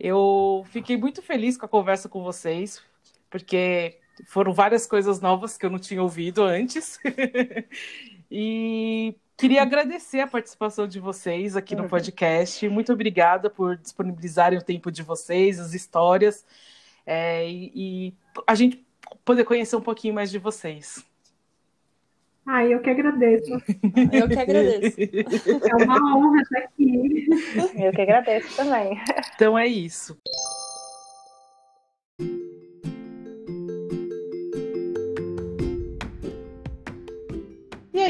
Eu 0.00 0.64
fiquei 0.70 0.96
muito 0.96 1.22
feliz 1.22 1.56
com 1.56 1.66
a 1.66 1.68
conversa 1.68 2.08
com 2.08 2.22
vocês, 2.22 2.82
porque 3.30 3.98
foram 4.26 4.52
várias 4.52 4.86
coisas 4.86 5.20
novas 5.20 5.56
que 5.56 5.66
eu 5.66 5.70
não 5.70 5.78
tinha 5.78 6.02
ouvido 6.02 6.42
antes. 6.42 6.98
e 8.30 9.14
queria 9.36 9.62
agradecer 9.62 10.20
a 10.20 10.26
participação 10.26 10.86
de 10.86 11.00
vocês 11.00 11.56
aqui 11.56 11.74
no 11.74 11.82
uhum. 11.82 11.88
podcast. 11.88 12.68
Muito 12.68 12.92
obrigada 12.92 13.50
por 13.50 13.76
disponibilizarem 13.76 14.58
o 14.58 14.62
tempo 14.62 14.90
de 14.90 15.02
vocês, 15.02 15.58
as 15.58 15.74
histórias, 15.74 16.44
é, 17.06 17.48
e, 17.48 17.72
e 17.74 18.14
a 18.46 18.54
gente 18.54 18.84
poder 19.24 19.44
conhecer 19.44 19.76
um 19.76 19.80
pouquinho 19.80 20.14
mais 20.14 20.30
de 20.30 20.38
vocês. 20.38 21.04
Ai, 22.46 22.74
eu 22.74 22.80
que 22.80 22.90
agradeço. 22.90 23.52
Eu 24.12 24.28
que 24.28 24.38
agradeço. 24.38 25.00
É 25.00 25.84
uma 25.84 26.16
honra 26.16 26.42
estar 26.42 26.58
aqui. 26.58 27.26
Eu 27.74 27.90
que 27.90 28.02
agradeço 28.02 28.54
também. 28.54 29.00
Então 29.34 29.58
é 29.58 29.66
isso. 29.66 30.18